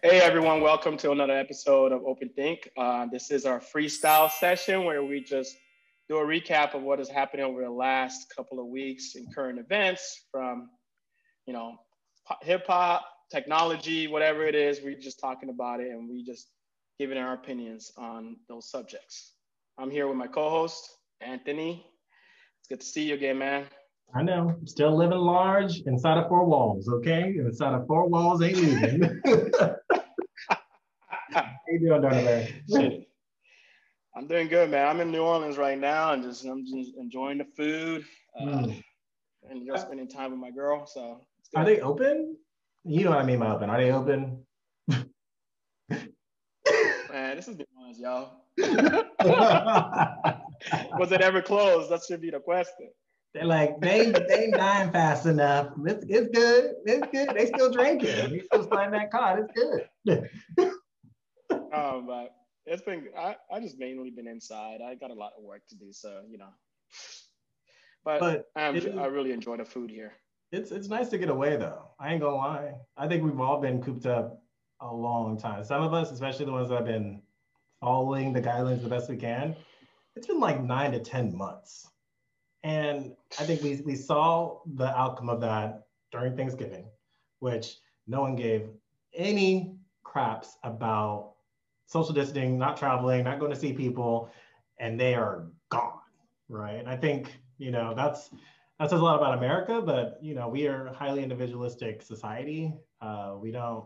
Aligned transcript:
Hey 0.00 0.20
everyone, 0.20 0.60
welcome 0.60 0.96
to 0.98 1.10
another 1.10 1.36
episode 1.36 1.90
of 1.90 2.04
Open 2.04 2.28
Think. 2.28 2.70
Uh, 2.76 3.06
this 3.10 3.32
is 3.32 3.44
our 3.44 3.58
freestyle 3.58 4.30
session 4.30 4.84
where 4.84 5.02
we 5.02 5.20
just 5.20 5.56
do 6.08 6.18
a 6.18 6.24
recap 6.24 6.74
of 6.74 6.82
what 6.82 7.00
is 7.00 7.08
happening 7.08 7.44
over 7.44 7.64
the 7.64 7.70
last 7.70 8.32
couple 8.34 8.60
of 8.60 8.66
weeks 8.66 9.16
in 9.16 9.26
current 9.34 9.58
events 9.58 10.26
from, 10.30 10.70
you 11.46 11.52
know, 11.52 11.74
hip 12.42 12.68
hop, 12.68 13.04
technology, 13.28 14.06
whatever 14.06 14.44
it 14.46 14.54
is. 14.54 14.80
We're 14.80 14.96
just 14.96 15.18
talking 15.18 15.48
about 15.48 15.80
it 15.80 15.90
and 15.90 16.08
we 16.08 16.22
just 16.22 16.46
giving 17.00 17.18
our 17.18 17.34
opinions 17.34 17.90
on 17.98 18.36
those 18.48 18.70
subjects. 18.70 19.32
I'm 19.78 19.90
here 19.90 20.06
with 20.06 20.16
my 20.16 20.28
co-host 20.28 20.88
Anthony. 21.20 21.84
It's 22.60 22.68
good 22.68 22.78
to 22.78 22.86
see 22.86 23.02
you 23.02 23.14
again, 23.14 23.38
man. 23.38 23.64
I 24.14 24.22
know. 24.22 24.56
Still 24.64 24.96
living 24.96 25.18
large 25.18 25.80
inside 25.80 26.18
of 26.18 26.28
four 26.28 26.46
walls, 26.46 26.88
okay? 26.88 27.34
Inside 27.36 27.74
of 27.74 27.86
four 27.86 28.08
walls 28.08 28.42
ain't 28.42 28.56
leaving. 28.56 29.20
How 31.44 31.72
you 31.72 31.80
doing, 31.80 32.02
Donovan? 32.02 33.04
I'm 34.16 34.26
doing 34.26 34.48
good, 34.48 34.70
man. 34.70 34.88
I'm 34.88 35.00
in 35.00 35.12
New 35.12 35.22
Orleans 35.22 35.58
right 35.58 35.78
now, 35.78 36.12
and 36.12 36.22
just 36.22 36.44
I'm 36.44 36.66
just 36.66 36.96
enjoying 36.96 37.38
the 37.38 37.44
food, 37.56 38.04
uh, 38.40 38.44
mm. 38.44 38.82
and 39.48 39.66
just 39.66 39.86
spending 39.86 40.08
time 40.08 40.32
with 40.32 40.40
my 40.40 40.50
girl. 40.50 40.86
So, 40.86 41.20
are 41.54 41.64
they 41.64 41.80
open? 41.80 42.36
You 42.84 43.04
know 43.04 43.10
what 43.10 43.20
I 43.20 43.24
mean 43.24 43.38
by 43.38 43.50
open. 43.50 43.70
Are 43.70 43.80
they 43.80 43.92
open? 43.92 44.44
man, 44.88 45.06
this 47.36 47.46
is 47.46 47.56
New 47.56 47.64
Orleans, 47.76 48.00
y'all. 48.00 48.44
Was 50.98 51.12
it 51.12 51.20
ever 51.20 51.40
closed? 51.40 51.90
That 51.90 52.00
should 52.02 52.20
be 52.20 52.30
the 52.30 52.40
question. 52.40 52.88
They're 53.34 53.44
like, 53.44 53.80
they 53.80 54.10
they 54.10 54.50
dying 54.50 54.90
fast 54.90 55.26
enough. 55.26 55.68
It's, 55.86 56.04
it's 56.08 56.28
good. 56.36 56.74
It's 56.86 57.06
good. 57.12 57.36
They 57.36 57.46
still 57.46 57.70
drinking. 57.70 58.30
They 58.30 58.40
still 58.40 58.66
playing 58.66 58.90
that 58.92 59.12
card. 59.12 59.44
It's 59.44 59.52
good. 60.06 60.28
Um, 61.78 62.06
but 62.06 62.34
it's 62.66 62.82
been 62.82 63.08
I, 63.16 63.36
I 63.52 63.60
just 63.60 63.78
mainly 63.78 64.10
been 64.10 64.26
inside. 64.26 64.80
I 64.84 64.94
got 64.94 65.10
a 65.10 65.14
lot 65.14 65.32
of 65.36 65.44
work 65.44 65.62
to 65.68 65.76
do, 65.76 65.92
so 65.92 66.22
you 66.28 66.38
know. 66.38 66.50
But, 68.04 68.20
but 68.20 68.50
I 68.56 68.68
really 69.06 69.32
enjoy 69.32 69.56
the 69.56 69.64
food 69.64 69.90
here. 69.90 70.12
It's 70.50 70.70
it's 70.70 70.88
nice 70.88 71.08
to 71.10 71.18
get 71.18 71.28
away 71.28 71.56
though. 71.56 71.90
I 71.98 72.12
ain't 72.12 72.22
gonna 72.22 72.36
lie. 72.36 72.72
I 72.96 73.06
think 73.06 73.22
we've 73.22 73.40
all 73.40 73.60
been 73.60 73.82
cooped 73.82 74.06
up 74.06 74.42
a 74.80 74.92
long 74.92 75.38
time. 75.38 75.64
Some 75.64 75.82
of 75.82 75.92
us, 75.92 76.10
especially 76.10 76.46
the 76.46 76.52
ones 76.52 76.68
that 76.70 76.76
have 76.76 76.86
been 76.86 77.20
following 77.80 78.32
the 78.32 78.40
guidelines 78.40 78.82
the 78.82 78.88
best 78.88 79.10
we 79.10 79.16
can, 79.16 79.54
it's 80.16 80.26
been 80.26 80.40
like 80.40 80.62
nine 80.62 80.92
to 80.92 81.00
ten 81.00 81.36
months. 81.36 81.88
And 82.64 83.14
I 83.38 83.44
think 83.44 83.62
we, 83.62 83.80
we 83.84 83.94
saw 83.94 84.58
the 84.74 84.86
outcome 84.98 85.28
of 85.28 85.40
that 85.42 85.86
during 86.10 86.36
Thanksgiving, 86.36 86.86
which 87.38 87.76
no 88.06 88.20
one 88.22 88.34
gave 88.34 88.68
any 89.14 89.76
craps 90.02 90.56
about 90.64 91.34
social 91.88 92.14
distancing, 92.14 92.56
not 92.56 92.76
traveling, 92.76 93.24
not 93.24 93.40
going 93.40 93.52
to 93.52 93.58
see 93.58 93.72
people, 93.72 94.30
and 94.78 94.98
they 94.98 95.14
are 95.14 95.48
gone, 95.70 95.98
right? 96.48 96.76
And 96.76 96.88
I 96.88 96.96
think, 96.96 97.36
you 97.58 97.72
know, 97.72 97.94
that's 97.96 98.30
that 98.78 98.90
says 98.90 99.00
a 99.00 99.04
lot 99.04 99.16
about 99.16 99.36
America, 99.36 99.82
but 99.84 100.18
you 100.22 100.36
know, 100.36 100.48
we 100.48 100.68
are 100.68 100.86
a 100.86 100.94
highly 100.94 101.24
individualistic 101.24 102.00
society. 102.02 102.72
Uh, 103.02 103.34
we 103.36 103.50
don't, 103.50 103.84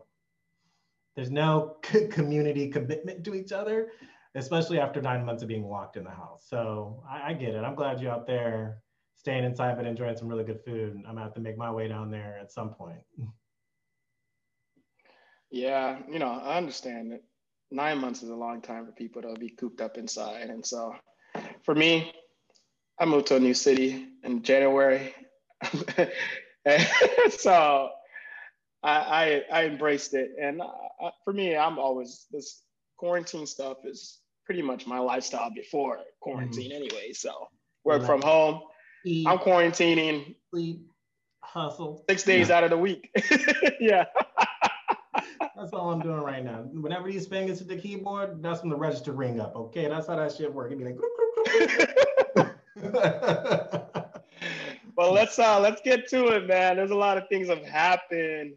there's 1.16 1.30
no 1.30 1.78
community 2.10 2.68
commitment 2.68 3.24
to 3.24 3.34
each 3.34 3.52
other 3.52 3.88
especially 4.34 4.80
after 4.80 5.00
nine 5.00 5.24
months 5.24 5.42
of 5.42 5.48
being 5.48 5.68
locked 5.68 5.96
in 5.96 6.04
the 6.04 6.10
house. 6.10 6.46
So 6.48 7.02
I, 7.08 7.30
I 7.30 7.32
get 7.34 7.54
it. 7.54 7.64
I'm 7.64 7.74
glad 7.74 8.00
you're 8.00 8.12
out 8.12 8.26
there 8.26 8.78
staying 9.16 9.44
inside 9.44 9.76
but 9.76 9.86
enjoying 9.86 10.16
some 10.16 10.28
really 10.28 10.44
good 10.44 10.60
food. 10.64 10.96
I'm 10.96 11.14
gonna 11.14 11.22
have 11.22 11.34
to 11.34 11.40
make 11.40 11.56
my 11.56 11.70
way 11.70 11.88
down 11.88 12.10
there 12.10 12.38
at 12.40 12.52
some 12.52 12.70
point. 12.70 13.00
Yeah, 15.54 15.98
you 16.10 16.18
know, 16.18 16.30
I 16.30 16.56
understand 16.56 17.12
that 17.12 17.20
nine 17.72 17.98
months 17.98 18.22
is 18.22 18.30
a 18.30 18.34
long 18.34 18.60
time 18.60 18.86
for 18.86 18.92
people 18.92 19.22
to 19.22 19.34
be 19.34 19.50
cooped 19.50 19.80
up 19.80 19.96
inside. 19.96 20.50
And 20.50 20.64
so 20.64 20.94
for 21.64 21.74
me, 21.74 22.12
I 23.00 23.04
moved 23.04 23.26
to 23.28 23.36
a 23.36 23.40
new 23.40 23.54
city 23.54 24.06
in 24.22 24.42
January. 24.42 25.14
so 27.30 27.90
I, 28.82 28.92
I, 28.92 29.42
I 29.52 29.64
embraced 29.66 30.14
it. 30.14 30.30
And 30.40 30.62
I, 30.62 31.10
for 31.24 31.32
me, 31.32 31.56
I'm 31.56 31.78
always 31.78 32.26
this 32.30 32.62
quarantine 32.96 33.46
stuff 33.46 33.78
is 33.84 34.18
pretty 34.44 34.62
much 34.62 34.86
my 34.86 34.98
lifestyle 34.98 35.50
before 35.54 35.98
quarantine 36.20 36.70
mm-hmm. 36.70 36.82
anyway. 36.82 37.12
So 37.12 37.48
work 37.84 38.04
from 38.04 38.22
home. 38.22 38.60
Eat, 39.04 39.26
I'm 39.26 39.38
quarantining. 39.38 40.36
Sleep, 40.50 40.86
hustle. 41.42 42.04
Six 42.08 42.22
days 42.22 42.48
yeah. 42.48 42.56
out 42.56 42.64
of 42.64 42.70
the 42.70 42.78
week. 42.78 43.10
yeah. 43.80 44.04
That's 45.62 45.72
all 45.74 45.90
I'm 45.92 46.00
doing 46.00 46.18
right 46.18 46.44
now. 46.44 46.64
Whenever 46.72 47.08
these 47.08 47.28
fingers 47.28 47.60
hit 47.60 47.68
the 47.68 47.76
keyboard, 47.76 48.42
that's 48.42 48.62
when 48.62 48.70
the 48.70 48.74
register 48.74 49.12
ring 49.12 49.38
up. 49.38 49.54
Okay, 49.54 49.86
that's 49.86 50.08
how 50.08 50.16
that 50.16 50.32
shit 50.32 50.52
works. 50.52 50.72
It'd 50.72 50.80
be 50.80 50.86
like. 50.86 50.98
well, 54.96 55.12
let's 55.12 55.38
uh 55.38 55.60
let's 55.60 55.80
get 55.82 56.08
to 56.08 56.34
it, 56.34 56.48
man. 56.48 56.74
There's 56.74 56.90
a 56.90 56.96
lot 56.96 57.16
of 57.16 57.28
things 57.28 57.46
have 57.46 57.64
happened 57.64 58.54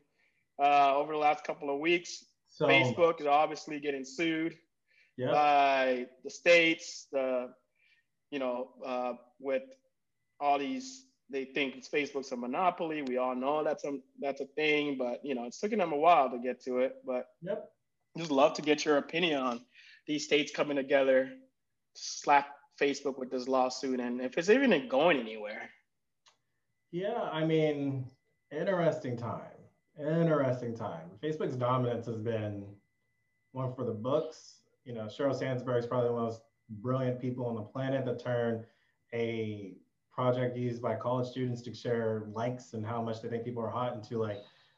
uh, 0.57 0.95
over 0.95 1.13
the 1.13 1.19
last 1.19 1.43
couple 1.43 1.71
of 1.71 1.79
weeks. 1.79 2.25
So, 2.49 2.65
Facebook 2.65 3.21
is 3.21 3.27
obviously 3.27 3.79
getting 3.79 4.03
sued 4.03 4.57
yep. 5.15 5.31
by 5.31 6.07
the 6.23 6.31
states, 6.31 7.05
the 7.11 7.53
you 8.31 8.39
know, 8.39 8.69
uh, 8.83 9.13
with 9.39 9.61
all 10.39 10.57
these 10.57 11.05
they 11.29 11.45
think 11.45 11.83
Facebook's 11.89 12.31
a 12.31 12.37
monopoly. 12.37 13.01
We 13.01 13.17
all 13.17 13.35
know 13.35 13.63
that's 13.63 13.83
a 13.83 13.97
that's 14.21 14.41
a 14.41 14.45
thing, 14.45 14.97
but 14.97 15.21
you 15.23 15.35
know, 15.35 15.45
it's 15.45 15.59
taking 15.59 15.79
them 15.79 15.91
a 15.91 15.97
while 15.97 16.29
to 16.29 16.37
get 16.37 16.63
to 16.65 16.79
it. 16.79 16.97
But 17.05 17.27
yep. 17.41 17.71
just 18.17 18.31
love 18.31 18.53
to 18.55 18.61
get 18.61 18.85
your 18.85 18.97
opinion 18.97 19.41
on 19.41 19.61
these 20.07 20.23
states 20.23 20.51
coming 20.51 20.77
together, 20.77 21.31
slap 21.95 22.47
Facebook 22.79 23.17
with 23.17 23.31
this 23.31 23.47
lawsuit, 23.47 23.99
and 23.99 24.21
if 24.21 24.37
it's 24.37 24.49
even 24.49 24.87
going 24.87 25.19
anywhere. 25.19 25.69
Yeah, 26.91 27.29
I 27.31 27.43
mean, 27.43 28.05
interesting 28.51 29.17
time. 29.17 29.41
Interesting 29.99 30.75
time. 30.75 31.09
Facebook's 31.23 31.55
dominance 31.55 32.05
has 32.05 32.17
been 32.17 32.65
one 33.53 33.73
for 33.73 33.83
the 33.85 33.93
books. 33.93 34.59
You 34.83 34.93
know, 34.93 35.03
Sheryl 35.05 35.37
Sandberg 35.37 35.83
is 35.83 35.87
probably 35.87 36.09
one 36.09 36.19
of 36.19 36.25
the 36.25 36.31
most 36.31 36.41
brilliant 36.69 37.19
people 37.19 37.45
on 37.47 37.55
the 37.55 37.61
planet 37.61 38.05
that 38.05 38.23
turned 38.23 38.65
a 39.13 39.75
project 40.15 40.55
used 40.55 40.81
by 40.81 40.95
college 40.95 41.27
students 41.27 41.61
to 41.61 41.73
share 41.73 42.27
likes 42.33 42.73
and 42.73 42.85
how 42.85 43.01
much 43.01 43.21
they 43.21 43.27
think 43.27 43.43
people 43.43 43.61
are 43.61 43.69
hot 43.69 43.93
into 43.93 44.17
like 44.17 44.37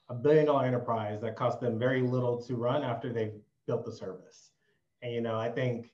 a 0.10 0.16
billion 0.16 0.46
dollar 0.48 0.66
enterprise 0.66 1.22
that 1.22 1.36
cost 1.36 1.62
them 1.62 1.78
very 1.78 2.02
little 2.02 2.42
to 2.42 2.56
run 2.56 2.84
after 2.84 3.14
they've 3.14 3.36
built 3.68 3.86
the 3.86 3.92
service. 3.92 4.52
And 5.04 5.14
you 5.14 5.22
know, 5.22 5.38
I 5.40 5.50
think 5.50 5.92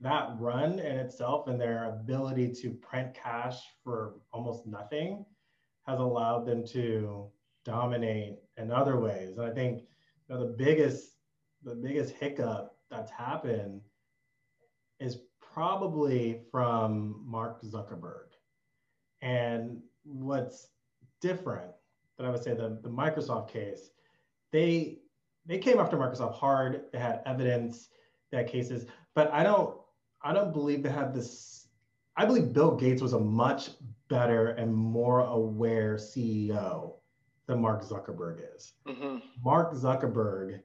that 0.00 0.36
run 0.38 0.78
in 0.78 0.96
itself 0.96 1.48
and 1.48 1.60
their 1.60 1.86
ability 1.86 2.52
to 2.62 2.70
print 2.70 3.14
cash 3.14 3.60
for 3.82 4.14
almost 4.32 4.66
nothing 4.66 5.24
has 5.86 5.98
allowed 5.98 6.46
them 6.46 6.64
to 6.66 7.26
dominate 7.64 8.36
in 8.58 8.70
other 8.70 9.00
ways. 9.00 9.38
And 9.38 9.46
I 9.46 9.50
think 9.50 9.82
you 10.28 10.34
know, 10.34 10.40
the 10.40 10.52
biggest 10.52 11.10
the 11.64 11.74
biggest 11.74 12.14
hiccup 12.14 12.76
that's 12.90 13.10
happened 13.10 13.80
is 15.00 15.18
probably 15.40 16.42
from 16.50 17.24
Mark 17.26 17.62
Zuckerberg. 17.62 18.33
And 19.24 19.80
what's 20.04 20.68
different 21.20 21.72
that 22.18 22.26
I 22.26 22.30
would 22.30 22.44
say 22.44 22.52
the, 22.52 22.78
the 22.82 22.90
Microsoft 22.90 23.50
case, 23.50 23.90
they 24.52 24.98
they 25.46 25.58
came 25.58 25.80
after 25.80 25.96
Microsoft 25.96 26.34
hard. 26.34 26.82
They 26.92 26.98
had 26.98 27.22
evidence, 27.26 27.88
they 28.30 28.36
had 28.36 28.48
cases, 28.48 28.86
but 29.14 29.32
I 29.32 29.42
don't 29.42 29.76
I 30.22 30.34
don't 30.34 30.52
believe 30.52 30.82
they 30.82 30.90
had 30.90 31.14
this. 31.14 31.68
I 32.16 32.26
believe 32.26 32.52
Bill 32.52 32.76
Gates 32.76 33.00
was 33.00 33.14
a 33.14 33.18
much 33.18 33.70
better 34.08 34.50
and 34.50 34.72
more 34.72 35.20
aware 35.20 35.96
CEO 35.96 36.96
than 37.46 37.60
Mark 37.60 37.82
Zuckerberg 37.82 38.40
is. 38.54 38.74
Mm-hmm. 38.86 39.18
Mark 39.42 39.72
Zuckerberg, 39.72 40.60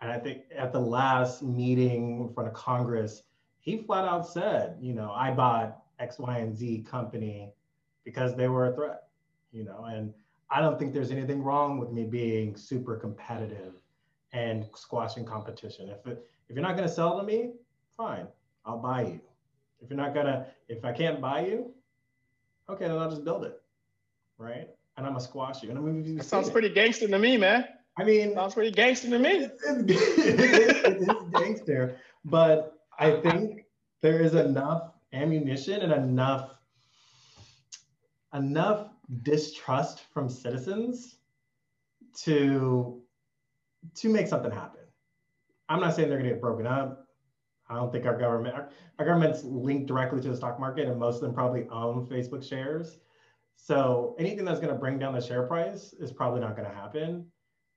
and 0.00 0.10
I 0.10 0.18
think 0.18 0.42
at 0.56 0.72
the 0.72 0.80
last 0.80 1.42
meeting 1.42 2.20
in 2.20 2.32
front 2.32 2.48
of 2.48 2.54
Congress, 2.54 3.24
he 3.58 3.78
flat 3.78 4.04
out 4.04 4.26
said, 4.26 4.76
you 4.80 4.94
know, 4.94 5.10
I 5.10 5.32
bought 5.32 5.82
X, 5.98 6.18
Y, 6.20 6.38
and 6.38 6.56
Z 6.56 6.86
company 6.88 7.52
because 8.04 8.34
they 8.34 8.48
were 8.48 8.66
a 8.66 8.74
threat, 8.74 9.04
you 9.52 9.64
know, 9.64 9.84
and 9.84 10.12
I 10.50 10.60
don't 10.60 10.78
think 10.78 10.92
there's 10.92 11.10
anything 11.10 11.42
wrong 11.42 11.78
with 11.78 11.90
me 11.90 12.04
being 12.04 12.56
super 12.56 12.96
competitive 12.96 13.74
and 14.32 14.66
squashing 14.74 15.24
competition. 15.24 15.88
If 15.88 16.06
it, 16.06 16.26
if 16.48 16.56
you're 16.56 16.62
not 16.62 16.76
going 16.76 16.88
to 16.88 16.94
sell 16.94 17.18
to 17.18 17.24
me, 17.24 17.52
fine, 17.96 18.26
I'll 18.64 18.78
buy 18.78 19.02
you. 19.02 19.20
If 19.80 19.90
you're 19.90 19.98
not 19.98 20.14
gonna, 20.14 20.46
if 20.68 20.84
I 20.84 20.92
can't 20.92 21.20
buy 21.20 21.46
you, 21.46 21.72
okay, 22.68 22.86
then 22.86 22.98
I'll 22.98 23.10
just 23.10 23.24
build 23.24 23.44
it, 23.44 23.60
right? 24.38 24.68
and 24.96 25.06
I'm 25.06 25.12
gonna 25.12 25.24
squash 25.24 25.62
you. 25.62 25.70
And 25.70 25.78
I'm 25.78 25.86
gonna 25.86 26.08
you 26.08 26.22
sounds 26.22 26.50
pretty 26.50 26.68
gangster 26.68 27.08
to 27.08 27.18
me, 27.18 27.36
man. 27.36 27.66
I 27.96 28.04
mean, 28.04 28.34
sounds 28.34 28.54
pretty 28.54 28.70
gangster 28.70 29.10
to 29.10 29.18
me. 29.18 29.48
It's, 29.64 31.02
it's 31.02 31.22
gangster, 31.32 31.98
but 32.24 32.78
I 32.98 33.12
think 33.20 33.64
there 34.00 34.20
is 34.20 34.34
enough 34.34 34.90
ammunition 35.12 35.82
and 35.82 35.92
enough 35.92 36.50
enough 38.34 38.88
distrust 39.22 40.04
from 40.12 40.28
citizens 40.28 41.16
to 42.24 43.02
to 43.94 44.08
make 44.08 44.28
something 44.28 44.50
happen. 44.50 44.80
I'm 45.68 45.80
not 45.80 45.94
saying 45.94 46.08
they're 46.08 46.18
going 46.18 46.28
to 46.28 46.34
get 46.34 46.40
broken 46.40 46.66
up. 46.66 47.06
I 47.68 47.76
don't 47.76 47.90
think 47.90 48.04
our 48.04 48.16
government, 48.18 48.54
our, 48.54 48.68
our, 48.98 49.04
government's 49.04 49.42
linked 49.44 49.86
directly 49.86 50.20
to 50.20 50.28
the 50.28 50.36
stock 50.36 50.60
market, 50.60 50.88
and 50.88 50.98
most 50.98 51.16
of 51.16 51.22
them 51.22 51.34
probably 51.34 51.66
own 51.70 52.06
Facebook 52.06 52.46
shares. 52.46 52.98
So 53.56 54.14
anything 54.18 54.44
that's 54.44 54.60
going 54.60 54.72
to 54.72 54.78
bring 54.78 54.98
down 54.98 55.14
the 55.14 55.20
share 55.20 55.44
price 55.44 55.94
is 55.94 56.12
probably 56.12 56.40
not 56.40 56.56
going 56.56 56.68
to 56.68 56.74
happen. 56.74 57.26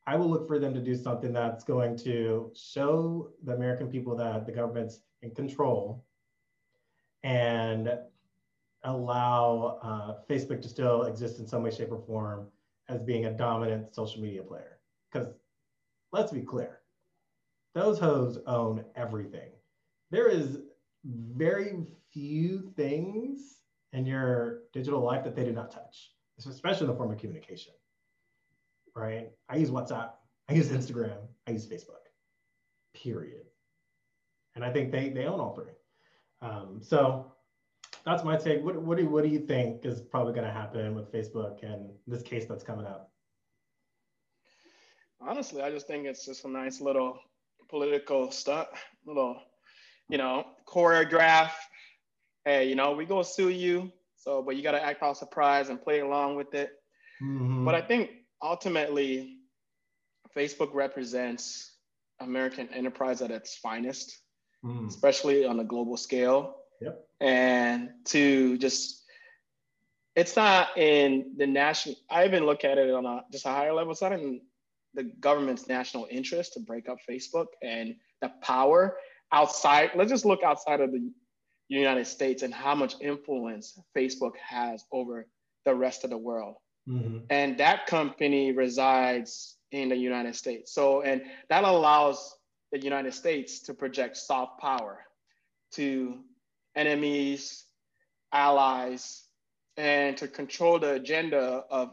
I 0.08 0.16
will 0.16 0.30
look 0.30 0.48
for 0.48 0.60
them 0.60 0.74
to 0.74 0.82
do 0.82 0.96
something 0.96 1.34
that's 1.34 1.64
going 1.64 1.98
to 2.00 2.52
show 2.56 3.30
the 3.44 3.54
American 3.54 3.88
people 3.88 4.16
that 4.18 4.46
the 4.46 4.52
government's 4.52 5.00
in 5.22 5.32
control 5.32 6.06
and 7.24 7.90
allow 8.86 9.80
uh, 9.82 10.16
Facebook 10.30 10.62
to 10.62 10.70
still 10.70 11.04
exist 11.04 11.40
in 11.40 11.48
some 11.48 11.64
way, 11.64 11.72
shape, 11.72 11.92
or 11.92 12.02
form 12.06 12.48
as 12.88 13.02
being 13.02 13.26
a 13.26 13.32
dominant 13.32 13.94
social 13.94 14.22
media 14.22 14.44
player. 14.44 14.80
Because 15.12 15.28
let's 16.12 16.32
be 16.32 16.42
clear, 16.42 16.80
those 17.74 18.00
hoes 18.00 18.40
own 18.48 18.86
everything. 18.96 19.50
There 20.12 20.30
is 20.30 20.60
very 21.04 21.76
few 22.14 22.72
things 22.76 23.58
in 23.94 24.06
your 24.06 24.62
digital 24.74 25.02
life 25.02 25.24
that 25.24 25.36
they 25.36 25.44
do 25.44 25.52
not 25.52 25.72
touch, 25.72 26.12
especially 26.40 26.86
in 26.86 26.92
the 26.92 26.98
form 26.98 27.12
of 27.12 27.18
communication. 27.18 27.74
Right? 28.96 29.30
I 29.50 29.58
use 29.58 29.72
WhatsApp, 29.72 30.12
I 30.48 30.54
use 30.54 30.70
Instagram, 30.70 31.18
I 31.48 31.52
use 31.52 31.68
Facebook, 31.68 32.06
period. 32.94 33.46
And 34.56 34.64
I 34.64 34.72
think 34.72 34.92
they, 34.92 35.10
they 35.10 35.26
own 35.26 35.40
all 35.40 35.54
three. 35.54 35.74
Um, 36.42 36.80
so 36.82 37.35
that's 38.06 38.24
my 38.24 38.38
take. 38.38 38.64
What, 38.64 38.82
what, 38.82 38.98
do, 38.98 39.10
what 39.10 39.24
do 39.24 39.30
you 39.30 39.40
think 39.40 39.84
is 39.84 40.02
probably 40.02 40.34
going 40.34 40.46
to 40.46 40.54
happen 40.54 40.94
with 40.94 41.12
Facebook 41.12 41.64
and 41.64 41.90
this 42.06 42.22
case 42.22 42.46
that's 42.46 42.64
coming 42.64 42.86
up? 42.86 43.12
Honestly, 45.20 45.62
I 45.62 45.72
just 45.72 45.88
think 45.88 46.06
it's 46.06 46.26
just 46.26 46.46
a 46.46 46.48
nice 46.48 46.82
little 46.82 47.20
political 47.70 48.32
stuff, 48.32 48.68
little, 49.06 49.42
you 50.10 50.18
know, 50.18 50.46
choreograph. 50.68 51.52
Hey, 52.44 52.70
you 52.70 52.76
know, 52.76 52.92
we 52.92 53.06
go 53.06 53.24
sue 53.24 53.50
you. 53.50 53.92
So, 54.18 54.42
but 54.42 54.56
you 54.56 54.62
got 54.62 54.72
to 54.72 54.84
act 54.84 55.02
all 55.02 55.16
surprised 55.16 55.70
and 55.70 55.82
play 55.82 56.02
along 56.02 56.36
with 56.36 56.54
it. 56.54 56.72
Mm-hmm. 57.24 57.66
But 57.66 57.76
I 57.76 57.82
think 57.82 58.12
ultimately, 58.42 59.38
Facebook 60.36 60.74
represents 60.74 61.76
American 62.20 62.70
enterprise 62.74 63.22
at 63.22 63.32
its 63.32 63.58
finest, 63.58 64.20
mm. 64.64 64.88
especially 64.88 65.46
on 65.46 65.60
a 65.60 65.64
global 65.64 65.98
scale. 65.98 66.56
Yep. 66.82 67.08
And 67.22 67.90
to 68.06 68.58
just, 68.58 69.04
it's 70.16 70.36
not 70.36 70.78
in 70.78 71.34
the 71.38 71.48
national, 71.48 71.96
I 72.10 72.26
even 72.26 72.46
look 72.46 72.64
at 72.64 72.78
it 72.78 72.94
on 72.94 73.06
a 73.06 73.24
just 73.32 73.46
a 73.46 73.50
higher 73.50 73.74
level. 73.74 73.92
It's 73.92 74.02
not 74.02 74.14
in 74.14 74.42
the 74.94 75.04
government's 75.20 75.68
national 75.68 76.08
interest 76.10 76.54
to 76.54 76.60
break 76.60 76.88
up 76.90 76.98
Facebook 77.10 77.48
and 77.62 77.96
the 78.22 78.32
power 78.42 78.98
outside. 79.32 79.92
Let's 79.96 80.12
just 80.12 80.26
look 80.26 80.44
outside 80.44 80.82
of 80.82 80.92
the 80.92 81.12
United 81.68 82.06
States 82.06 82.44
and 82.44 82.54
how 82.54 82.76
much 82.76 82.96
influence 83.02 83.78
Facebook 83.96 84.34
has 84.38 84.86
over 84.92 85.28
the 85.66 85.76
rest 85.76 86.04
of 86.04 86.10
the 86.12 86.18
world. 86.18 86.56
Mm-hmm. 86.88 87.26
And 87.30 87.58
that 87.58 87.88
company 87.88 88.52
resides 88.52 89.58
in 89.72 89.90
the 89.90 89.96
United 89.96 90.36
States. 90.36 90.74
So, 90.74 91.02
and 91.02 91.24
that 91.50 91.64
allows 91.64 92.36
the 92.72 92.80
United 92.80 93.14
States 93.14 93.62
to 93.62 93.74
project 93.74 94.18
soft 94.18 94.62
power 94.62 95.00
to 95.74 96.20
enemies, 96.76 97.66
allies, 98.32 99.24
and 99.78 100.18
to 100.18 100.28
control 100.28 100.80
the 100.80 100.94
agenda 100.94 101.64
of 101.70 101.92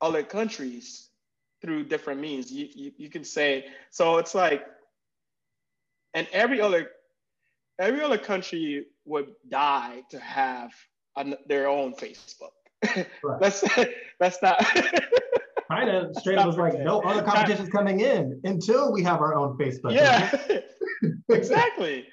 other 0.00 0.22
countries 0.22 1.08
through 1.62 1.84
different 1.84 2.20
means. 2.20 2.50
You, 2.52 2.68
you, 2.74 2.92
you 2.96 3.10
can 3.10 3.24
say, 3.24 3.66
so 3.90 4.18
it's 4.18 4.34
like, 4.34 4.64
and 6.12 6.26
every 6.32 6.60
other, 6.60 6.90
every 7.78 8.02
other 8.02 8.18
country 8.18 8.86
would 9.04 9.32
die 9.48 10.02
to 10.10 10.18
have 10.18 10.72
an, 11.16 11.36
their 11.46 11.68
own 11.68 11.94
Facebook. 11.94 12.52
Right. 12.84 13.06
that's, 13.40 13.64
that's 14.20 14.42
not. 14.42 14.64
China 15.70 16.10
straight 16.14 16.38
up 16.38 16.46
was 16.46 16.56
like, 16.56 16.78
no 16.80 17.00
other 17.00 17.22
competition's 17.22 17.70
coming 17.70 18.00
in 18.00 18.40
until 18.44 18.92
we 18.92 19.02
have 19.02 19.20
our 19.20 19.34
own 19.34 19.56
Facebook. 19.56 19.92
Yeah, 19.92 20.36
exactly. 21.30 22.06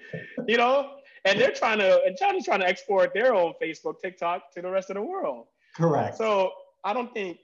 You 0.48 0.58
know, 0.58 0.92
and 1.26 1.40
they're 1.40 1.52
trying 1.52 1.80
to, 1.80 2.02
and 2.04 2.18
China's 2.18 2.46
trying 2.46 2.62
to 2.62 2.68
export 2.68 3.14
their 3.14 3.34
own 3.34 3.54
Facebook, 3.62 4.00
TikTok 4.02 4.52
to 4.54 4.62
the 4.62 4.70
rest 4.70 4.90
of 4.90 4.96
the 4.96 5.02
world. 5.02 5.48
Correct. 5.76 6.18
So 6.18 6.52
I 6.84 6.94
don't 6.94 7.14
think 7.14 7.38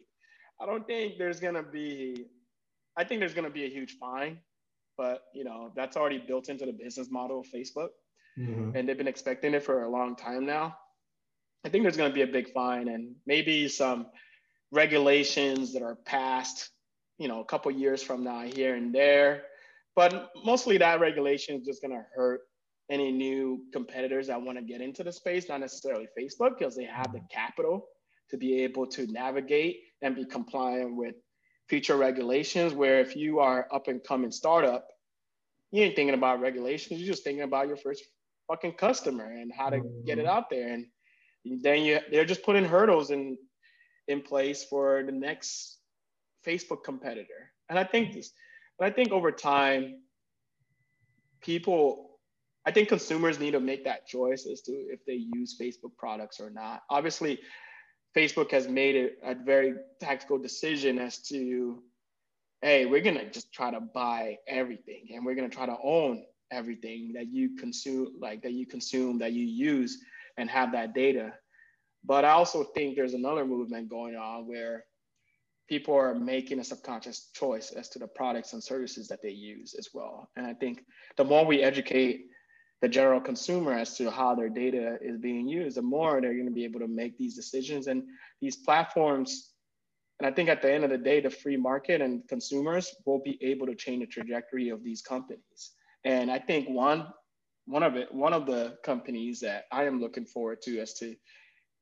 I 0.60 0.66
don't 0.66 0.86
think 0.88 1.18
there's 1.18 1.40
gonna 1.40 1.64
be. 1.64 2.26
I 2.98 3.04
think 3.04 3.20
there's 3.20 3.34
gonna 3.34 3.50
be 3.50 3.66
a 3.66 3.70
huge 3.70 3.98
fine, 4.00 4.40
but 4.98 5.24
you 5.34 5.44
know 5.44 5.72
that's 5.76 5.98
already 5.98 6.18
built 6.18 6.50
into 6.50 6.66
the 6.66 6.72
business 6.72 7.10
model 7.12 7.42
of 7.42 7.46
Facebook, 7.48 7.90
mm-hmm. 8.38 8.76
and 8.76 8.90
they've 8.90 8.98
been 8.98 9.08
expecting 9.08 9.54
it 9.54 9.64
for 9.64 9.84
a 9.84 9.90
long 9.90 10.16
time 10.16 10.46
now. 10.46 10.76
I 11.64 11.70
think 11.70 11.84
there's 11.84 11.98
gonna 11.98 12.14
be 12.14 12.24
a 12.24 12.28
big 12.28 12.52
fine 12.54 12.88
and 12.88 13.16
maybe 13.26 13.68
some 13.68 14.08
regulations 14.72 15.74
that 15.74 15.84
are 15.84 15.96
passed, 15.96 16.70
you 17.20 17.28
know, 17.28 17.40
a 17.42 17.46
couple 17.46 17.72
years 17.72 18.02
from 18.02 18.24
now 18.24 18.42
here 18.42 18.76
and 18.76 18.94
there. 18.94 19.44
But 19.96 20.32
mostly 20.44 20.78
that 20.78 21.00
regulation 21.00 21.60
is 21.60 21.66
just 21.66 21.82
gonna 21.82 22.06
hurt 22.16 22.42
any 22.90 23.12
new 23.12 23.64
competitors 23.74 24.28
that 24.28 24.42
want 24.42 24.58
to 24.58 24.64
get 24.64 24.82
into 24.82 25.04
the 25.04 25.12
space, 25.12 25.50
not 25.50 25.60
necessarily 25.60 26.08
Facebook, 26.18 26.58
because 26.58 26.76
they 26.76 26.86
have 26.86 27.12
the 27.12 27.22
capital 27.30 27.88
to 28.30 28.38
be 28.38 28.62
able 28.64 28.88
to 28.88 29.08
navigate 29.08 29.82
and 30.02 30.16
be 30.16 30.26
compliant 30.26 30.96
with 30.96 31.16
future 31.68 31.98
regulations. 31.98 32.74
Where 32.74 33.00
if 33.00 33.16
you 33.16 33.40
are 33.40 33.68
up 33.72 33.88
and 33.88 34.04
coming 34.04 34.32
startup, 34.32 34.88
you 35.72 35.84
ain't 35.84 35.96
thinking 35.96 36.14
about 36.14 36.40
regulations, 36.40 37.00
you're 37.00 37.14
just 37.14 37.24
thinking 37.24 37.44
about 37.44 37.68
your 37.68 37.78
first 37.78 38.04
fucking 38.48 38.74
customer 38.74 39.26
and 39.26 39.52
how 39.52 39.70
to 39.70 39.82
get 40.06 40.18
it 40.18 40.26
mm-hmm. 40.26 40.30
out 40.30 40.50
there. 40.50 40.74
And 40.74 40.86
then 41.62 41.84
you 41.84 42.00
they're 42.12 42.26
just 42.26 42.44
putting 42.44 42.66
hurdles 42.66 43.12
in 43.12 43.38
in 44.08 44.22
place 44.22 44.64
for 44.64 45.04
the 45.06 45.12
next 45.12 45.80
Facebook 46.46 46.84
competitor. 46.84 47.52
And 47.70 47.78
I 47.78 47.84
think 47.84 48.14
this, 48.14 48.32
but 48.80 48.88
I 48.88 48.92
think 48.92 49.12
over 49.12 49.32
time, 49.32 50.02
people 51.42 52.07
I 52.68 52.72
think 52.72 52.90
consumers 52.90 53.40
need 53.40 53.52
to 53.52 53.62
make 53.62 53.86
that 53.86 54.06
choice 54.06 54.46
as 54.46 54.60
to 54.64 54.74
if 54.74 55.00
they 55.06 55.26
use 55.34 55.58
Facebook 55.58 55.96
products 55.98 56.42
or 56.42 56.50
not. 56.50 56.84
Obviously, 56.90 57.40
Facebook 58.14 58.52
has 58.52 58.68
made 58.68 58.94
it 58.98 59.20
a 59.24 59.36
very 59.36 59.76
tactical 60.02 60.38
decision 60.38 61.00
as 61.00 61.20
to, 61.30 61.82
hey, 62.62 62.86
we're 62.86 63.00
gonna 63.00 63.32
just 63.32 63.54
try 63.54 63.72
to 63.72 63.80
buy 63.80 64.38
everything 64.50 65.08
and 65.14 65.26
we're 65.26 65.34
gonna 65.34 65.48
try 65.48 65.66
to 65.66 65.78
own 65.82 66.26
everything 66.52 67.14
that 67.14 67.28
you 67.28 67.56
consume, 67.56 68.16
like 68.20 68.42
that 68.44 68.52
you 68.52 68.66
consume, 68.66 69.18
that 69.20 69.32
you 69.32 69.46
use, 69.46 70.04
and 70.36 70.50
have 70.50 70.74
that 70.74 70.94
data. 70.94 71.32
But 72.04 72.26
I 72.26 72.32
also 72.32 72.66
think 72.66 72.98
there's 72.98 73.14
another 73.14 73.46
movement 73.46 73.90
going 73.90 74.18
on 74.18 74.46
where 74.46 74.84
people 75.70 75.96
are 75.96 76.14
making 76.14 76.60
a 76.60 76.66
subconscious 76.66 77.30
choice 77.34 77.72
as 77.72 77.88
to 77.90 78.00
the 78.00 78.08
products 78.08 78.52
and 78.52 78.62
services 78.62 79.08
that 79.08 79.22
they 79.22 79.30
use 79.30 79.74
as 79.74 79.88
well. 79.94 80.30
And 80.36 80.46
I 80.46 80.54
think 80.54 80.84
the 81.16 81.24
more 81.24 81.46
we 81.46 81.64
educate 81.64 82.26
the 82.82 82.88
general 82.88 83.20
consumer 83.20 83.74
as 83.74 83.98
to 83.98 84.12
how 84.12 84.36
their 84.36 84.50
data 84.50 84.98
is 85.02 85.18
being 85.18 85.48
used, 85.48 85.78
the 85.78 85.82
more 85.82 86.22
they're 86.22 86.34
going 86.34 86.46
to 86.46 86.52
be 86.52 86.64
able 86.64 86.80
to 86.80 86.88
make 86.88 87.18
these 87.18 87.36
decisions. 87.36 87.88
And 87.88 88.04
these 88.40 88.58
platforms, 88.58 89.54
and 90.20 90.28
I 90.28 90.32
think 90.32 90.50
at 90.50 90.62
the 90.62 90.72
end 90.72 90.84
of 90.84 90.92
the 90.92 90.98
day, 90.98 91.20
the 91.20 91.30
free 91.30 91.58
market 91.58 92.02
and 92.02 92.28
consumers 92.28 92.94
will 93.06 93.22
be 93.24 93.38
able 93.42 93.66
to 93.68 93.76
change 93.76 94.02
the 94.02 94.08
trajectory 94.08 94.70
of 94.70 94.84
these 94.84 95.02
companies. 95.02 95.72
And 96.04 96.30
I 96.32 96.40
think 96.40 96.70
one 96.70 97.08
one 97.66 97.84
of 97.84 97.98
it, 97.98 98.14
one 98.14 98.32
of 98.32 98.46
the 98.46 98.78
companies 98.84 99.42
that 99.42 99.66
I 99.74 99.84
am 99.84 100.00
looking 100.00 100.26
forward 100.26 100.62
to 100.62 100.80
as 100.80 100.94
to 101.00 101.16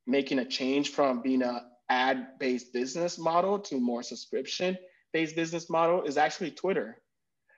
making 0.08 0.40
a 0.40 0.46
change 0.46 0.90
from 0.90 1.22
being 1.22 1.44
a 1.44 1.62
ad-based 1.92 2.74
business 2.74 3.20
model 3.20 3.60
to 3.60 3.80
more 3.80 4.02
subscription-based 4.02 5.36
business 5.36 5.70
model 5.70 6.02
is 6.02 6.18
actually 6.18 6.50
Twitter. 6.50 6.98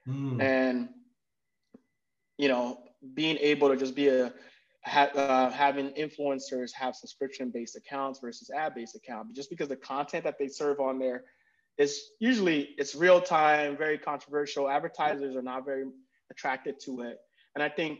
Mm. 0.05 0.41
And 0.41 0.89
you 2.37 2.49
know, 2.49 2.79
being 3.13 3.37
able 3.37 3.69
to 3.69 3.77
just 3.77 3.95
be 3.95 4.07
a 4.09 4.33
ha, 4.87 5.03
uh, 5.15 5.49
having 5.51 5.89
influencers 5.91 6.71
have 6.73 6.95
subscription 6.95 7.49
based 7.49 7.75
accounts 7.75 8.19
versus 8.19 8.49
ad 8.49 8.73
based 8.75 8.95
account 8.95 9.35
just 9.35 9.49
because 9.49 9.67
the 9.67 9.75
content 9.75 10.23
that 10.23 10.37
they 10.39 10.47
serve 10.47 10.79
on 10.79 10.99
there 10.99 11.23
is 11.77 12.09
usually 12.19 12.69
it's 12.77 12.95
real 12.95 13.21
time 13.21 13.77
very 13.77 13.97
controversial. 13.97 14.69
Advertisers 14.69 15.35
are 15.35 15.41
not 15.41 15.65
very 15.65 15.85
attracted 16.31 16.79
to 16.79 17.01
it. 17.01 17.17
And 17.55 17.63
i 17.63 17.69
think 17.69 17.99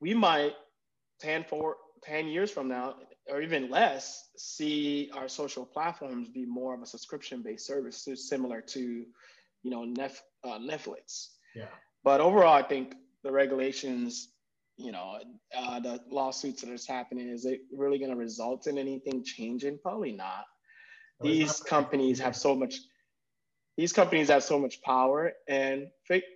we 0.00 0.14
might 0.14 0.52
10 1.20 1.44
for 1.44 1.76
10 2.02 2.28
years 2.28 2.50
from 2.50 2.68
now 2.68 2.94
or 3.28 3.40
even 3.42 3.70
less 3.70 4.28
see 4.36 5.10
our 5.14 5.28
social 5.28 5.64
platforms 5.64 6.28
be 6.28 6.44
more 6.44 6.74
of 6.74 6.82
a 6.82 6.86
subscription 6.86 7.42
based 7.42 7.66
service 7.66 8.06
similar 8.14 8.60
to 8.60 9.04
you 9.62 9.70
know 9.70 9.82
uh, 10.44 10.58
netflix. 10.58 11.28
Yeah. 11.54 11.66
But 12.04 12.20
overall 12.20 12.54
i 12.54 12.62
think 12.62 12.94
the 13.26 13.32
regulations, 13.32 14.30
you 14.78 14.92
know, 14.92 15.18
uh, 15.56 15.80
the 15.80 16.00
lawsuits 16.10 16.62
that 16.62 16.70
is 16.72 16.86
happening, 16.86 17.28
is 17.28 17.44
it 17.46 17.60
really 17.72 17.98
going 17.98 18.10
to 18.12 18.16
result 18.16 18.66
in 18.68 18.78
anything 18.78 19.24
changing? 19.24 19.78
Probably 19.82 20.12
not. 20.12 20.44
These 21.22 21.60
companies 21.60 22.20
have 22.20 22.36
so 22.36 22.54
much. 22.54 22.76
these 23.76 23.92
companies 23.92 24.28
have 24.28 24.44
so 24.44 24.58
much 24.58 24.82
power, 24.82 25.32
and 25.48 25.88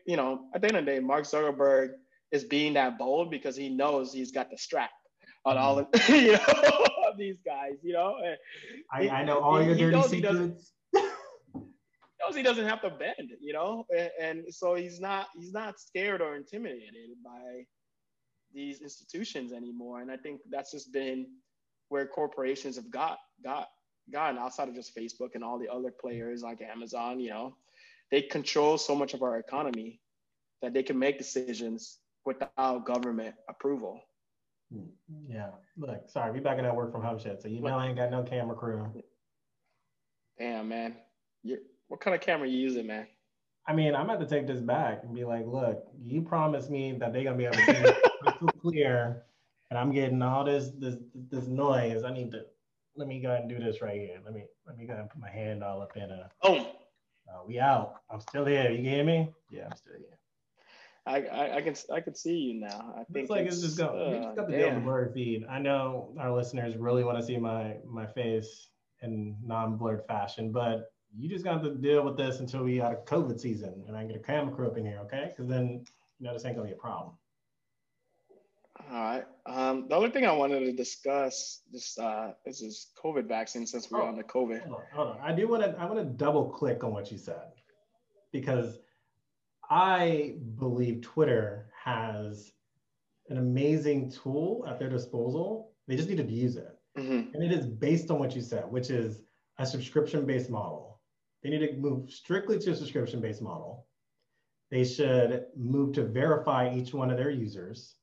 you 0.06 0.16
know, 0.16 0.47
at 0.54 0.62
the 0.62 0.68
end 0.68 0.76
of 0.78 0.85
the 0.87 0.90
day, 0.92 1.00
Mark 1.00 1.25
Zuckerberg 1.25 1.90
is 2.32 2.44
being 2.44 2.75
that 2.75 2.99
bold 2.99 3.30
because 3.30 3.56
he 3.56 3.68
knows 3.70 4.12
he's 4.12 4.32
got 4.32 4.50
the 4.50 4.59
strap 4.59 4.90
on 5.44 5.59
all 5.59 5.78
of 5.80 5.90
Mm-hmm. 5.92 6.14
you 6.26 6.32
know 6.32 7.12
these 7.18 7.37
guys. 7.44 7.75
You 7.82 7.94
know, 7.94 8.16
I, 8.92 9.09
I 9.09 9.25
know 9.25 9.38
all 9.40 9.59
he- 9.61 9.66
your 9.66 9.76
dirty 9.76 9.97
he 10.16 10.23
secrets. 10.23 10.73
Knows 12.30 12.37
he 12.37 12.42
doesn't 12.42 12.66
have 12.66 12.82
to 12.82 12.90
bend, 12.90 13.32
you 13.40 13.52
know, 13.52 13.87
and, 13.96 14.10
and 14.20 14.54
so 14.54 14.75
he's 14.75 15.00
not 15.00 15.28
he's 15.37 15.52
not 15.52 15.80
scared 15.80 16.20
or 16.20 16.37
intimidated 16.37 17.10
by 17.25 17.64
these 18.52 18.80
institutions 18.80 19.52
anymore. 19.52 20.00
And 20.00 20.10
I 20.10 20.16
think 20.16 20.40
that's 20.50 20.72
just 20.72 20.92
been 20.92 21.26
where 21.88 22.06
corporations 22.06 22.76
have 22.76 22.90
got 22.90 23.18
got 23.42 23.68
gotten 24.12 24.38
outside 24.38 24.68
of 24.68 24.75
just 24.75 24.96
Facebook 24.96 25.30
and 25.34 25.44
all 25.44 25.58
the 25.58 25.68
other 25.68 25.90
players 25.90 26.42
like 26.42 26.60
Amazon. 26.60 27.20
You 27.20 27.30
know, 27.30 27.56
they 28.10 28.22
control 28.22 28.78
so 28.78 28.94
much 28.94 29.14
of 29.14 29.22
our 29.22 29.38
economy 29.38 30.00
that 30.62 30.72
they 30.72 30.82
can 30.82 30.99
make 30.99 31.18
decisions 31.18 31.99
without 32.25 32.84
government 32.84 33.34
approval. 33.49 34.00
Hmm. 34.72 34.87
Yeah. 35.28 35.50
Look, 35.76 36.08
sorry, 36.08 36.32
we 36.32 36.40
back 36.40 36.58
in 36.58 36.64
that 36.64 36.76
work 36.76 36.92
from 36.92 37.02
home 37.02 37.18
shit. 37.18 37.42
So 37.42 37.49
you 37.49 37.60
know 37.60 37.78
I 37.78 37.88
ain't 37.88 37.96
got 37.96 38.10
no 38.10 38.22
camera 38.22 38.54
crew. 38.54 38.87
Damn, 40.38 40.68
man, 40.68 40.96
you 41.42 41.58
what 41.90 42.00
kind 42.00 42.14
of 42.14 42.20
camera 42.20 42.49
you 42.49 42.56
using, 42.56 42.87
man? 42.87 43.09
I 43.66 43.75
mean, 43.75 43.97
I'm 43.97 44.09
about 44.09 44.20
to 44.20 44.26
take 44.26 44.47
this 44.47 44.61
back 44.61 45.00
and 45.02 45.12
be 45.12 45.25
like, 45.25 45.44
look, 45.44 45.85
you 46.00 46.23
promised 46.23 46.70
me 46.70 46.97
that 46.99 47.12
they're 47.12 47.25
gonna 47.25 47.37
be 47.37 47.47
able 47.47 47.56
to 47.56 47.64
see 47.64 47.73
it 47.73 48.12
crystal 48.23 48.49
clear, 48.62 49.25
and 49.68 49.78
I'm 49.78 49.92
getting 49.92 50.23
all 50.23 50.44
this 50.44 50.70
this 50.78 50.97
this 51.30 51.47
noise. 51.47 52.04
I 52.04 52.12
need 52.12 52.30
to 52.30 52.42
let 52.94 53.09
me 53.09 53.20
go 53.20 53.30
ahead 53.30 53.42
and 53.42 53.50
do 53.50 53.59
this 53.59 53.82
right 53.82 54.00
here. 54.00 54.18
Let 54.25 54.32
me 54.32 54.44
let 54.66 54.78
me 54.78 54.87
go 54.87 54.92
ahead 54.92 55.02
and 55.02 55.11
put 55.11 55.20
my 55.20 55.30
hand 55.30 55.64
all 55.64 55.82
up 55.82 55.97
in 55.97 56.04
a. 56.04 56.30
Oh, 56.42 56.59
Uh, 57.28 57.42
we 57.47 57.59
out. 57.59 58.00
I'm 58.09 58.20
still 58.20 58.44
here. 58.44 58.70
You 58.70 58.76
can 58.76 58.85
hear 58.85 59.04
me? 59.04 59.28
Yeah, 59.50 59.66
I'm 59.66 59.76
still 59.76 59.94
here. 59.99 60.18
I, 61.06 61.23
I, 61.23 61.56
I 61.56 61.61
can 61.61 61.75
I 61.92 62.00
can 62.00 62.14
see 62.14 62.37
you 62.37 62.61
now. 62.61 62.94
I 62.97 63.04
think 63.12 63.30
like 63.30 63.47
it's 63.47 63.61
just 63.61 63.78
going. 63.78 64.12
we 64.12 64.16
uh, 64.18 64.23
just 64.23 64.37
got 64.37 64.47
to 64.49 64.56
deal 64.56 64.66
with 64.68 64.75
the 64.76 64.80
blurred 64.80 65.12
feed. 65.12 65.44
I 65.50 65.59
know 65.59 66.14
our 66.20 66.32
listeners 66.32 66.76
really 66.76 67.02
want 67.02 67.18
to 67.18 67.25
see 67.25 67.37
my 67.37 67.76
my 67.85 68.06
face 68.06 68.68
in 69.02 69.37
non-blurred 69.42 70.04
fashion, 70.06 70.52
but 70.52 70.92
you 71.17 71.29
just 71.29 71.45
got 71.45 71.62
to 71.62 71.75
deal 71.75 72.05
with 72.05 72.17
this 72.17 72.40
until 72.40 72.64
we 72.64 72.81
out 72.81 72.93
of 72.93 73.05
COVID 73.05 73.40
season, 73.40 73.85
and 73.87 73.97
I 73.97 74.05
get 74.05 74.17
a 74.17 74.21
camera 74.21 74.55
crew 74.55 74.67
up 74.69 74.76
in 74.79 74.85
here, 74.85 75.00
okay? 75.05 75.33
Because 75.35 75.49
then 75.49 75.85
you 76.19 76.26
know 76.26 76.33
this 76.33 76.45
ain't 76.45 76.57
gonna 76.57 76.69
be 76.69 76.75
a 76.75 76.76
problem. 76.76 77.14
All 78.90 78.97
right. 79.02 79.25
Um, 79.47 79.88
the 79.88 79.95
only 79.97 80.11
thing 80.11 80.25
I 80.25 80.33
wanted 80.33 80.61
to 80.61 80.73
discuss 80.73 81.61
this 81.73 81.99
uh, 81.99 82.33
this 82.47 82.62
is 82.62 82.88
COVID 83.02 83.26
vaccine 83.26 83.67
since 83.67 83.90
we're 83.90 84.02
Oh. 84.02 84.07
on 84.07 84.17
the 84.17 84.25
COVID. 84.25 84.62
Hold 84.62 84.75
on, 84.76 84.83
hold 84.93 85.09
on. 85.09 85.19
I 85.23 85.33
do 85.33 85.47
want 85.49 85.62
to 85.62 85.79
I 85.79 85.85
want 85.85 85.99
to 85.99 86.05
double 86.05 86.49
click 86.49 86.83
on 86.85 86.93
what 86.93 87.11
you 87.12 87.19
said 87.19 87.52
because 88.33 88.79
I 89.69 90.37
believe 90.59 91.02
Twitter 91.02 91.71
has 91.85 92.52
an 93.29 93.37
amazing 93.38 94.11
tool 94.11 94.64
at 94.69 94.79
their 94.79 94.88
disposal. 94.88 95.73
They 95.87 95.97
just 95.97 96.09
need 96.09 96.17
to 96.19 96.25
use 96.25 96.57
it. 96.57 96.76
Mhm. 96.97 97.33
And 97.35 97.43
it 97.45 97.52
is 97.52 97.67
based 97.67 98.11
on 98.11 98.19
what 98.19 98.35
you 98.35 98.40
said, 98.43 98.71
which 98.71 98.90
is 98.90 99.23
a 99.59 99.67
subscription 99.67 100.25
based 100.26 100.50
model. 100.50 100.89
They 101.42 101.50
need 101.50 101.66
to 101.66 101.73
move 101.76 102.11
strictly 102.11 102.59
to 102.59 102.70
a 102.70 102.76
subscription 102.76 103.20
based 103.20 103.42
model. 103.42 103.87
They 104.70 104.85
should 104.85 105.47
move 105.56 105.94
to 105.94 106.04
verify 106.04 106.73
each 106.73 106.94
one 106.94 107.11
of 107.11 107.16
their 107.16 107.30
users. 107.30 107.97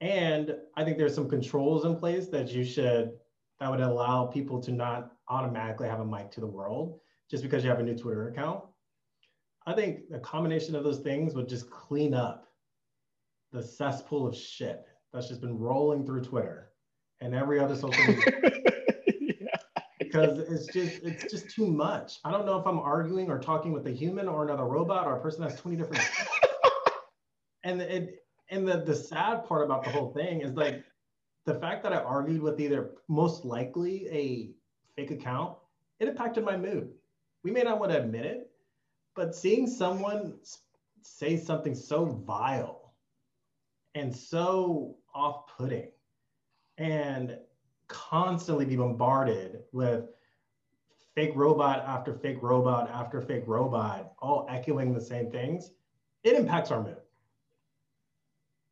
And 0.00 0.54
I 0.76 0.84
think 0.84 0.98
there's 0.98 1.14
some 1.14 1.28
controls 1.28 1.84
in 1.84 1.96
place 1.96 2.28
that 2.28 2.50
you 2.50 2.64
should, 2.64 3.12
that 3.58 3.70
would 3.70 3.80
allow 3.80 4.26
people 4.26 4.60
to 4.62 4.70
not 4.70 5.12
automatically 5.28 5.88
have 5.88 6.00
a 6.00 6.06
mic 6.06 6.30
to 6.32 6.40
the 6.40 6.46
world 6.46 7.00
just 7.30 7.42
because 7.42 7.64
you 7.64 7.70
have 7.70 7.80
a 7.80 7.82
new 7.82 7.96
Twitter 7.96 8.28
account. 8.28 8.62
I 9.66 9.74
think 9.74 10.00
a 10.14 10.18
combination 10.20 10.76
of 10.76 10.84
those 10.84 11.00
things 11.00 11.34
would 11.34 11.48
just 11.48 11.68
clean 11.68 12.14
up 12.14 12.46
the 13.52 13.62
cesspool 13.62 14.26
of 14.26 14.36
shit 14.36 14.86
that's 15.12 15.28
just 15.28 15.40
been 15.40 15.58
rolling 15.58 16.06
through 16.06 16.22
Twitter 16.22 16.70
and 17.20 17.34
every 17.34 17.58
other 17.58 17.74
social 17.74 18.06
media. 18.06 18.40
because 20.20 20.38
it's 20.38 20.66
just 20.66 21.02
it's 21.02 21.30
just 21.30 21.50
too 21.50 21.66
much. 21.66 22.18
I 22.24 22.30
don't 22.30 22.46
know 22.46 22.58
if 22.58 22.66
I'm 22.66 22.78
arguing 22.78 23.30
or 23.30 23.38
talking 23.38 23.72
with 23.72 23.86
a 23.86 23.90
human 23.90 24.28
or 24.28 24.44
another 24.44 24.64
robot 24.64 25.06
or 25.06 25.16
a 25.16 25.20
person 25.20 25.42
that's 25.42 25.60
20 25.60 25.76
different. 25.76 26.04
and 27.64 27.80
it 27.80 28.24
and 28.50 28.66
the 28.66 28.78
the 28.78 28.94
sad 28.94 29.44
part 29.44 29.64
about 29.64 29.84
the 29.84 29.90
whole 29.90 30.12
thing 30.12 30.40
is 30.40 30.52
like 30.54 30.84
the 31.46 31.54
fact 31.54 31.82
that 31.82 31.92
I 31.92 31.96
argued 31.96 32.42
with 32.42 32.60
either 32.60 32.90
most 33.08 33.44
likely 33.44 34.06
a 34.10 34.50
fake 34.96 35.10
account, 35.10 35.56
it 36.00 36.08
impacted 36.08 36.44
my 36.44 36.56
mood. 36.56 36.90
We 37.44 37.50
may 37.50 37.62
not 37.62 37.78
want 37.78 37.92
to 37.92 37.98
admit 37.98 38.26
it, 38.26 38.50
but 39.14 39.34
seeing 39.34 39.66
someone 39.66 40.34
say 41.02 41.36
something 41.36 41.74
so 41.74 42.04
vile 42.04 42.92
and 43.94 44.14
so 44.14 44.96
off-putting 45.14 45.90
and 46.76 47.38
constantly 47.88 48.64
be 48.64 48.76
bombarded 48.76 49.60
with 49.72 50.04
fake 51.14 51.32
robot 51.34 51.84
after 51.86 52.14
fake 52.14 52.38
robot 52.42 52.88
after 52.90 53.20
fake 53.20 53.44
robot, 53.46 54.12
all 54.20 54.46
echoing 54.48 54.94
the 54.94 55.00
same 55.00 55.30
things, 55.30 55.72
it 56.22 56.34
impacts 56.34 56.70
our 56.70 56.82
mood. 56.82 56.96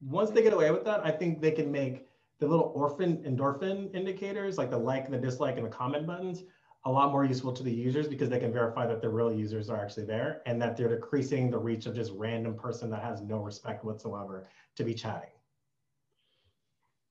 Once 0.01 0.31
they 0.31 0.43
get 0.43 0.53
away 0.53 0.71
with 0.71 0.85
that, 0.85 1.05
I 1.05 1.11
think 1.11 1.41
they 1.41 1.51
can 1.51 1.73
make 1.73 2.07
the 2.39 2.47
little 2.47 2.71
orphan 2.75 3.17
endorphin 3.25 3.93
indicators, 3.95 4.59
like 4.59 4.71
the 4.71 4.77
like 4.77 5.11
the 5.11 5.17
dislike 5.17 5.57
and 5.57 5.65
the 5.65 5.71
comment 5.71 6.07
buttons, 6.07 6.45
a 6.85 6.91
lot 6.91 7.11
more 7.11 7.25
useful 7.25 7.53
to 7.53 7.65
the 7.65 7.73
users 7.73 8.07
because 8.07 8.29
they 8.29 8.39
can 8.39 8.53
verify 8.53 8.87
that 8.87 9.01
the 9.03 9.09
real 9.09 9.33
users 9.33 9.69
are 9.69 9.83
actually 9.83 10.05
there 10.05 10.43
and 10.47 10.63
that 10.63 10.77
they're 10.77 10.95
decreasing 10.95 11.51
the 11.51 11.59
reach 11.59 11.87
of 11.87 11.97
just 11.97 12.13
random 12.15 12.55
person 12.55 12.89
that 12.91 13.03
has 13.03 13.23
no 13.23 13.39
respect 13.39 13.85
whatsoever 13.85 14.47
to 14.77 14.85
be 14.85 14.95
chatting. 14.95 15.31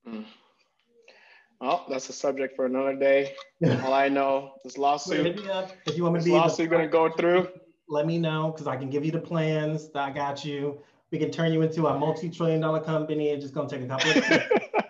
Mm. 0.07 0.25
Well, 1.61 1.85
that's 1.89 2.09
a 2.09 2.13
subject 2.13 2.55
for 2.55 2.65
another 2.65 2.95
day. 2.95 3.33
All 3.83 3.93
I 3.93 4.09
know, 4.09 4.53
this 4.63 4.77
lawsuit, 4.77 5.25
if 5.85 5.95
you 5.97 6.03
want 6.03 6.15
me 6.15 6.19
to 6.19 6.25
be 6.25 6.31
the- 6.31 6.37
lawsuit 6.37 6.69
gonna 6.69 6.87
go 6.87 7.09
through. 7.09 7.47
let 7.87 8.05
me 8.05 8.17
know 8.17 8.51
because 8.51 8.67
I 8.67 8.75
can 8.75 8.89
give 8.89 9.05
you 9.05 9.11
the 9.11 9.21
plans. 9.21 9.89
I 9.95 10.11
got 10.11 10.43
you. 10.43 10.79
We 11.11 11.19
can 11.19 11.31
turn 11.31 11.53
you 11.53 11.61
into 11.61 11.87
a 11.87 11.97
multi-trillion 11.97 12.59
dollar 12.61 12.81
company. 12.81 13.29
It's 13.29 13.43
just 13.43 13.53
gonna 13.53 13.69
take 13.69 13.83
a 13.83 13.87
couple 13.87 14.09
of 14.11 14.23
clicks. 14.23 14.45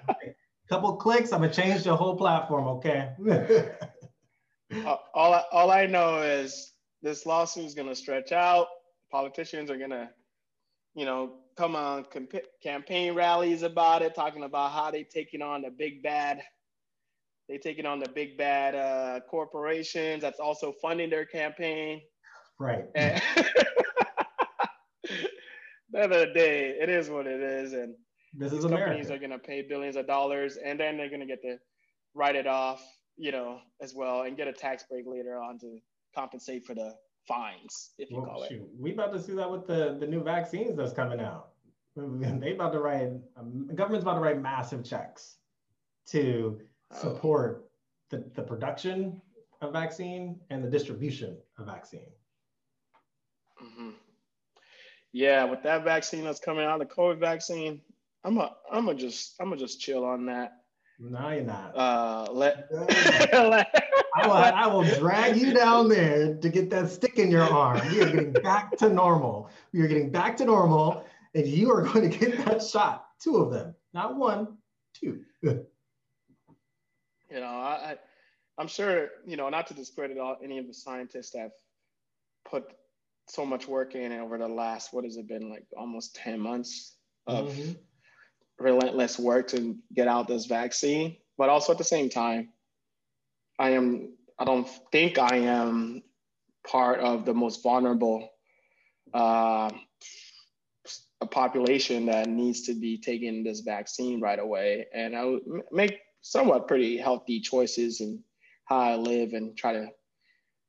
couple 0.69 0.89
of 0.93 1.00
clicks. 1.00 1.31
I'm 1.31 1.41
gonna 1.41 1.53
change 1.53 1.84
the 1.84 1.95
whole 1.95 2.15
platform. 2.15 2.67
Okay. 2.67 3.12
Uh, 4.74 4.98
all, 5.13 5.34
I, 5.34 5.43
all 5.51 5.72
I 5.72 5.86
know 5.86 6.22
is 6.22 6.74
this 7.01 7.25
lawsuit 7.25 7.65
is 7.65 7.75
going 7.75 7.88
to 7.88 7.95
stretch 7.95 8.31
out. 8.31 8.67
Politicians 9.12 9.69
are 9.69 9.77
going 9.77 9.91
to, 9.91 10.10
you 10.95 11.05
know, 11.05 11.34
come 11.55 11.75
on 11.75 12.03
camp- 12.05 12.34
campaign 12.63 13.13
rallies 13.13 13.62
about 13.62 14.01
it, 14.01 14.15
talking 14.15 14.43
about 14.43 14.72
how 14.72 14.89
they're 14.91 15.03
taking 15.03 15.41
on 15.41 15.62
the 15.62 15.69
big 15.69 16.01
bad. 16.01 16.41
They 17.47 17.57
taking 17.57 17.85
on 17.85 17.99
the 17.99 18.09
big 18.09 18.37
bad 18.37 18.75
uh, 18.75 19.19
corporations 19.29 20.21
that's 20.21 20.39
also 20.39 20.73
funding 20.81 21.09
their 21.09 21.25
campaign. 21.25 22.01
right. 22.59 22.85
And 22.95 23.21
the 25.91 26.01
end 26.01 26.11
of 26.13 26.27
the 26.27 26.33
day, 26.33 26.75
it 26.81 26.89
is 26.89 27.09
what 27.09 27.27
it 27.27 27.41
is, 27.41 27.73
and 27.73 27.95
This 28.33 28.51
these 28.51 28.59
is 28.59 28.65
companies 28.65 29.09
America. 29.09 29.13
are 29.13 29.19
going 29.19 29.31
to 29.31 29.39
pay 29.39 29.61
billions 29.61 29.95
of 29.95 30.07
dollars 30.07 30.57
and 30.57 30.79
then 30.79 30.97
they're 30.97 31.09
going 31.09 31.21
to 31.21 31.25
get 31.27 31.41
to 31.43 31.57
write 32.13 32.35
it 32.35 32.47
off 32.47 32.81
you 33.17 33.31
know 33.31 33.59
as 33.81 33.93
well 33.93 34.23
and 34.23 34.35
get 34.37 34.47
a 34.47 34.53
tax 34.53 34.83
break 34.89 35.05
later 35.07 35.37
on 35.37 35.57
to 35.59 35.77
compensate 36.13 36.65
for 36.65 36.73
the 36.75 36.93
fines 37.27 37.91
if 37.97 38.09
you 38.11 38.17
Well, 38.17 38.25
call 38.25 38.43
it 38.43 38.51
we 38.77 38.91
about 38.93 39.13
to 39.13 39.21
see 39.21 39.33
that 39.33 39.49
with 39.49 39.67
the, 39.67 39.97
the 39.99 40.07
new 40.07 40.21
vaccines 40.23 40.75
that's 40.75 40.93
coming 40.93 41.19
out. 41.19 41.49
They 41.95 42.51
about 42.51 42.73
to 42.73 42.79
write, 42.79 43.09
um, 43.37 43.69
government's 43.73 44.03
about 44.03 44.15
to 44.15 44.19
write 44.19 44.41
massive 44.41 44.83
checks 44.83 45.37
to. 46.07 46.59
Support 46.99 47.65
the, 48.09 48.23
the 48.35 48.41
production 48.41 49.21
of 49.61 49.73
vaccine 49.73 50.39
and 50.49 50.63
the 50.63 50.69
distribution 50.69 51.37
of 51.57 51.65
vaccine. 51.67 52.07
Mhm. 53.63 53.93
yeah 55.13 55.45
with 55.45 55.63
that 55.63 55.83
vaccine 55.85 56.23
that's 56.25 56.41
coming 56.41 56.65
out 56.65 56.77
the 56.79 56.85
covid 56.85 57.19
vaccine 57.19 57.81
i'm 58.25 58.37
a 58.37 58.53
i'm 58.69 58.89
a 58.89 58.93
just 58.93 59.35
i'm 59.39 59.47
gonna 59.47 59.59
just 59.59 59.79
chill 59.79 60.03
on 60.03 60.25
that 60.25 60.57
No, 60.99 61.29
you're 61.29 61.43
not. 61.43 61.71
uh 61.75 62.27
let, 62.33 62.67
I 64.17 64.27
will, 64.27 64.31
I 64.33 64.67
will 64.67 64.83
drag 64.99 65.37
you 65.37 65.53
down 65.53 65.87
there 65.89 66.35
to 66.35 66.49
get 66.49 66.69
that 66.69 66.89
stick 66.89 67.17
in 67.19 67.29
your 67.31 67.43
arm. 67.43 67.81
We 67.91 68.01
are 68.01 68.05
getting 68.09 68.31
back 68.31 68.77
to 68.77 68.87
normal. 68.89 69.49
We 69.73 69.81
are 69.81 69.87
getting 69.89 70.09
back 70.09 70.37
to 70.37 70.45
normal, 70.45 71.05
and 71.33 71.45
you 71.45 71.69
are 71.71 71.81
going 71.81 72.09
to 72.09 72.17
get 72.17 72.45
that 72.45 72.63
shot. 72.63 73.07
Two 73.19 73.35
of 73.37 73.51
them, 73.51 73.75
not 73.93 74.15
one, 74.15 74.57
two. 74.93 75.21
you 77.35 77.41
know 77.41 77.47
I, 77.47 77.91
I 77.91 77.95
i'm 78.57 78.67
sure 78.67 79.09
you 79.27 79.35
know 79.35 79.49
not 79.49 79.67
to 79.67 79.73
discredit 79.73 80.17
all, 80.17 80.37
any 80.41 80.57
of 80.57 80.67
the 80.67 80.73
scientists 80.73 81.31
that 81.31 81.39
have 81.39 81.51
put 82.49 82.63
so 83.27 83.45
much 83.45 83.67
work 83.67 83.95
in 83.95 84.11
over 84.13 84.37
the 84.37 84.47
last 84.47 84.93
what 84.93 85.03
has 85.03 85.17
it 85.17 85.27
been 85.27 85.49
like 85.49 85.65
almost 85.77 86.15
10 86.15 86.39
months 86.39 86.95
of 87.27 87.49
Mhm. 87.49 87.77
relentless 88.57 89.19
work 89.19 89.49
to 89.49 89.77
get 89.93 90.07
out 90.07 90.27
this 90.27 90.45
vaccine 90.45 91.17
but 91.37 91.49
also 91.49 91.73
at 91.73 91.77
the 91.77 91.83
same 91.83 92.09
time 92.09 92.49
i 93.59 93.71
am 93.71 94.13
i 94.39 94.45
don't 94.45 94.69
think 94.93 95.19
i 95.19 95.35
am 95.35 96.01
part 96.65 96.99
of 96.99 97.25
the 97.25 97.33
most 97.33 97.61
vulnerable 97.61 98.29
uh, 99.13 99.69
population 101.31 102.05
that 102.05 102.27
needs 102.27 102.61
to 102.61 102.73
be 102.73 102.97
taking 102.97 103.43
this 103.43 103.61
vaccine 103.61 104.21
right 104.21 104.39
away. 104.39 104.87
And 104.93 105.15
I 105.15 105.25
would 105.25 105.41
make 105.71 105.99
somewhat 106.25 106.67
pretty 106.67 106.98
healthy 106.98 107.39
choices 107.39 108.01
and 108.01 108.20
how 108.65 108.79
I 108.79 108.96
live 108.96 109.34
and 109.34 109.55
try 109.55 109.74
to, 109.74 109.88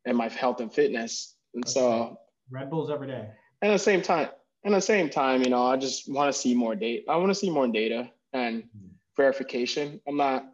and 0.04 0.16
my 0.16 0.28
health 0.28 0.60
and 0.60 0.72
fitness. 0.72 1.34
And 1.54 1.64
That's 1.64 1.72
so, 1.72 1.90
right. 1.90 2.16
Red 2.50 2.70
Bulls 2.70 2.90
every 2.90 3.06
day. 3.06 3.26
And 3.62 3.72
at 3.72 3.74
the 3.74 3.78
same 3.78 4.02
time, 4.02 4.28
at 4.64 4.72
the 4.72 4.80
same 4.80 5.08
time, 5.08 5.42
you 5.42 5.48
know, 5.48 5.64
I 5.64 5.78
just 5.78 6.12
want 6.12 6.32
to 6.32 6.38
see 6.38 6.54
more 6.54 6.74
data. 6.74 7.04
I 7.08 7.16
want 7.16 7.30
to 7.30 7.34
see 7.34 7.48
more 7.48 7.66
data 7.66 8.10
and 8.34 8.64
mm-hmm. 8.64 8.88
verification. 9.16 9.98
I'm 10.06 10.18
not 10.18 10.44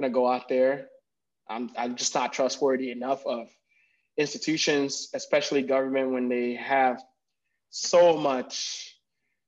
gonna 0.00 0.12
go 0.12 0.26
out 0.26 0.48
there. 0.48 0.88
I'm 1.48 1.70
I'm 1.76 1.94
just 1.94 2.14
not 2.14 2.32
trustworthy 2.32 2.90
enough 2.90 3.24
of 3.26 3.48
institutions, 4.16 5.10
especially 5.14 5.62
government, 5.62 6.10
when 6.10 6.28
they 6.28 6.54
have 6.54 7.00
so 7.70 8.16
much 8.16 8.96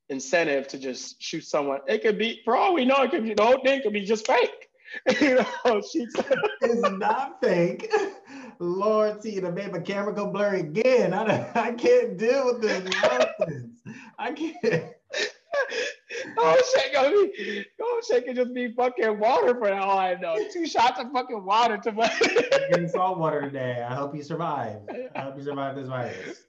incentive 0.08 0.68
to 0.68 0.78
just 0.78 1.20
shoot 1.20 1.44
someone. 1.44 1.80
It 1.88 2.02
could 2.02 2.18
be, 2.18 2.42
for 2.44 2.56
all 2.56 2.74
we 2.74 2.84
know, 2.84 3.02
it 3.02 3.10
could 3.10 3.24
be 3.24 3.34
the 3.34 3.44
whole 3.44 3.60
thing 3.64 3.82
could 3.82 3.92
be 3.92 4.04
just 4.04 4.26
fake. 4.26 4.69
you 5.20 5.34
know, 5.36 5.82
she's 5.82 6.14
it's 6.60 6.90
not 6.90 7.40
fake. 7.40 7.92
Lord, 8.58 9.22
see, 9.22 9.38
the 9.38 9.50
made 9.50 9.72
my 9.72 9.78
camera 9.78 10.14
go 10.14 10.26
blurry 10.26 10.60
again. 10.60 11.14
I, 11.14 11.50
I 11.54 11.72
can't 11.72 12.16
deal 12.16 12.46
with 12.46 12.62
this 12.62 12.84
nonsense. 13.02 13.80
I 14.18 14.32
can't. 14.32 14.56
oh 16.38 16.62
shit, 16.74 16.92
gonna 16.92 17.10
be, 17.10 17.64
oh 17.80 18.00
shit 18.06 18.26
could 18.26 18.36
just 18.36 18.54
be 18.54 18.72
fucking 18.72 19.18
water 19.18 19.54
for 19.54 19.72
all 19.72 19.98
I 19.98 20.14
know. 20.14 20.36
Two 20.52 20.66
shots 20.66 21.00
of 21.00 21.10
fucking 21.12 21.44
water 21.44 21.78
to 21.78 21.92
my. 21.92 22.12
getting 22.70 22.88
salt 22.88 23.18
water 23.18 23.42
today. 23.42 23.84
I 23.88 23.94
hope 23.94 24.14
you 24.14 24.22
survive. 24.22 24.80
I 25.14 25.20
hope 25.20 25.36
you 25.36 25.44
survive 25.44 25.76
this 25.76 25.88
virus. 25.88 26.42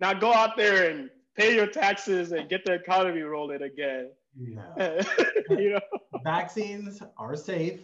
Now 0.00 0.14
go 0.14 0.32
out 0.32 0.56
there 0.56 0.90
and 0.90 1.10
pay 1.36 1.54
your 1.54 1.66
taxes 1.66 2.32
and 2.32 2.48
get 2.48 2.64
the 2.64 2.74
economy 2.74 3.20
rolling 3.20 3.62
again. 3.62 4.10
No. 4.36 4.62
you 5.50 5.70
know? 5.70 5.80
Vaccines 6.24 7.02
are 7.18 7.36
safe. 7.36 7.80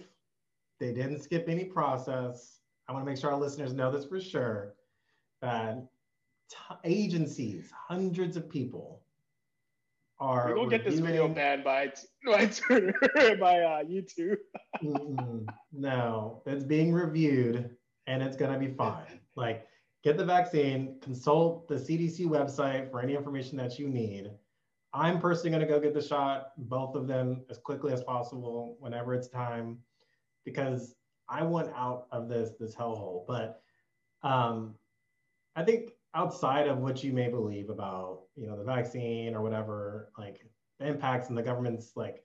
They 0.81 0.93
didn't 0.93 1.23
skip 1.23 1.49
any 1.49 1.65
process. 1.65 2.61
I 2.89 2.93
want 2.93 3.05
to 3.05 3.11
make 3.11 3.21
sure 3.21 3.31
our 3.33 3.39
listeners 3.39 3.75
know 3.75 3.91
this 3.91 4.07
for 4.07 4.21
sure. 4.21 4.75
That 5.43 5.87
t- 6.51 6.57
agencies, 6.85 7.71
hundreds 7.89 8.37
of 8.37 8.49
people, 8.49 9.03
are. 10.21 10.55
Gonna 10.55 10.69
get 10.69 10.85
this 10.85 10.99
video 10.99 11.29
banned 11.29 11.65
by 11.65 11.93
by 12.27 12.47
Twitter, 12.47 12.95
by 13.41 13.61
uh, 13.61 13.85
YouTube. 13.85 14.37
no, 15.73 16.43
it's 16.47 16.65
being 16.65 16.93
reviewed, 16.93 17.71
and 18.07 18.23
it's 18.23 18.37
gonna 18.37 18.59
be 18.59 18.69
fine. 18.69 19.21
Like, 19.37 19.67
get 20.03 20.17
the 20.17 20.25
vaccine. 20.25 20.99
Consult 21.01 21.69
the 21.69 21.77
CDC 21.77 22.27
website 22.27 22.91
for 22.91 23.01
any 23.01 23.15
information 23.15 23.57
that 23.59 23.79
you 23.79 23.89
need. 23.89 24.31
I'm 24.95 25.21
personally 25.21 25.51
going 25.51 25.67
to 25.67 25.73
go 25.73 25.81
get 25.81 25.95
the 25.95 26.03
shot, 26.03 26.53
both 26.57 26.95
of 26.95 27.07
them, 27.07 27.45
as 27.51 27.59
quickly 27.59 27.93
as 27.93 28.03
possible, 28.03 28.77
whenever 28.81 29.15
it's 29.15 29.29
time, 29.29 29.79
because 30.45 30.95
I 31.29 31.43
want 31.43 31.71
out 31.77 32.07
of 32.11 32.29
this 32.29 32.53
this 32.59 32.75
hellhole. 32.75 33.27
But 33.27 33.61
um, 34.23 34.75
I 35.57 35.65
think 35.65 35.91
outside 36.15 36.69
of 36.69 36.79
what 36.79 37.05
you 37.05 37.13
may 37.13 37.29
believe 37.29 37.69
about, 37.69 38.23
you 38.35 38.47
know, 38.47 38.57
the 38.57 38.65
vaccine 38.65 39.35
or 39.35 39.43
whatever, 39.43 40.11
like 40.17 40.47
the 40.81 40.87
impacts 40.87 41.29
and 41.29 41.37
the 41.37 41.43
government's 41.43 41.93
like 41.95 42.23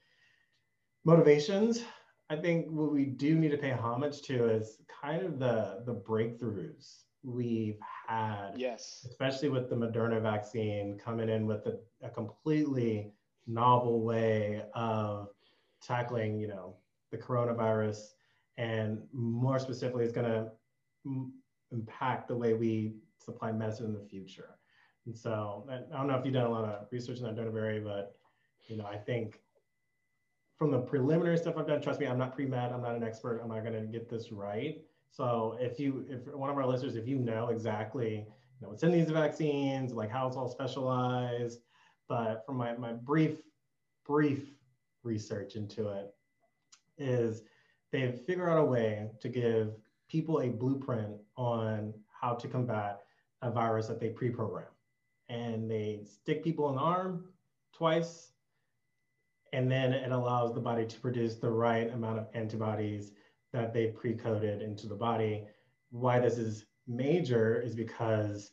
motivations, 1.04 1.84
I 2.30 2.38
think 2.38 2.68
what 2.70 2.94
we 2.94 3.06
do 3.06 3.36
need 3.36 3.52
to 3.52 3.58
pay 3.58 3.72
homage 3.72 4.22
to 4.24 4.50
is 4.50 4.78
kind 5.02 5.24
of 5.26 5.38
the 5.38 5.84
the 5.86 5.96
breakthroughs 5.96 7.04
we've 7.24 7.80
had. 8.08 8.52
Yes. 8.56 9.06
Especially 9.10 9.50
with 9.50 9.70
the 9.70 9.76
Moderna 9.76 10.22
vaccine 10.22 10.98
coming 10.98 11.30
in 11.30 11.48
with 11.48 11.66
a, 11.66 11.80
a 12.02 12.10
completely 12.10 13.12
novel 13.48 14.02
way 14.02 14.64
of 14.74 15.30
tackling, 15.82 16.40
you 16.40 16.48
know, 16.48 16.76
the 17.12 17.18
coronavirus, 17.18 18.14
and 18.58 19.00
more 19.12 19.60
specifically, 19.60 20.04
it's 20.04 20.14
going 20.14 20.30
to 20.30 20.50
m- 21.06 21.34
impact 21.72 22.28
the 22.28 22.36
way 22.36 22.54
we 22.54 22.94
supply 23.20 23.52
medicine 23.52 23.88
in 23.88 23.94
the 23.94 24.08
future. 24.08 24.58
And 25.06 25.18
so, 25.18 25.68
I 25.70 25.98
don't 25.98 26.08
know 26.08 26.16
if 26.16 26.26
you've 26.26 26.34
done 26.34 26.46
a 26.46 26.52
lot 26.52 26.66
of 26.66 26.88
research 26.92 27.18
in 27.18 27.24
that, 27.24 27.36
Dr. 27.36 27.52
Berry, 27.52 27.80
but 27.80 28.16
you 28.68 28.78
know, 28.78 28.86
I 28.86 28.98
think 28.98 29.40
from 30.58 30.72
the 30.72 30.80
preliminary 30.80 31.38
stuff 31.38 31.56
I've 31.58 31.68
done, 31.68 31.82
trust 31.82 32.00
me, 32.00 32.08
I'm 32.08 32.18
not 32.18 32.34
pre-med, 32.34 32.72
I'm 32.72 32.82
not 32.82 32.96
an 32.96 33.04
expert, 33.04 33.42
I'm 33.42 33.50
not 33.50 33.64
going 33.64 33.74
to 33.74 33.88
get 33.88 34.10
this 34.10 34.32
right. 34.32 34.82
So 35.14 35.56
if 35.60 35.80
you, 35.80 36.06
if 36.10 36.26
one 36.36 36.50
of 36.50 36.58
our 36.58 36.66
listeners, 36.66 36.96
if 36.96 37.08
you 37.08 37.20
know 37.20 37.50
exactly, 37.50 38.16
you 38.16 38.62
know, 38.62 38.70
what's 38.70 38.82
in 38.82 38.92
these 38.92 39.12
vaccines, 39.12 39.94
like 39.94 40.10
how 40.10 40.28
it's 40.28 40.36
all 40.36 40.50
specialized, 40.50 41.60
but 42.10 42.44
from 42.48 42.58
my, 42.58 42.76
my 42.78 42.94
brief, 42.94 43.38
brief 44.08 44.44
research 45.04 45.56
into 45.56 45.90
it 45.90 46.16
is 46.98 47.44
they've 47.92 48.22
figured 48.22 48.50
out 48.50 48.58
a 48.58 48.66
way 48.66 49.12
to 49.22 49.30
give 49.30 49.76
people 50.10 50.42
a 50.42 50.50
blueprint 50.50 51.18
on 51.38 51.94
how 52.20 52.34
to 52.34 52.48
combat 52.48 53.02
a 53.44 53.52
virus 53.52 53.86
that 53.88 54.00
they 54.00 54.10
pre-program. 54.10 54.66
And 55.30 55.70
they 55.70 56.02
stick 56.06 56.44
people 56.44 56.70
in 56.70 56.76
the 56.76 56.82
arm 56.82 57.26
twice, 57.72 58.32
and 59.52 59.72
then 59.72 59.94
it 59.94 60.12
allows 60.12 60.56
the 60.56 60.60
body 60.60 60.88
to 60.88 61.00
produce 61.00 61.36
the 61.36 61.52
right 61.52 61.94
amount 61.94 62.18
of 62.18 62.28
antibodies 62.34 63.12
that 63.54 63.74
they 63.74 63.88
pre-coded 63.88 64.62
into 64.62 64.88
the 64.88 64.96
body. 64.96 65.46
Why 65.92 66.20
this 66.20 66.38
is 66.38 66.66
major 66.88 67.62
is 67.62 67.76
because, 67.76 68.52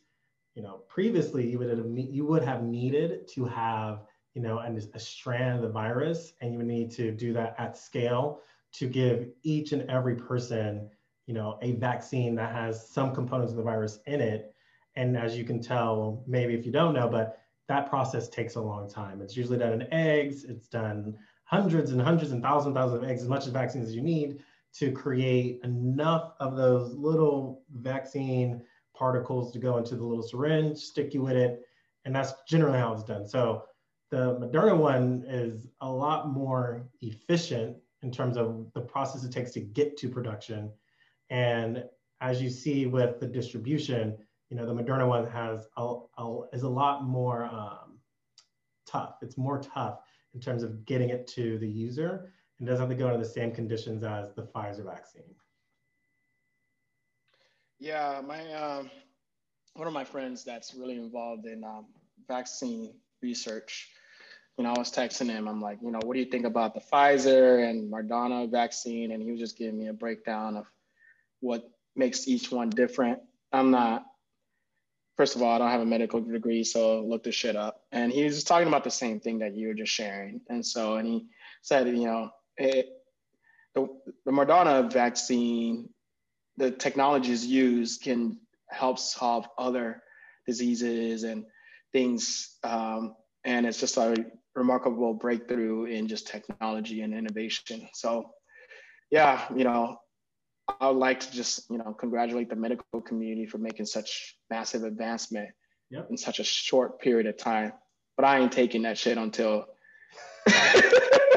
you 0.55 0.61
know, 0.61 0.81
previously 0.87 1.49
you 1.49 1.57
would 1.57 1.69
have 1.69 1.85
you 1.85 2.25
would 2.25 2.43
have 2.43 2.63
needed 2.63 3.27
to 3.29 3.45
have, 3.45 4.03
you 4.35 4.41
know, 4.41 4.59
a, 4.59 4.71
a 4.93 4.99
strand 4.99 5.55
of 5.57 5.61
the 5.63 5.69
virus, 5.69 6.33
and 6.39 6.51
you 6.51 6.59
would 6.59 6.67
need 6.67 6.91
to 6.91 7.11
do 7.11 7.33
that 7.33 7.55
at 7.57 7.75
scale 7.75 8.41
to 8.73 8.87
give 8.87 9.27
each 9.43 9.73
and 9.73 9.89
every 9.89 10.15
person, 10.15 10.89
you 11.25 11.33
know, 11.33 11.57
a 11.61 11.73
vaccine 11.73 12.35
that 12.35 12.53
has 12.53 12.87
some 12.87 13.13
components 13.13 13.51
of 13.51 13.57
the 13.57 13.63
virus 13.63 13.99
in 14.05 14.21
it. 14.21 14.53
And 14.95 15.17
as 15.17 15.37
you 15.37 15.43
can 15.43 15.61
tell, 15.61 16.23
maybe 16.27 16.53
if 16.53 16.65
you 16.65 16.71
don't 16.71 16.93
know, 16.93 17.09
but 17.09 17.39
that 17.67 17.89
process 17.89 18.29
takes 18.29 18.55
a 18.55 18.61
long 18.61 18.89
time. 18.89 19.21
It's 19.21 19.35
usually 19.35 19.57
done 19.57 19.73
in 19.73 19.93
eggs. 19.93 20.43
It's 20.43 20.67
done 20.67 21.17
hundreds 21.45 21.91
and 21.91 22.01
hundreds 22.01 22.31
and 22.31 22.41
thousands 22.41 22.67
and 22.67 22.75
thousands 22.75 23.03
of 23.03 23.09
eggs, 23.09 23.21
as 23.21 23.29
much 23.29 23.45
as 23.45 23.53
vaccines 23.53 23.87
as 23.87 23.95
you 23.95 24.01
need 24.01 24.43
to 24.73 24.91
create 24.91 25.59
enough 25.63 26.33
of 26.39 26.55
those 26.55 26.93
little 26.93 27.63
vaccine 27.73 28.61
particles 28.95 29.51
to 29.51 29.59
go 29.59 29.77
into 29.77 29.95
the 29.95 30.03
little 30.03 30.23
syringe, 30.23 30.77
stick 30.77 31.13
you 31.13 31.21
with 31.21 31.35
it. 31.35 31.61
And 32.05 32.15
that's 32.15 32.33
generally 32.47 32.79
how 32.79 32.93
it's 32.93 33.03
done. 33.03 33.27
So 33.27 33.63
the 34.09 34.37
Moderna 34.37 34.77
one 34.77 35.23
is 35.27 35.67
a 35.81 35.89
lot 35.89 36.29
more 36.29 36.87
efficient 37.01 37.77
in 38.01 38.11
terms 38.11 38.37
of 38.37 38.67
the 38.73 38.81
process 38.81 39.23
it 39.23 39.31
takes 39.31 39.51
to 39.51 39.59
get 39.59 39.97
to 39.97 40.09
production. 40.09 40.71
And 41.29 41.83
as 42.19 42.41
you 42.41 42.49
see 42.49 42.85
with 42.85 43.19
the 43.19 43.27
distribution, 43.27 44.17
you 44.49 44.57
know, 44.57 44.65
the 44.65 44.73
Moderna 44.73 45.07
one 45.07 45.27
has 45.27 45.67
a, 45.77 45.95
a 46.17 46.39
is 46.53 46.63
a 46.63 46.69
lot 46.69 47.05
more 47.05 47.45
um, 47.45 47.99
tough. 48.85 49.15
It's 49.21 49.37
more 49.37 49.59
tough 49.59 49.99
in 50.33 50.39
terms 50.39 50.63
of 50.63 50.85
getting 50.85 51.09
it 51.09 51.27
to 51.27 51.57
the 51.57 51.67
user 51.67 52.31
and 52.61 52.69
doesn't 52.69 52.87
have 52.87 52.95
to 52.95 53.03
go 53.03 53.07
under 53.07 53.17
the 53.17 53.29
same 53.29 53.51
conditions 53.51 54.03
as 54.03 54.33
the 54.35 54.43
Pfizer 54.43 54.85
vaccine. 54.85 55.23
Yeah, 57.79 58.21
my 58.25 58.53
um, 58.53 58.91
one 59.73 59.87
of 59.87 59.93
my 59.93 60.03
friends 60.03 60.43
that's 60.43 60.75
really 60.75 60.95
involved 60.95 61.47
in 61.47 61.63
um, 61.63 61.87
vaccine 62.27 62.93
research. 63.23 63.89
You 64.57 64.63
know, 64.63 64.73
I 64.73 64.77
was 64.77 64.91
texting 64.91 65.29
him. 65.29 65.47
I'm 65.47 65.59
like, 65.59 65.79
you 65.81 65.89
know, 65.89 66.01
what 66.03 66.13
do 66.13 66.19
you 66.19 66.27
think 66.27 66.45
about 66.45 66.75
the 66.75 66.81
Pfizer 66.81 67.67
and 67.67 67.91
Moderna 67.91 68.51
vaccine? 68.51 69.11
And 69.11 69.23
he 69.23 69.31
was 69.31 69.39
just 69.39 69.57
giving 69.57 69.79
me 69.79 69.87
a 69.87 69.93
breakdown 69.93 70.55
of 70.55 70.65
what 71.39 71.67
makes 71.95 72.27
each 72.27 72.51
one 72.51 72.69
different. 72.69 73.21
I'm 73.51 73.71
not. 73.71 74.05
First 75.17 75.35
of 75.35 75.41
all, 75.41 75.51
I 75.51 75.57
don't 75.57 75.71
have 75.71 75.81
a 75.81 75.85
medical 75.85 76.21
degree, 76.21 76.63
so 76.63 77.01
look 77.01 77.23
this 77.23 77.33
shit 77.33 77.55
up. 77.55 77.81
And 77.91 78.11
he 78.11 78.23
was 78.23 78.35
just 78.35 78.47
talking 78.47 78.67
about 78.67 78.83
the 78.83 78.91
same 78.91 79.19
thing 79.19 79.39
that 79.39 79.55
you 79.55 79.69
were 79.69 79.73
just 79.73 79.91
sharing. 79.91 80.41
And 80.47 80.63
so, 80.63 80.97
and 80.97 81.07
he 81.07 81.25
said, 81.63 81.87
you 81.87 82.05
know, 82.05 82.29
it, 82.63 82.89
the, 83.75 83.87
the 84.25 84.31
Moderna 84.31 84.91
vaccine, 84.91 85.89
the 86.57 86.71
technologies 86.71 87.45
used 87.45 88.01
can 88.01 88.39
help 88.69 88.99
solve 88.99 89.47
other 89.57 90.01
diseases 90.45 91.23
and 91.23 91.45
things. 91.91 92.57
Um, 92.63 93.15
and 93.43 93.65
it's 93.65 93.79
just 93.79 93.97
a 93.97 94.25
remarkable 94.55 95.13
breakthrough 95.13 95.85
in 95.85 96.07
just 96.07 96.27
technology 96.27 97.01
and 97.01 97.13
innovation. 97.13 97.87
So, 97.93 98.31
yeah, 99.09 99.45
you 99.55 99.63
know, 99.63 99.97
I 100.79 100.87
would 100.87 100.97
like 100.97 101.19
to 101.21 101.31
just, 101.31 101.69
you 101.69 101.77
know, 101.77 101.93
congratulate 101.93 102.49
the 102.49 102.55
medical 102.55 103.01
community 103.01 103.45
for 103.45 103.57
making 103.57 103.85
such 103.85 104.37
massive 104.49 104.83
advancement 104.83 105.49
yep. 105.89 106.07
in 106.09 106.17
such 106.17 106.39
a 106.39 106.43
short 106.43 106.99
period 107.01 107.27
of 107.27 107.37
time. 107.37 107.73
But 108.15 108.25
I 108.25 108.39
ain't 108.39 108.51
taking 108.51 108.83
that 108.83 108.97
shit 108.97 109.17
until 109.17 109.65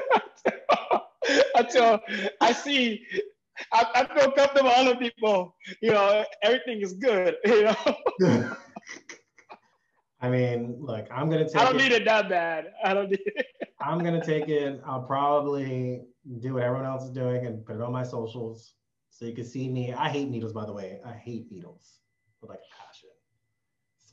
until 1.54 2.00
I 2.40 2.52
see 2.52 3.04
I, 3.72 3.86
I 3.94 4.18
feel 4.18 4.32
comfortable 4.32 4.70
other 4.70 4.96
people, 4.96 5.56
you 5.80 5.92
know, 5.92 6.24
everything 6.42 6.80
is 6.80 6.94
good, 6.94 7.36
you 7.44 7.64
know. 7.64 8.56
I 10.20 10.30
mean, 10.30 10.76
look, 10.80 11.06
I'm 11.10 11.28
gonna 11.28 11.46
take. 11.46 11.56
I 11.56 11.64
don't 11.64 11.76
it. 11.76 11.82
need 11.82 11.92
it 11.92 12.04
that 12.06 12.28
bad. 12.28 12.72
I 12.82 12.94
don't 12.94 13.10
need 13.10 13.20
it. 13.24 13.46
I'm 13.80 13.98
gonna 13.98 14.24
take 14.24 14.48
it. 14.48 14.80
I'll 14.86 15.02
probably 15.02 16.02
do 16.40 16.54
what 16.54 16.62
everyone 16.62 16.86
else 16.86 17.04
is 17.04 17.10
doing 17.10 17.46
and 17.46 17.64
put 17.64 17.76
it 17.76 17.82
on 17.82 17.92
my 17.92 18.02
socials 18.02 18.74
so 19.10 19.26
you 19.26 19.34
can 19.34 19.44
see 19.44 19.68
me. 19.68 19.92
I 19.92 20.08
hate 20.08 20.28
needles, 20.28 20.52
by 20.52 20.64
the 20.64 20.72
way. 20.72 21.00
I 21.04 21.12
hate 21.12 21.52
needles 21.52 22.00
with 22.40 22.50
like 22.50 22.60
a 22.60 22.82
passion. 22.82 23.10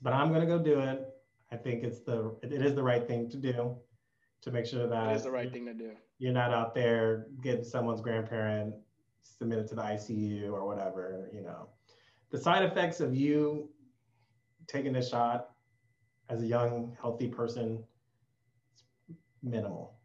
But 0.02 0.14
I'm 0.14 0.34
gonna 0.34 0.46
go 0.46 0.60
do 0.60 0.80
it. 0.80 1.08
I 1.52 1.58
think 1.58 1.84
it's 1.84 2.02
the 2.02 2.36
it 2.44 2.52
is 2.52 2.76
the 2.76 2.84
right 2.84 3.08
thing 3.08 3.30
to 3.30 3.38
do 3.38 3.76
to 4.42 4.52
make 4.52 4.66
sure 4.66 4.88
that 4.88 5.12
it 5.12 5.16
is 5.16 5.24
the 5.24 5.32
right 5.32 5.52
thing 5.52 5.66
to 5.66 5.74
do. 5.74 5.92
You're 6.18 6.34
not 6.34 6.54
out 6.54 6.74
there 6.74 7.28
getting 7.42 7.64
someone's 7.64 8.02
grandparent 8.02 8.74
submitted 9.24 9.68
to 9.68 9.76
the 9.76 9.82
ICU 9.82 10.52
or 10.52 10.66
whatever. 10.66 11.30
You 11.34 11.42
know, 11.42 11.70
the 12.32 12.40
side 12.40 12.64
effects 12.64 13.00
of 13.00 13.16
you 13.16 13.70
taking 14.68 14.96
a 14.96 15.06
shot 15.06 15.50
as 16.30 16.42
a 16.42 16.46
young, 16.46 16.96
healthy 17.00 17.28
person, 17.28 17.84
minimal. 19.44 19.96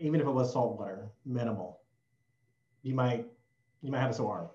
Even 0.00 0.20
if 0.20 0.26
it 0.26 0.30
was 0.30 0.52
salt 0.52 0.78
water, 0.78 1.10
minimal. 1.24 1.80
You 2.82 2.94
might 2.94 3.26
you 3.82 3.90
might 3.90 4.00
have 4.00 4.10
a 4.10 4.14
sore 4.14 4.32
arm. 4.34 4.48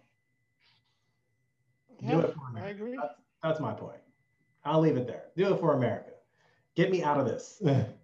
Yeah, 2.01 2.11
Do 2.11 2.19
it 2.19 2.33
for 2.33 2.49
America. 2.49 2.67
I 2.67 2.71
agree. 2.71 2.97
That's, 2.99 3.13
that's 3.41 3.59
my 3.59 3.73
point. 3.73 3.99
I'll 4.65 4.79
leave 4.79 4.97
it 4.97 5.07
there. 5.07 5.25
Do 5.35 5.53
it 5.53 5.59
for 5.59 5.73
America. 5.73 6.11
Get 6.75 6.91
me 6.91 7.03
out 7.03 7.19
of 7.19 7.25
this. 7.25 7.61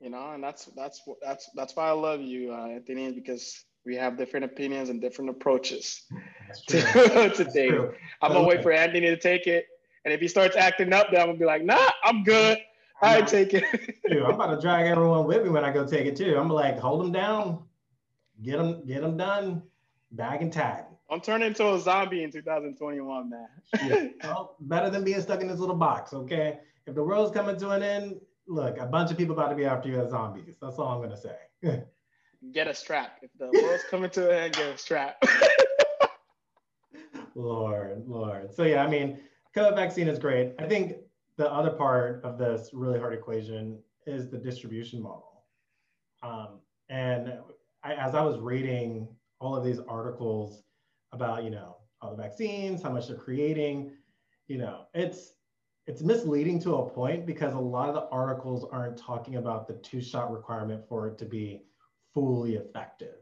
you 0.00 0.10
know, 0.10 0.32
and 0.32 0.42
that's 0.42 0.66
that's 0.76 1.02
that's 1.22 1.50
that's 1.54 1.76
why 1.76 1.88
I 1.88 1.92
love 1.92 2.20
you, 2.20 2.52
uh, 2.52 2.66
Anthony, 2.66 3.12
because 3.12 3.64
we 3.84 3.96
have 3.96 4.18
different 4.18 4.44
opinions 4.44 4.88
and 4.88 5.00
different 5.00 5.30
approaches 5.30 6.02
to, 6.68 6.80
to 7.36 7.44
things. 7.44 7.94
I'm 8.20 8.32
gonna 8.32 8.46
wait 8.46 8.62
for 8.62 8.72
Anthony 8.72 9.06
to 9.06 9.16
take 9.16 9.46
it 9.46 9.66
and 10.06 10.14
if 10.14 10.20
he 10.20 10.28
starts 10.28 10.56
acting 10.56 10.92
up, 10.92 11.08
then 11.10 11.20
I'm 11.20 11.26
gonna 11.26 11.38
be 11.38 11.44
like, 11.44 11.64
nah, 11.64 11.90
I'm 12.04 12.22
good. 12.22 12.58
I 13.02 13.22
take 13.22 13.52
it. 13.54 13.64
Dude, 14.08 14.22
I'm 14.22 14.34
about 14.34 14.54
to 14.54 14.60
drag 14.60 14.86
everyone 14.86 15.26
with 15.26 15.42
me 15.42 15.50
when 15.50 15.64
I 15.64 15.72
go 15.72 15.84
take 15.84 16.06
it 16.06 16.14
too. 16.14 16.38
I'm 16.38 16.48
like, 16.48 16.78
hold 16.78 17.00
them 17.00 17.10
down, 17.10 17.64
get 18.40 18.56
them, 18.56 18.86
get 18.86 19.02
them 19.02 19.16
done, 19.16 19.64
bag 20.12 20.42
and 20.42 20.52
tag. 20.52 20.84
I'm 21.10 21.20
turning 21.20 21.48
into 21.48 21.74
a 21.74 21.80
zombie 21.80 22.22
in 22.22 22.30
2021, 22.30 23.28
man. 23.28 23.48
yeah. 23.84 24.08
well, 24.22 24.54
better 24.60 24.90
than 24.90 25.02
being 25.02 25.20
stuck 25.20 25.40
in 25.40 25.48
this 25.48 25.58
little 25.58 25.74
box, 25.74 26.14
okay? 26.14 26.60
If 26.86 26.94
the 26.94 27.02
world's 27.02 27.32
coming 27.32 27.56
to 27.58 27.70
an 27.70 27.82
end, 27.82 28.20
look, 28.48 28.78
a 28.78 28.86
bunch 28.86 29.10
of 29.10 29.18
people 29.18 29.34
about 29.34 29.50
to 29.50 29.56
be 29.56 29.64
after 29.64 29.88
you 29.88 30.00
as 30.00 30.10
zombies. 30.10 30.56
That's 30.60 30.78
all 30.78 30.88
I'm 30.88 31.00
gonna 31.00 31.16
say. 31.16 31.36
get 32.52 32.68
a 32.68 32.74
strap. 32.74 33.18
If 33.22 33.30
the 33.38 33.46
world's 33.62 33.84
coming 33.90 34.10
to 34.10 34.30
an 34.30 34.44
end, 34.44 34.54
get 34.54 34.74
a 34.74 34.78
strap. 34.78 35.22
Lord, 37.34 38.04
Lord. 38.06 38.54
So 38.54 38.62
yeah, 38.62 38.82
I 38.82 38.88
mean, 38.88 39.20
COVID 39.54 39.74
vaccine 39.74 40.08
is 40.08 40.18
great. 40.18 40.54
I 40.58 40.66
think 40.66 40.96
the 41.36 41.52
other 41.52 41.70
part 41.70 42.22
of 42.24 42.38
this 42.38 42.70
really 42.72 42.98
hard 42.98 43.12
equation 43.12 43.78
is 44.06 44.30
the 44.30 44.38
distribution 44.38 45.02
model. 45.02 45.44
Um, 46.22 46.60
and 46.88 47.34
I, 47.82 47.92
as 47.94 48.14
I 48.14 48.22
was 48.22 48.38
reading 48.38 49.06
all 49.38 49.54
of 49.54 49.64
these 49.64 49.80
articles 49.80 50.62
about, 51.12 51.44
you 51.44 51.50
know, 51.50 51.76
all 52.00 52.16
the 52.16 52.22
vaccines, 52.22 52.82
how 52.82 52.90
much 52.90 53.08
they're 53.08 53.16
creating, 53.16 53.92
you 54.48 54.58
know, 54.58 54.84
it's 54.94 55.32
it's 55.86 56.02
misleading 56.02 56.58
to 56.60 56.76
a 56.76 56.90
point 56.90 57.26
because 57.26 57.54
a 57.54 57.58
lot 57.58 57.88
of 57.88 57.94
the 57.94 58.08
articles 58.08 58.66
aren't 58.72 58.98
talking 58.98 59.36
about 59.36 59.68
the 59.68 59.74
two 59.74 60.00
shot 60.00 60.32
requirement 60.32 60.82
for 60.88 61.06
it 61.06 61.16
to 61.18 61.24
be 61.24 61.62
fully 62.12 62.56
effective. 62.56 63.14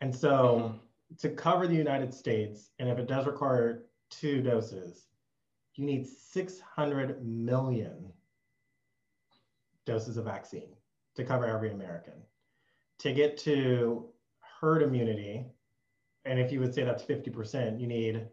And 0.00 0.14
so 0.14 0.72
mm-hmm. 1.10 1.16
to 1.20 1.30
cover 1.30 1.66
the 1.66 1.74
United 1.74 2.12
States, 2.12 2.70
and 2.78 2.88
if 2.88 2.98
it 2.98 3.08
does 3.08 3.26
require 3.26 3.84
two 4.10 4.42
doses, 4.42 5.06
you 5.76 5.84
need 5.86 6.06
600 6.06 7.24
million 7.24 8.12
doses 9.86 10.16
of 10.16 10.24
vaccine 10.24 10.74
to 11.16 11.24
cover 11.24 11.46
every 11.46 11.70
American. 11.70 12.14
To 13.00 13.12
get 13.12 13.38
to 13.38 14.08
herd 14.60 14.82
immunity, 14.82 15.46
and 16.24 16.38
if 16.38 16.52
you 16.52 16.60
would 16.60 16.74
say 16.74 16.84
that's 16.84 17.04
50%, 17.04 17.80
you 17.80 17.86
need 17.86 18.26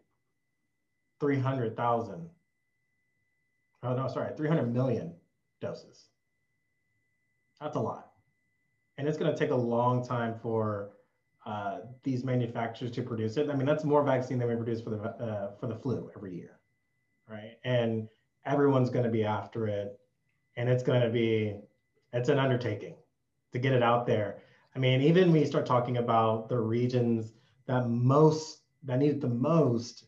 300,000. 1.20 2.28
Oh, 3.82 3.94
no, 3.94 4.08
sorry, 4.08 4.34
300 4.36 4.72
million 4.72 5.14
doses. 5.60 6.06
That's 7.60 7.76
a 7.76 7.80
lot. 7.80 8.10
And 8.98 9.06
it's 9.06 9.18
going 9.18 9.30
to 9.30 9.38
take 9.38 9.50
a 9.50 9.56
long 9.56 10.04
time 10.04 10.34
for 10.42 10.90
uh, 11.44 11.80
these 12.02 12.24
manufacturers 12.24 12.90
to 12.92 13.02
produce 13.02 13.36
it. 13.36 13.50
I 13.50 13.54
mean, 13.54 13.66
that's 13.66 13.84
more 13.84 14.02
vaccine 14.02 14.38
than 14.38 14.48
we 14.48 14.56
produce 14.56 14.80
for 14.80 14.90
the, 14.90 15.02
uh, 15.02 15.50
for 15.60 15.66
the 15.66 15.76
flu 15.76 16.10
every 16.16 16.34
year 16.34 16.56
right? 17.28 17.58
And 17.64 18.08
everyone's 18.44 18.90
going 18.90 19.04
to 19.04 19.10
be 19.10 19.24
after 19.24 19.66
it, 19.66 19.98
and 20.56 20.68
it's 20.68 20.82
going 20.82 21.02
to 21.02 21.10
be 21.10 21.56
it's 22.12 22.28
an 22.28 22.38
undertaking 22.38 22.94
to 23.52 23.58
get 23.58 23.72
it 23.72 23.82
out 23.82 24.06
there. 24.06 24.42
I 24.74 24.78
mean, 24.78 25.00
even 25.02 25.32
when 25.32 25.40
you 25.40 25.46
start 25.46 25.66
talking 25.66 25.98
about 25.98 26.48
the 26.48 26.58
regions 26.58 27.32
that 27.66 27.88
most 27.88 28.62
that 28.84 28.98
need 28.98 29.10
it 29.10 29.20
the 29.20 29.28
most, 29.28 30.06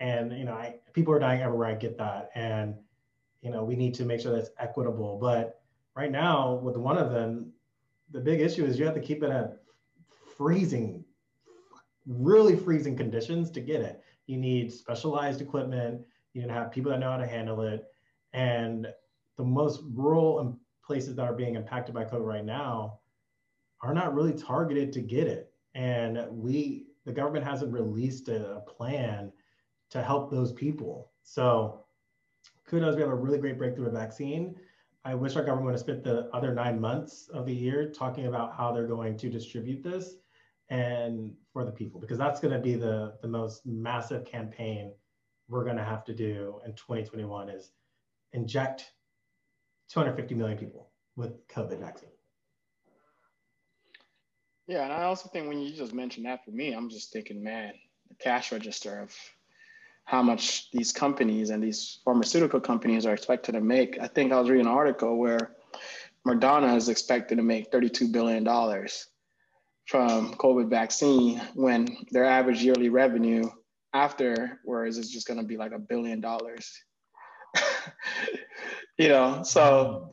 and 0.00 0.36
you 0.36 0.44
know, 0.44 0.54
I, 0.54 0.76
people 0.92 1.14
are 1.14 1.18
dying 1.18 1.42
everywhere. 1.42 1.68
I 1.68 1.74
get 1.74 1.98
that, 1.98 2.30
and 2.34 2.74
you 3.46 3.52
know, 3.52 3.62
we 3.62 3.76
need 3.76 3.94
to 3.94 4.04
make 4.04 4.20
sure 4.20 4.34
that's 4.34 4.50
equitable. 4.58 5.18
But 5.20 5.60
right 5.94 6.10
now, 6.10 6.54
with 6.54 6.76
one 6.76 6.98
of 6.98 7.12
them, 7.12 7.52
the 8.10 8.18
big 8.18 8.40
issue 8.40 8.64
is 8.64 8.76
you 8.76 8.84
have 8.84 8.94
to 8.94 9.00
keep 9.00 9.22
it 9.22 9.30
at 9.30 9.58
freezing, 10.36 11.04
really 12.08 12.56
freezing 12.56 12.96
conditions 12.96 13.52
to 13.52 13.60
get 13.60 13.82
it. 13.82 14.02
You 14.26 14.36
need 14.36 14.72
specialized 14.72 15.40
equipment 15.40 16.00
you 16.32 16.42
can 16.42 16.50
have 16.50 16.72
people 16.72 16.90
that 16.90 16.98
know 16.98 17.12
how 17.12 17.18
to 17.18 17.26
handle 17.26 17.62
it. 17.62 17.86
And 18.32 18.88
the 19.36 19.44
most 19.44 19.80
rural 19.94 20.58
places 20.84 21.14
that 21.14 21.22
are 21.22 21.32
being 21.32 21.54
impacted 21.54 21.94
by 21.94 22.04
COVID 22.04 22.26
right 22.26 22.44
now 22.44 22.98
are 23.80 23.94
not 23.94 24.12
really 24.12 24.34
targeted 24.34 24.92
to 24.94 25.00
get 25.00 25.28
it. 25.28 25.52
And 25.76 26.26
we, 26.30 26.88
the 27.04 27.12
government 27.12 27.44
hasn't 27.44 27.72
released 27.72 28.28
a, 28.28 28.56
a 28.56 28.60
plan 28.60 29.30
to 29.90 30.02
help 30.02 30.32
those 30.32 30.52
people. 30.52 31.12
So 31.22 31.85
kudos, 32.66 32.96
we 32.96 33.00
have 33.00 33.10
a 33.10 33.14
really 33.14 33.38
great 33.38 33.58
breakthrough 33.58 33.90
vaccine. 33.90 34.56
I 35.04 35.14
wish 35.14 35.36
our 35.36 35.42
government 35.42 35.66
would 35.66 35.72
have 35.72 35.80
spent 35.80 36.02
the 36.02 36.28
other 36.32 36.52
nine 36.52 36.80
months 36.80 37.28
of 37.32 37.46
the 37.46 37.54
year 37.54 37.90
talking 37.90 38.26
about 38.26 38.56
how 38.56 38.72
they're 38.72 38.88
going 38.88 39.16
to 39.18 39.30
distribute 39.30 39.82
this 39.82 40.16
and 40.68 41.32
for 41.52 41.64
the 41.64 41.70
people, 41.70 42.00
because 42.00 42.18
that's 42.18 42.40
going 42.40 42.52
to 42.52 42.58
be 42.58 42.74
the, 42.74 43.14
the 43.22 43.28
most 43.28 43.64
massive 43.64 44.24
campaign 44.24 44.92
we're 45.48 45.62
going 45.62 45.76
to 45.76 45.84
have 45.84 46.04
to 46.06 46.14
do 46.14 46.60
in 46.64 46.72
2021 46.72 47.48
is 47.48 47.70
inject 48.32 48.90
250 49.90 50.34
million 50.34 50.58
people 50.58 50.90
with 51.14 51.46
COVID 51.46 51.78
vaccine. 51.78 52.10
Yeah, 54.66 54.82
and 54.82 54.92
I 54.92 55.04
also 55.04 55.28
think 55.28 55.46
when 55.46 55.60
you 55.60 55.72
just 55.72 55.94
mentioned 55.94 56.26
that 56.26 56.44
for 56.44 56.50
me, 56.50 56.72
I'm 56.72 56.90
just 56.90 57.12
thinking, 57.12 57.44
man, 57.44 57.74
the 58.08 58.16
cash 58.16 58.50
register 58.50 58.98
of 58.98 59.14
how 60.06 60.22
much 60.22 60.70
these 60.70 60.92
companies 60.92 61.50
and 61.50 61.62
these 61.62 61.98
pharmaceutical 62.04 62.60
companies 62.60 63.04
are 63.04 63.12
expected 63.12 63.52
to 63.52 63.60
make. 63.60 63.98
I 64.00 64.06
think 64.06 64.32
I 64.32 64.40
was 64.40 64.48
reading 64.48 64.66
an 64.66 64.72
article 64.72 65.18
where 65.18 65.56
Moderna 66.26 66.76
is 66.76 66.88
expected 66.88 67.36
to 67.36 67.42
make 67.42 67.72
$32 67.72 68.12
billion 68.12 68.44
from 69.84 70.34
COVID 70.34 70.70
vaccine 70.70 71.42
when 71.54 71.88
their 72.12 72.24
average 72.24 72.62
yearly 72.62 72.88
revenue 72.88 73.50
after, 73.92 74.32
afterwards 74.32 74.98
it's 74.98 75.10
just 75.10 75.26
going 75.26 75.40
to 75.40 75.46
be 75.46 75.56
like 75.56 75.72
a 75.72 75.78
billion 75.78 76.20
dollars 76.20 76.72
you 78.98 79.08
know 79.08 79.42
so 79.42 80.10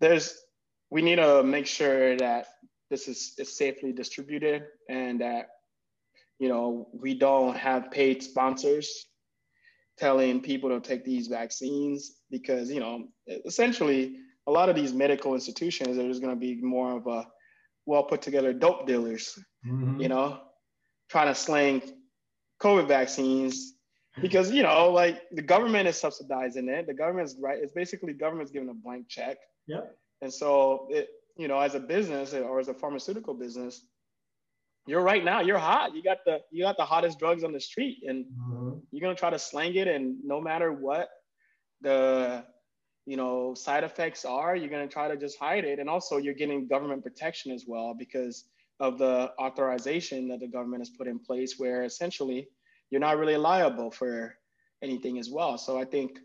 there's 0.00 0.44
we 0.90 1.02
need 1.02 1.16
to 1.16 1.42
make 1.42 1.66
sure 1.66 2.16
that 2.16 2.46
this 2.88 3.08
is, 3.08 3.34
is 3.38 3.56
safely 3.56 3.92
distributed 3.92 4.66
and 4.88 5.20
that 5.20 5.48
you 6.38 6.48
know 6.48 6.88
we 6.92 7.14
don't 7.14 7.56
have 7.56 7.90
paid 7.90 8.22
sponsors 8.22 9.06
telling 9.98 10.40
people 10.40 10.68
to 10.70 10.80
take 10.80 11.04
these 11.04 11.26
vaccines 11.26 12.16
because 12.30 12.70
you 12.70 12.80
know 12.80 13.08
essentially 13.46 14.16
a 14.46 14.50
lot 14.50 14.68
of 14.68 14.76
these 14.76 14.92
medical 14.92 15.34
institutions 15.34 15.98
are 15.98 16.08
just 16.08 16.20
going 16.20 16.34
to 16.34 16.40
be 16.40 16.60
more 16.60 16.96
of 16.96 17.06
a 17.06 17.26
well 17.86 18.04
put 18.04 18.22
together 18.22 18.52
dope 18.52 18.86
dealers 18.86 19.38
mm-hmm. 19.66 20.00
you 20.00 20.08
know 20.08 20.40
trying 21.08 21.28
to 21.28 21.34
slang 21.34 21.82
COVID 22.60 22.88
vaccines 22.88 23.74
because 24.20 24.50
you 24.50 24.62
know, 24.62 24.90
like 24.90 25.22
the 25.32 25.42
government 25.42 25.88
is 25.88 25.96
subsidizing 25.96 26.68
it. 26.68 26.86
The 26.86 26.94
government's 26.94 27.36
right. 27.40 27.58
It's 27.60 27.72
basically 27.72 28.12
government's 28.14 28.50
giving 28.50 28.68
a 28.68 28.74
blank 28.74 29.08
check. 29.08 29.36
Yeah. 29.66 29.82
And 30.22 30.32
so 30.32 30.88
it, 30.90 31.08
you 31.36 31.48
know, 31.48 31.58
as 31.58 31.74
a 31.74 31.80
business 31.80 32.32
or 32.32 32.58
as 32.58 32.68
a 32.68 32.74
pharmaceutical 32.74 33.34
business, 33.34 33.84
you're 34.86 35.02
right 35.02 35.24
now. 35.24 35.40
You're 35.40 35.58
hot. 35.58 35.94
You 35.94 36.02
got 36.02 36.18
the 36.24 36.40
you 36.50 36.64
got 36.64 36.76
the 36.76 36.84
hottest 36.84 37.18
drugs 37.18 37.44
on 37.44 37.52
the 37.52 37.60
street, 37.60 37.98
and 38.06 38.24
mm-hmm. 38.24 38.78
you're 38.90 39.02
gonna 39.02 39.14
try 39.14 39.30
to 39.30 39.38
slang 39.38 39.74
it. 39.74 39.88
And 39.88 40.16
no 40.24 40.40
matter 40.40 40.72
what 40.72 41.08
the 41.80 42.44
you 43.04 43.16
know 43.16 43.54
side 43.54 43.84
effects 43.84 44.24
are, 44.24 44.54
you're 44.56 44.70
gonna 44.70 44.88
try 44.88 45.08
to 45.08 45.16
just 45.16 45.38
hide 45.38 45.64
it. 45.64 45.78
And 45.78 45.88
also, 45.88 46.18
you're 46.18 46.34
getting 46.34 46.68
government 46.68 47.02
protection 47.02 47.52
as 47.52 47.64
well 47.66 47.94
because 47.98 48.44
of 48.78 48.98
the 48.98 49.32
authorization 49.40 50.28
that 50.28 50.40
the 50.40 50.48
government 50.48 50.82
has 50.82 50.90
put 50.90 51.08
in 51.08 51.18
place, 51.18 51.58
where 51.58 51.84
essentially 51.84 52.48
you're 52.90 53.00
not 53.00 53.18
really 53.18 53.36
liable 53.36 53.90
for 53.90 54.36
anything 54.82 55.18
as 55.18 55.30
well. 55.30 55.58
So 55.58 55.80
I 55.80 55.84
think 55.84 56.18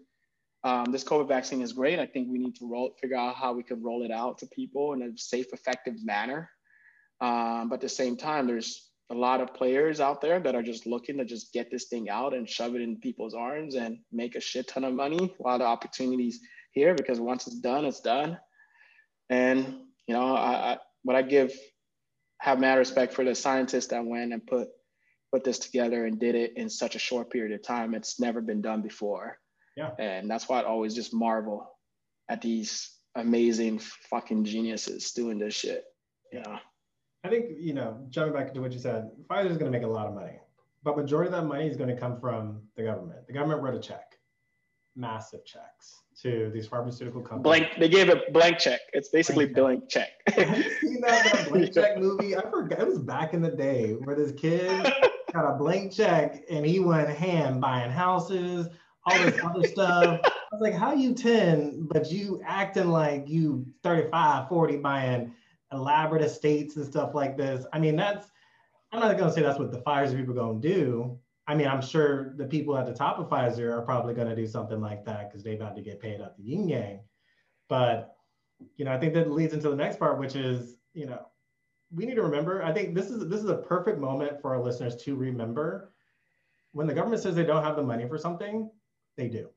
um, 0.64 0.92
this 0.92 1.04
COVID 1.04 1.28
vaccine 1.28 1.62
is 1.62 1.74
great. 1.74 1.98
I 1.98 2.06
think 2.06 2.28
we 2.30 2.38
need 2.38 2.56
to 2.58 2.70
roll, 2.70 2.92
figure 3.02 3.18
out 3.18 3.36
how 3.36 3.54
we 3.54 3.64
can 3.64 3.82
roll 3.82 4.04
it 4.04 4.12
out 4.12 4.38
to 4.40 4.48
people 4.48 4.94
in 4.94 5.02
a 5.02 5.18
safe, 5.18 5.48
effective 5.54 6.04
manner. 6.04 6.50
Um, 7.22 7.70
but 7.70 7.76
at 7.76 7.82
the 7.82 7.90
same 7.90 8.18
time, 8.18 8.48
there's 8.48 8.90
a 9.12 9.14
lot 9.14 9.42
of 9.42 9.54
players 9.54 10.00
out 10.00 10.22
there 10.22 10.40
that 10.40 10.56
are 10.56 10.64
just 10.64 10.88
looking 10.88 11.18
to 11.18 11.26
just 11.26 11.54
get 11.54 11.70
this 11.70 11.86
thing 11.86 12.10
out 12.10 12.34
and 12.34 12.50
shove 12.50 12.76
it 12.76 12.82
in 12.82 12.98
people's 12.98 13.34
arms 13.34 13.76
and 13.76 14.00
make 14.12 14.36
a 14.36 14.42
shit 14.42 14.68
ton 14.68 14.84
of 14.84 14.94
money 14.94 15.36
A 15.40 15.44
lot 15.44 15.62
of 15.62 15.68
opportunities 15.68 16.40
here 16.72 16.96
because 16.96 17.20
once 17.20 17.46
it's 17.46 17.60
done, 17.60 17.86
it's 17.86 18.00
done. 18.00 18.38
And 19.30 19.82
you 20.08 20.16
know, 20.16 20.36
I, 20.36 20.74
I 20.74 20.78
what 21.04 21.16
I 21.16 21.22
give 21.22 21.54
have 22.40 22.60
mad 22.60 22.78
respect 22.78 23.14
for 23.14 23.24
the 23.24 23.36
scientists 23.36 23.88
that 23.88 24.06
went 24.06 24.34
and 24.34 24.46
put 24.46 24.70
put 25.32 25.44
this 25.44 25.60
together 25.60 26.06
and 26.06 26.20
did 26.20 26.36
it 26.36 26.54
in 26.58 26.70
such 26.70 26.96
a 26.96 27.00
short 27.00 27.30
period 27.30 27.54
of 27.54 27.66
time. 27.66 27.94
It's 27.94 28.20
never 28.20 28.42
been 28.42 28.62
done 28.62 28.82
before. 28.82 29.38
Yeah. 29.78 29.92
And 30.00 30.30
that's 30.30 30.50
why 30.50 30.62
I 30.62 30.66
always 30.66 30.94
just 30.94 31.14
marvel 31.14 31.70
at 32.30 32.42
these 32.42 32.90
amazing 33.16 33.80
fucking 34.10 34.46
geniuses 34.46 35.12
doing 35.12 35.40
this 35.40 35.54
shit. 35.54 35.84
Yeah. 36.32 36.60
I 37.24 37.30
think, 37.30 37.52
you 37.58 37.74
know, 37.74 38.00
jumping 38.10 38.34
back 38.34 38.54
to 38.54 38.60
what 38.62 38.72
you 38.72 38.80
said, 38.80 39.12
Pfizer 39.30 39.52
is 39.52 39.58
going 39.58 39.72
to 39.72 39.78
make 39.78 39.86
a 39.86 39.92
lot 39.92 40.08
of 40.08 40.16
money, 40.16 40.40
but 40.84 40.98
majority 40.98 41.28
of 41.28 41.34
that 41.34 41.46
money 41.46 41.68
is 41.68 41.78
going 41.78 41.90
to 41.90 42.00
come 42.00 42.20
from 42.20 42.62
the 42.76 42.84
government. 42.84 43.28
The 43.28 43.34
government 43.34 43.62
wrote 43.62 43.76
a 43.76 43.80
check, 43.80 44.18
massive 44.96 45.46
checks 45.46 46.02
to 46.24 46.50
these 46.52 46.68
pharmaceutical 46.68 47.22
companies. 47.22 47.44
Blank, 47.44 47.80
they 47.80 47.90
gave 47.90 48.10
a 48.10 48.22
blank 48.32 48.58
check. 48.58 48.80
It's 48.94 49.10
basically 49.10 49.46
blank, 49.46 49.88
check. 49.88 50.10
Have 50.30 50.58
you 50.58 50.72
seen 50.80 51.02
that, 51.02 51.32
that 51.32 51.50
blank 51.52 51.74
check 51.76 52.00
movie? 52.00 52.36
I 52.36 52.42
forgot. 52.50 52.80
It 52.80 52.88
was 52.88 53.00
back 53.00 53.36
in 53.36 53.42
the 53.44 53.52
day 53.52 53.92
where 53.92 54.16
this 54.16 54.32
kid 54.32 54.92
got 55.34 55.46
a 55.46 55.56
blank 55.58 55.94
check 55.94 56.44
and 56.50 56.66
he 56.66 56.80
went 56.80 57.08
ham 57.10 57.60
buying 57.60 57.92
houses, 57.92 58.68
all 59.06 59.18
this 59.20 59.40
other 59.44 59.68
stuff. 59.68 60.22
I 60.24 60.32
was 60.52 60.62
like, 60.62 60.74
how 60.74 60.94
you 60.94 61.14
10, 61.14 61.88
but 61.92 62.12
you 62.12 62.42
acting 62.46 62.90
like 62.90 63.30
you 63.30 63.68
35, 63.84 64.50
40 64.50 64.78
buying 64.78 65.34
elaborate 65.72 66.22
estates 66.22 66.76
and 66.76 66.86
stuff 66.86 67.14
like 67.14 67.38
this. 67.38 67.66
I 67.74 67.80
mean, 67.80 67.96
that's, 67.96 68.28
I'm 68.92 69.00
not 69.00 69.18
gonna 69.18 69.32
say 69.32 69.42
that's 69.42 69.60
what 69.60 69.72
the 69.72 69.80
Pfizer 69.80 70.18
people 70.18 70.34
gonna 70.34 70.60
do. 70.60 71.18
I 71.48 71.56
mean, 71.56 71.68
I'm 71.68 71.82
sure 71.82 72.34
the 72.38 72.46
people 72.46 72.78
at 72.78 72.86
the 72.86 72.94
top 72.94 73.20
of 73.20 73.30
Pfizer 73.30 73.72
are 73.72 73.82
probably 73.82 74.14
gonna 74.14 74.36
do 74.36 74.46
something 74.46 74.82
like 74.82 75.06
that 75.06 75.30
because 75.30 75.44
they 75.44 75.56
about 75.56 75.76
to 75.76 75.82
get 75.82 76.00
paid 76.00 76.22
out 76.22 76.38
the 76.38 76.44
yin 76.44 76.68
yang. 76.68 77.00
But, 77.70 78.16
you 78.76 78.86
know, 78.86 78.92
I 78.92 79.00
think 79.00 79.14
that 79.14 79.32
leads 79.32 79.54
into 79.54 79.70
the 79.70 79.76
next 79.76 79.98
part, 79.98 80.20
which 80.20 80.36
is, 80.36 80.78
you 80.94 81.06
know, 81.06 81.26
we 81.94 82.06
need 82.06 82.16
to 82.16 82.24
remember, 82.24 82.64
I 82.64 82.74
think 82.74 82.96
this 82.96 83.10
is 83.10 83.28
this 83.28 83.42
is 83.42 83.50
a 83.50 83.58
perfect 83.58 84.00
moment 84.00 84.42
for 84.42 84.56
our 84.56 84.64
listeners 84.64 84.96
to 85.04 85.16
remember 85.16 85.94
when 86.72 86.88
the 86.88 86.94
government 86.94 87.22
says 87.22 87.36
they 87.36 87.44
don't 87.44 87.64
have 87.64 87.76
the 87.76 87.84
money 87.84 88.08
for 88.08 88.18
something, 88.18 88.70
they 89.18 89.28
do. 89.28 89.50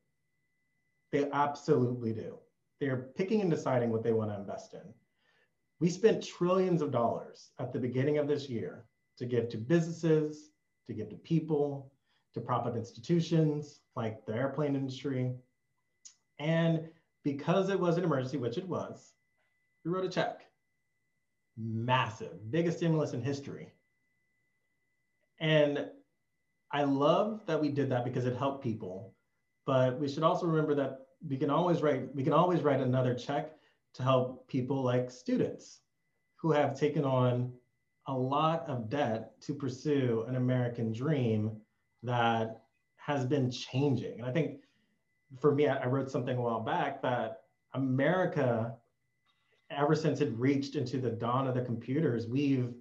They 1.13 1.29
absolutely 1.33 2.13
do. 2.13 2.39
They're 2.81 3.09
picking 3.17 3.41
and 3.41 3.51
deciding 3.51 3.91
what 3.91 4.03
they 4.03 4.13
want 4.13 4.31
to 4.31 4.37
invest 4.37 4.75
in. 4.75 4.83
We 5.81 5.91
spent 5.91 6.25
trillions 6.25 6.83
of 6.83 6.91
dollars 6.91 7.51
at 7.59 7.73
the 7.73 7.79
beginning 7.79 8.19
of 8.19 8.29
this 8.29 8.49
year 8.49 8.85
to 9.19 9.27
give 9.27 9.49
to 9.51 9.59
businesses, 9.59 10.51
to 10.87 10.95
give 10.95 11.09
to 11.11 11.17
people, 11.17 11.93
to 12.35 12.41
prop 12.41 12.67
up 12.67 12.77
institutions 12.77 13.81
like 13.97 14.25
the 14.27 14.35
airplane 14.35 14.77
industry. 14.77 15.33
And 16.39 16.89
because 17.23 17.71
it 17.71 17.79
was 17.79 17.97
an 17.97 18.05
emergency, 18.05 18.37
which 18.39 18.59
it 18.59 18.69
was, 18.69 19.15
we 19.85 19.91
wrote 19.91 20.05
a 20.05 20.09
check 20.09 20.43
massive, 21.57 22.51
biggest 22.51 22.79
stimulus 22.79 23.13
in 23.13 23.23
history. 23.23 23.73
And 25.41 25.87
I 26.73 26.83
love 26.85 27.43
that 27.47 27.61
we 27.61 27.69
did 27.69 27.91
that 27.91 28.05
because 28.05 28.27
it 28.27 28.37
helped 28.37 28.63
people. 28.63 29.15
But 29.67 29.99
we 29.99 30.09
should 30.09 30.23
also 30.23 30.47
remember 30.47 30.75
that 30.75 31.07
we 31.27 31.37
can 31.37 31.51
always 31.51 31.81
write 31.81 32.15
we 32.15 32.23
can 32.23 32.33
always 32.33 32.61
write 32.61 32.81
another 32.81 33.15
check 33.15 33.53
to 33.95 34.03
help 34.03 34.47
people 34.49 34.83
like 34.83 35.11
students 35.11 35.81
who 36.37 36.53
have 36.53 36.79
taken 36.79 37.05
on 37.05 37.53
a 38.07 38.13
lot 38.13 38.69
of 38.69 38.91
debt 38.91 39.41
to 39.41 39.55
pursue 39.55 40.25
an 40.29 40.37
American 40.37 40.93
dream 40.93 41.53
that 42.03 42.63
has 42.97 43.25
been 43.25 43.51
changing. 43.51 44.21
And 44.21 44.29
I 44.29 44.33
think 44.33 44.61
for 45.41 45.55
me, 45.55 45.69
I 45.69 45.87
wrote 45.87 46.11
something 46.11 46.37
a 46.37 46.41
while 46.41 46.61
back 46.61 47.03
that 47.03 47.43
America 47.73 48.75
ever 49.71 49.95
since 49.95 50.21
it 50.21 50.33
reached 50.37 50.77
into 50.77 50.99
the 50.99 51.11
dawn 51.11 51.49
of 51.49 51.55
the 51.55 51.63
computers, 51.63 52.27
we've 52.27 52.73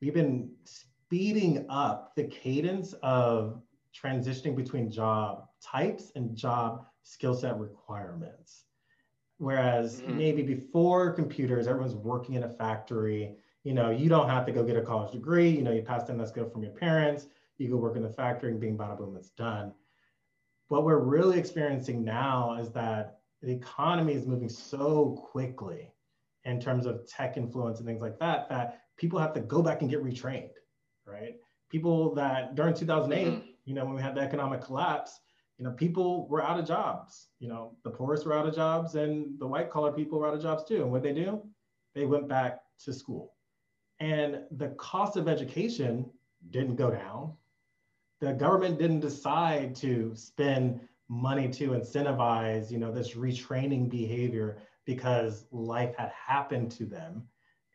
we've 0.00 0.14
been 0.14 0.50
speeding 0.64 1.66
up 1.68 2.14
the 2.16 2.24
cadence 2.24 2.94
of 3.02 3.62
transitioning 3.94 4.56
between 4.56 4.90
job 4.90 5.46
types 5.62 6.12
and 6.16 6.36
job 6.36 6.84
skill 7.02 7.34
set 7.34 7.58
requirements. 7.58 8.65
Whereas 9.38 10.00
mm-hmm. 10.00 10.16
maybe 10.16 10.42
before 10.42 11.12
computers, 11.12 11.66
everyone's 11.66 11.94
working 11.94 12.34
in 12.36 12.44
a 12.44 12.48
factory. 12.48 13.36
You 13.64 13.74
know, 13.74 13.90
you 13.90 14.08
don't 14.08 14.28
have 14.28 14.46
to 14.46 14.52
go 14.52 14.64
get 14.64 14.76
a 14.76 14.82
college 14.82 15.12
degree. 15.12 15.50
You 15.50 15.62
know, 15.62 15.72
you 15.72 15.82
pass 15.82 16.08
let's 16.08 16.30
go 16.30 16.48
from 16.48 16.62
your 16.62 16.72
parents. 16.72 17.26
You 17.58 17.68
go 17.68 17.76
work 17.76 17.96
in 17.96 18.02
the 18.02 18.10
factory 18.10 18.50
and 18.50 18.60
being 18.60 18.76
bada 18.76 18.98
boom, 18.98 19.16
it's 19.16 19.30
done. 19.30 19.72
What 20.68 20.84
we're 20.84 20.98
really 20.98 21.38
experiencing 21.38 22.04
now 22.04 22.56
is 22.60 22.70
that 22.72 23.18
the 23.42 23.52
economy 23.52 24.14
is 24.14 24.26
moving 24.26 24.48
so 24.48 25.22
quickly 25.30 25.92
in 26.44 26.60
terms 26.60 26.86
of 26.86 27.06
tech 27.08 27.36
influence 27.36 27.78
and 27.78 27.86
things 27.86 28.00
like 28.00 28.18
that, 28.18 28.48
that 28.48 28.82
people 28.96 29.18
have 29.18 29.34
to 29.34 29.40
go 29.40 29.62
back 29.62 29.82
and 29.82 29.90
get 29.90 30.02
retrained, 30.02 30.50
right? 31.04 31.36
People 31.70 32.14
that 32.14 32.54
during 32.54 32.74
2008, 32.74 33.26
mm-hmm. 33.26 33.46
you 33.64 33.74
know, 33.74 33.84
when 33.84 33.94
we 33.94 34.02
had 34.02 34.14
the 34.14 34.20
economic 34.20 34.60
collapse, 34.60 35.20
you 35.58 35.64
know, 35.64 35.70
people 35.70 36.28
were 36.28 36.42
out 36.42 36.58
of 36.58 36.66
jobs. 36.66 37.28
You 37.38 37.48
know, 37.48 37.76
the 37.82 37.90
poorest 37.90 38.26
were 38.26 38.34
out 38.34 38.46
of 38.46 38.54
jobs 38.54 38.94
and 38.94 39.38
the 39.38 39.46
white 39.46 39.70
collar 39.70 39.92
people 39.92 40.18
were 40.18 40.28
out 40.28 40.34
of 40.34 40.42
jobs 40.42 40.64
too. 40.64 40.82
And 40.82 40.92
what 40.92 41.02
they 41.02 41.14
do? 41.14 41.42
They 41.94 42.04
went 42.04 42.28
back 42.28 42.60
to 42.84 42.92
school. 42.92 43.34
And 44.00 44.40
the 44.50 44.68
cost 44.70 45.16
of 45.16 45.28
education 45.28 46.10
didn't 46.50 46.76
go 46.76 46.90
down. 46.90 47.32
The 48.20 48.34
government 48.34 48.78
didn't 48.78 49.00
decide 49.00 49.74
to 49.76 50.14
spend 50.14 50.80
money 51.08 51.48
to 51.48 51.70
incentivize, 51.70 52.70
you 52.70 52.78
know, 52.78 52.92
this 52.92 53.12
retraining 53.12 53.88
behavior 53.88 54.58
because 54.84 55.46
life 55.52 55.94
had 55.96 56.10
happened 56.10 56.70
to 56.72 56.84
them 56.84 57.22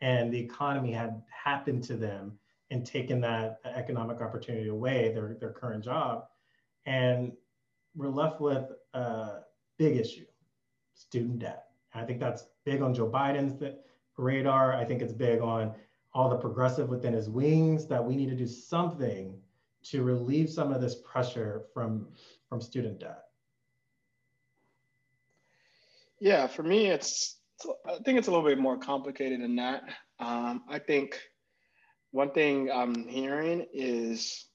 and 0.01 0.31
the 0.31 0.39
economy 0.39 0.91
had 0.91 1.21
happened 1.29 1.83
to 1.85 1.95
them 1.95 2.37
and 2.69 2.85
taken 2.85 3.21
that 3.21 3.59
economic 3.65 4.21
opportunity 4.21 4.69
away, 4.69 5.11
their, 5.13 5.35
their 5.39 5.51
current 5.51 5.83
job. 5.83 6.25
And 6.85 7.33
we're 7.95 8.09
left 8.09 8.41
with 8.41 8.65
a 8.93 9.39
big 9.77 9.97
issue, 9.97 10.25
student 10.93 11.39
debt. 11.39 11.65
I 11.93 12.03
think 12.03 12.19
that's 12.19 12.45
big 12.65 12.81
on 12.81 12.93
Joe 12.93 13.09
Biden's 13.09 13.61
radar. 14.17 14.73
I 14.73 14.85
think 14.85 15.01
it's 15.01 15.13
big 15.13 15.41
on 15.41 15.73
all 16.13 16.29
the 16.29 16.37
progressive 16.37 16.89
within 16.89 17.13
his 17.13 17.29
wings 17.29 17.87
that 17.87 18.03
we 18.03 18.15
need 18.15 18.29
to 18.29 18.35
do 18.35 18.47
something 18.47 19.37
to 19.83 20.03
relieve 20.03 20.49
some 20.49 20.71
of 20.71 20.81
this 20.81 20.95
pressure 20.95 21.63
from, 21.73 22.07
from 22.47 22.61
student 22.61 22.99
debt. 22.99 23.23
Yeah, 26.19 26.47
for 26.47 26.63
me, 26.63 26.87
it's, 26.87 27.39
I 27.87 27.97
think 28.05 28.19
it's 28.19 28.27
a 28.27 28.31
little 28.31 28.45
bit 28.45 28.59
more 28.59 28.77
complicated 28.77 29.41
than 29.41 29.55
that. 29.55 29.83
Um, 30.19 30.63
I 30.69 30.77
think 30.77 31.19
one 32.11 32.31
thing 32.31 32.69
I'm 32.71 33.07
hearing 33.07 33.65
is 33.73 34.45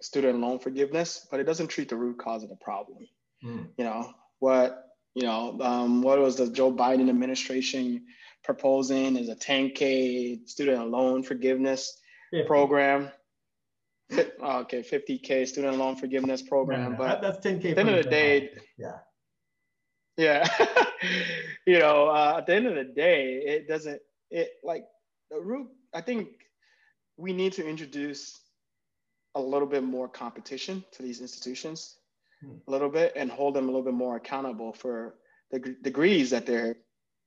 student 0.00 0.40
loan 0.40 0.58
forgiveness, 0.58 1.26
but 1.30 1.40
it 1.40 1.44
doesn't 1.44 1.68
treat 1.68 1.88
the 1.88 1.96
root 1.96 2.18
cause 2.18 2.42
of 2.42 2.48
the 2.48 2.56
problem. 2.56 3.06
Mm. 3.44 3.68
You 3.76 3.84
know 3.84 4.12
what? 4.38 4.84
You 5.14 5.24
know 5.24 5.58
um, 5.60 6.02
what 6.02 6.18
was 6.18 6.36
the 6.36 6.50
Joe 6.50 6.72
Biden 6.72 7.08
administration 7.08 8.04
proposing 8.44 9.16
is 9.16 9.28
a 9.28 9.36
10k 9.36 10.48
student 10.48 10.90
loan 10.90 11.22
forgiveness 11.22 11.98
50. 12.30 12.46
program. 12.46 13.10
Okay, 14.10 14.82
50k 14.82 15.46
student 15.46 15.76
loan 15.76 15.94
forgiveness 15.96 16.40
program, 16.40 16.82
no, 16.82 16.88
no, 16.90 16.96
but 16.96 17.20
that's 17.20 17.44
10k. 17.44 17.70
At 17.70 17.74
the 17.74 17.80
end 17.80 17.88
of 17.90 18.04
the 18.04 18.10
day, 18.10 18.50
yeah, 18.78 18.98
yeah. 20.16 20.48
you 21.66 21.78
know, 21.78 22.08
uh, 22.08 22.36
at 22.38 22.46
the 22.46 22.54
end 22.54 22.66
of 22.66 22.74
the 22.74 22.84
day, 22.84 23.34
it 23.44 23.68
doesn't, 23.68 24.00
it 24.30 24.48
like 24.64 24.84
the 25.30 25.38
root, 25.38 25.68
I 25.92 26.00
think 26.00 26.28
we 27.18 27.34
need 27.34 27.52
to 27.54 27.68
introduce 27.68 28.40
a 29.38 29.48
little 29.48 29.68
bit 29.68 29.84
more 29.84 30.08
competition 30.08 30.84
to 30.92 31.02
these 31.02 31.20
institutions 31.20 31.96
hmm. 32.40 32.56
a 32.66 32.70
little 32.70 32.88
bit 32.88 33.12
and 33.16 33.30
hold 33.30 33.54
them 33.54 33.64
a 33.64 33.66
little 33.66 33.84
bit 33.84 33.94
more 33.94 34.16
accountable 34.16 34.72
for 34.72 35.14
the 35.50 35.58
g- 35.58 35.74
degrees 35.82 36.30
that 36.30 36.46
they're 36.46 36.76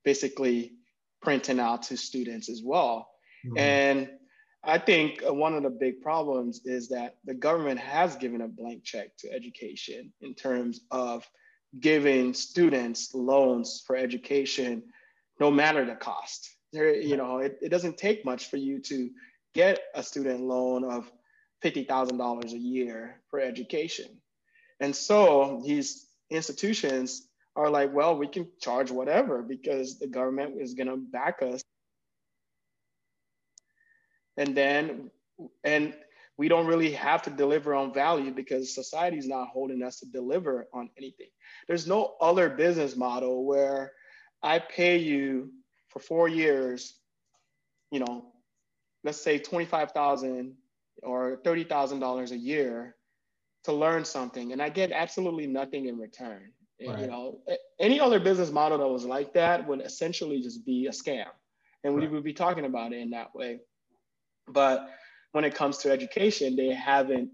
basically 0.04 0.72
printing 1.20 1.60
out 1.60 1.82
to 1.84 1.96
students 1.96 2.48
as 2.48 2.62
well. 2.64 3.08
Hmm. 3.44 3.58
And 3.58 4.10
I 4.64 4.78
think 4.78 5.22
one 5.24 5.54
of 5.54 5.64
the 5.64 5.70
big 5.70 6.00
problems 6.02 6.60
is 6.64 6.88
that 6.90 7.16
the 7.24 7.34
government 7.34 7.80
has 7.80 8.14
given 8.16 8.42
a 8.42 8.48
blank 8.48 8.84
check 8.84 9.16
to 9.18 9.32
education 9.32 10.12
in 10.20 10.34
terms 10.34 10.80
of 10.90 11.28
giving 11.80 12.34
students 12.34 13.12
loans 13.14 13.82
for 13.86 13.96
education, 13.96 14.84
no 15.40 15.50
matter 15.50 15.84
the 15.84 15.96
cost. 15.96 16.48
There, 16.72 16.94
you 16.94 17.16
know, 17.16 17.38
it, 17.38 17.58
it 17.60 17.70
doesn't 17.70 17.98
take 17.98 18.24
much 18.24 18.50
for 18.50 18.56
you 18.56 18.80
to 18.82 19.10
get 19.54 19.80
a 19.94 20.02
student 20.02 20.40
loan 20.40 20.84
of 20.84 21.10
$50,000 21.64 22.52
a 22.52 22.58
year 22.58 23.20
for 23.30 23.40
education. 23.40 24.06
And 24.80 24.94
so 24.94 25.62
these 25.64 26.06
institutions 26.30 27.28
are 27.54 27.70
like, 27.70 27.92
well, 27.92 28.16
we 28.16 28.26
can 28.26 28.48
charge 28.60 28.90
whatever 28.90 29.42
because 29.42 29.98
the 29.98 30.06
government 30.06 30.60
is 30.60 30.74
going 30.74 30.88
to 30.88 30.96
back 30.96 31.42
us. 31.42 31.62
And 34.36 34.56
then, 34.56 35.10
and 35.62 35.94
we 36.38 36.48
don't 36.48 36.66
really 36.66 36.92
have 36.92 37.22
to 37.22 37.30
deliver 37.30 37.74
on 37.74 37.92
value 37.92 38.32
because 38.32 38.74
society 38.74 39.18
is 39.18 39.28
not 39.28 39.48
holding 39.48 39.82
us 39.82 40.00
to 40.00 40.06
deliver 40.06 40.66
on 40.72 40.88
anything. 40.96 41.28
There's 41.68 41.86
no 41.86 42.14
other 42.20 42.48
business 42.48 42.96
model 42.96 43.44
where 43.44 43.92
I 44.42 44.58
pay 44.58 44.98
you 44.98 45.52
for 45.88 46.00
four 46.00 46.28
years, 46.28 46.98
you 47.90 48.00
know, 48.00 48.24
let's 49.04 49.20
say 49.20 49.38
25,000 49.38 50.56
or 51.02 51.38
$30,000 51.44 52.30
a 52.30 52.36
year 52.36 52.96
to 53.64 53.72
learn 53.72 54.04
something 54.04 54.52
and 54.52 54.60
I 54.60 54.68
get 54.68 54.92
absolutely 54.92 55.46
nothing 55.46 55.86
in 55.86 55.98
return. 55.98 56.50
Right. 56.84 57.00
You 57.00 57.06
know, 57.06 57.40
any 57.78 58.00
other 58.00 58.18
business 58.18 58.50
model 58.50 58.78
that 58.78 58.88
was 58.88 59.04
like 59.04 59.34
that 59.34 59.66
would 59.68 59.80
essentially 59.82 60.40
just 60.40 60.64
be 60.66 60.86
a 60.86 60.90
scam. 60.90 61.26
And 61.84 61.94
we 61.94 62.08
would 62.08 62.24
be 62.24 62.32
talking 62.32 62.64
about 62.64 62.92
it 62.92 63.00
in 63.00 63.10
that 63.10 63.34
way. 63.34 63.60
But 64.48 64.88
when 65.32 65.44
it 65.44 65.54
comes 65.54 65.78
to 65.78 65.92
education, 65.92 66.56
they 66.56 66.72
haven't 66.74 67.30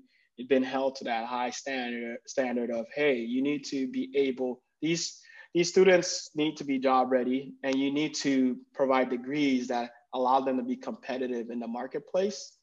been 0.48 0.62
held 0.62 0.96
to 0.96 1.04
that 1.04 1.26
high 1.26 1.50
standard 1.50 2.18
standard 2.26 2.70
of, 2.70 2.86
hey, 2.94 3.16
you 3.16 3.42
need 3.42 3.64
to 3.66 3.88
be 3.88 4.10
able, 4.14 4.62
these 4.82 5.20
these 5.54 5.68
students 5.68 6.30
need 6.34 6.56
to 6.56 6.64
be 6.64 6.78
job 6.78 7.10
ready 7.10 7.54
and 7.62 7.74
you 7.74 7.92
need 7.92 8.14
to 8.14 8.56
provide 8.74 9.08
degrees 9.10 9.68
that 9.68 9.90
allow 10.14 10.40
them 10.40 10.56
to 10.58 10.62
be 10.62 10.76
competitive 10.76 11.50
in 11.50 11.58
the 11.58 11.66
marketplace. 11.66 12.57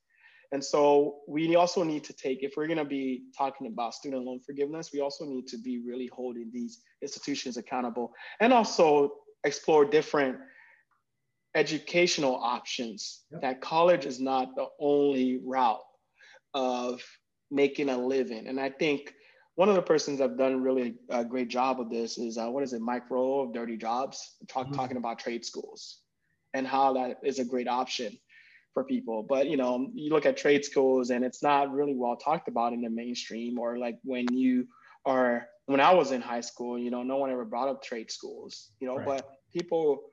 And 0.56 0.64
so 0.64 1.18
we 1.28 1.58
also 1.58 1.84
need 1.84 2.06
to 2.06 2.14
take, 2.14 2.42
if 2.42 2.54
we're 2.56 2.68
going 2.68 2.78
to 2.78 2.86
be 2.86 3.24
talking 3.38 3.68
about 3.68 3.94
student 3.94 4.24
loan 4.24 4.40
forgiveness, 4.40 4.92
we 4.94 5.02
also 5.02 5.26
need 5.26 5.48
to 5.48 5.58
be 5.58 5.80
really 5.86 6.10
holding 6.14 6.50
these 6.50 6.80
institutions 7.02 7.58
accountable 7.58 8.14
and 8.40 8.54
also 8.54 9.12
explore 9.44 9.84
different 9.84 10.38
educational 11.56 12.38
options 12.38 13.26
yep. 13.34 13.42
that 13.42 13.60
college 13.60 14.06
is 14.06 14.22
not 14.22 14.56
the 14.56 14.68
only 14.80 15.42
route 15.44 15.84
of 16.54 17.04
making 17.52 17.90
a 17.90 17.98
living. 17.98 18.48
And 18.48 18.58
I 18.58 18.70
think 18.70 19.14
one 19.56 19.68
of 19.68 19.76
the 19.76 19.82
persons 19.82 20.22
have 20.22 20.38
done 20.38 20.64
really 20.64 20.96
a 21.10 21.26
great 21.26 21.50
job 21.50 21.82
of 21.82 21.90
this 21.90 22.18
is 22.18 22.38
uh, 22.38 22.48
what 22.48 22.64
is 22.64 22.72
it, 22.72 22.80
Mike 22.80 23.12
Rowe 23.12 23.42
of 23.42 23.54
Dirty 23.54 23.76
Jobs, 23.76 24.38
talk, 24.48 24.68
mm-hmm. 24.68 24.76
talking 24.76 24.96
about 24.96 25.20
trade 25.20 25.44
schools 25.44 26.00
and 26.54 26.66
how 26.66 26.94
that 26.94 27.18
is 27.26 27.40
a 27.40 27.44
great 27.44 27.68
option 27.68 28.18
for 28.76 28.84
people. 28.84 29.24
But 29.24 29.48
you 29.48 29.58
know, 29.58 29.90
you 29.96 30.12
look 30.12 30.28
at 30.28 30.38
trade 30.38 30.64
schools 30.64 31.10
and 31.10 31.26
it's 31.26 31.42
not 31.42 31.74
really 31.74 31.96
well 31.96 32.16
talked 32.18 32.48
about 32.48 32.74
in 32.74 32.82
the 32.82 32.90
mainstream. 32.90 33.58
Or 33.58 33.80
like 33.80 33.98
when 34.04 34.28
you 34.32 34.68
are 35.04 35.48
when 35.66 35.80
I 35.80 35.96
was 35.96 36.12
in 36.12 36.22
high 36.22 36.42
school, 36.42 36.78
you 36.78 36.92
know, 36.92 37.02
no 37.02 37.18
one 37.18 37.32
ever 37.32 37.46
brought 37.46 37.70
up 37.70 37.82
trade 37.82 38.12
schools. 38.12 38.70
You 38.80 38.88
know, 38.88 38.98
right. 38.98 39.06
but 39.08 39.32
people 39.52 40.04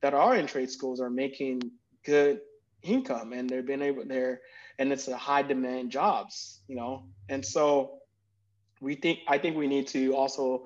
that 0.00 0.14
are 0.14 0.34
in 0.36 0.46
trade 0.46 0.70
schools 0.70 1.00
are 1.00 1.10
making 1.10 1.60
good 2.04 2.40
income 2.82 3.32
and 3.34 3.50
they've 3.50 3.66
been 3.66 3.82
able 3.82 4.04
there 4.06 4.40
and 4.78 4.92
it's 4.92 5.06
a 5.08 5.16
high 5.16 5.42
demand 5.42 5.90
jobs. 5.90 6.60
You 6.68 6.76
know, 6.76 7.02
and 7.28 7.44
so 7.44 7.98
we 8.80 8.94
think 8.94 9.18
I 9.28 9.36
think 9.36 9.56
we 9.56 9.66
need 9.66 9.88
to 9.88 10.14
also 10.14 10.64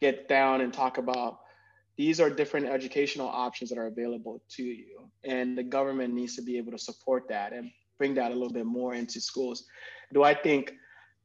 get 0.00 0.28
down 0.28 0.60
and 0.60 0.72
talk 0.72 0.98
about 0.98 1.38
these 1.96 2.20
are 2.20 2.30
different 2.30 2.66
educational 2.66 3.28
options 3.28 3.70
that 3.70 3.78
are 3.78 3.86
available 3.86 4.42
to 4.48 4.62
you 4.62 5.10
and 5.24 5.56
the 5.56 5.62
government 5.62 6.14
needs 6.14 6.36
to 6.36 6.42
be 6.42 6.56
able 6.56 6.72
to 6.72 6.78
support 6.78 7.28
that 7.28 7.52
and 7.52 7.70
bring 7.98 8.14
that 8.14 8.32
a 8.32 8.34
little 8.34 8.52
bit 8.52 8.66
more 8.66 8.94
into 8.94 9.20
schools. 9.20 9.64
Do 10.12 10.22
i 10.22 10.34
think 10.34 10.74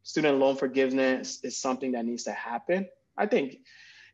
student 0.03 0.37
loan 0.37 0.55
forgiveness 0.55 1.39
is 1.43 1.57
something 1.57 1.91
that 1.93 2.05
needs 2.05 2.23
to 2.23 2.31
happen? 2.31 2.87
I 3.17 3.25
think 3.25 3.57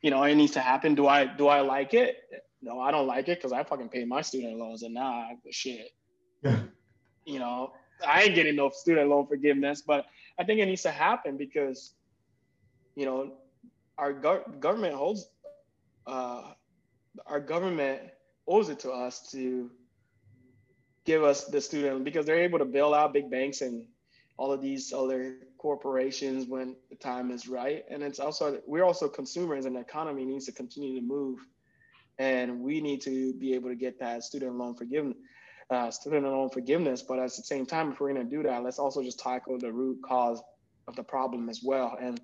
you 0.01 0.11
know 0.11 0.23
it 0.23 0.35
needs 0.35 0.53
to 0.53 0.59
happen. 0.59 0.95
Do 0.95 1.07
i 1.07 1.25
do 1.25 1.47
i 1.47 1.61
like 1.61 1.93
it? 1.93 2.17
No 2.61 2.79
i 2.79 2.91
don't 2.91 3.07
like 3.07 3.27
it 3.27 3.39
because 3.39 3.51
i 3.51 3.63
fucking 3.63 3.89
paid 3.89 4.07
my 4.07 4.21
student 4.21 4.57
loans 4.57 4.83
and 4.83 4.93
now 4.93 5.11
i 5.11 5.35
shit. 5.51 5.89
Yeah. 6.43 6.59
you 7.25 7.39
know 7.39 7.73
i 8.05 8.23
ain't 8.23 8.35
getting 8.35 8.55
no 8.55 8.69
student 8.69 9.09
loan 9.09 9.27
forgiveness 9.27 9.81
but 9.81 10.05
i 10.37 10.43
think 10.43 10.59
it 10.59 10.65
needs 10.65 10.81
to 10.83 10.91
happen 10.91 11.37
because 11.37 11.93
you 12.95 13.05
know 13.05 13.31
our 13.97 14.11
go- 14.11 14.43
government 14.59 14.95
holds 14.95 15.29
uh, 16.07 16.53
our 17.25 17.39
government 17.39 18.01
owes 18.47 18.69
it 18.69 18.79
to 18.79 18.91
us 18.91 19.31
to 19.31 19.69
give 21.05 21.23
us 21.23 21.45
the 21.45 21.61
student 21.61 22.03
because 22.03 22.25
they're 22.25 22.43
able 22.43 22.59
to 22.59 22.65
bail 22.65 22.93
out 22.93 23.13
big 23.13 23.29
banks 23.29 23.61
and 23.61 23.85
all 24.37 24.51
of 24.51 24.61
these 24.61 24.93
other 24.93 25.37
corporations 25.57 26.47
when 26.47 26.75
the 26.89 26.95
time 26.95 27.31
is 27.31 27.47
right. 27.47 27.83
And 27.89 28.01
it's 28.01 28.19
also 28.19 28.59
we're 28.65 28.83
also 28.83 29.07
consumers 29.07 29.65
and 29.65 29.75
the 29.75 29.81
economy 29.81 30.25
needs 30.25 30.45
to 30.45 30.51
continue 30.51 30.99
to 30.99 31.05
move. 31.05 31.39
And 32.19 32.59
we 32.59 32.81
need 32.81 33.01
to 33.01 33.33
be 33.33 33.53
able 33.53 33.69
to 33.69 33.75
get 33.75 33.99
that 33.99 34.23
student 34.23 34.55
loan 34.55 34.75
forgiveness, 34.75 35.17
uh, 35.69 35.89
student 35.91 36.25
loan 36.25 36.49
forgiveness. 36.49 37.01
But 37.01 37.19
at 37.19 37.25
the 37.25 37.43
same 37.43 37.65
time, 37.65 37.91
if 37.91 37.99
we're 37.99 38.13
going 38.13 38.29
to 38.29 38.35
do 38.35 38.43
that, 38.43 38.63
let's 38.63 38.79
also 38.79 39.01
just 39.01 39.19
tackle 39.19 39.57
the 39.57 39.71
root 39.71 39.99
cause 40.03 40.41
of 40.87 40.95
the 40.95 41.03
problem 41.03 41.49
as 41.49 41.61
well 41.63 41.97
and 41.99 42.19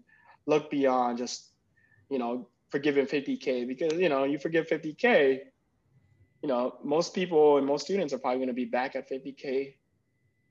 look 0.45 0.69
beyond 0.69 1.17
just, 1.17 1.49
you 2.09 2.19
know, 2.19 2.47
forgiving 2.69 3.05
50K 3.05 3.67
because, 3.67 3.93
you 3.93 4.09
know, 4.09 4.23
you 4.23 4.37
forgive 4.37 4.67
50K, 4.67 5.39
you 6.41 6.47
know, 6.47 6.75
most 6.83 7.13
people 7.13 7.57
and 7.57 7.65
most 7.65 7.85
students 7.85 8.13
are 8.13 8.19
probably 8.19 8.39
going 8.39 8.47
to 8.47 8.53
be 8.53 8.65
back 8.65 8.95
at 8.95 9.09
50K 9.09 9.73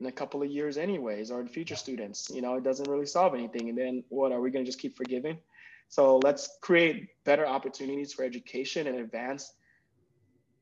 in 0.00 0.06
a 0.06 0.12
couple 0.12 0.42
of 0.42 0.50
years 0.50 0.76
anyways, 0.76 1.30
or 1.30 1.44
future 1.46 1.76
students, 1.76 2.30
you 2.32 2.42
know, 2.42 2.54
it 2.54 2.62
doesn't 2.62 2.88
really 2.88 3.06
solve 3.06 3.34
anything. 3.34 3.68
And 3.68 3.76
then 3.76 4.04
what, 4.10 4.32
are 4.32 4.40
we 4.40 4.50
going 4.50 4.64
to 4.64 4.68
just 4.68 4.80
keep 4.80 4.96
forgiving? 4.96 5.38
So 5.88 6.18
let's 6.18 6.58
create 6.60 7.08
better 7.24 7.46
opportunities 7.46 8.12
for 8.12 8.24
education 8.24 8.86
and 8.86 8.98
advance 8.98 9.54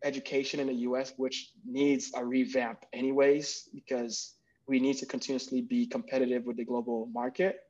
education 0.05 0.61
in 0.61 0.69
the 0.69 0.75
US, 0.75 1.13
which 1.17 1.51
needs 1.65 2.13
a 2.15 2.25
revamp 2.25 2.85
anyways, 2.93 3.69
because 3.75 4.35
we 4.67 4.79
need 4.79 4.95
to 4.99 5.07
continuously 5.07 5.63
be 5.63 5.87
competitive 5.87 6.45
with 6.45 6.57
the 6.57 6.65
global 6.65 7.07
market. 7.13 7.61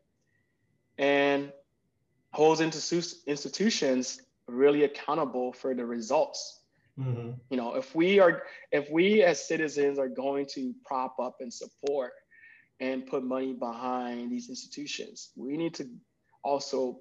And 0.98 1.52
holds 2.36 2.60
institutions 2.60 4.20
really 4.46 4.84
accountable 4.84 5.54
for 5.54 5.74
the 5.74 5.86
results. 5.86 6.60
Mm-hmm. 7.00 7.30
You 7.48 7.56
know, 7.56 7.76
if 7.76 7.94
we 7.94 8.20
are, 8.20 8.42
if 8.70 8.90
we 8.90 9.22
as 9.22 9.48
citizens 9.48 9.98
are 9.98 10.08
going 10.08 10.44
to 10.54 10.74
prop 10.84 11.18
up 11.18 11.36
and 11.40 11.52
support 11.52 12.12
and 12.78 13.06
put 13.06 13.24
money 13.24 13.54
behind 13.54 14.30
these 14.30 14.50
institutions, 14.50 15.30
we 15.34 15.56
need 15.56 15.72
to 15.74 15.88
also 16.44 16.98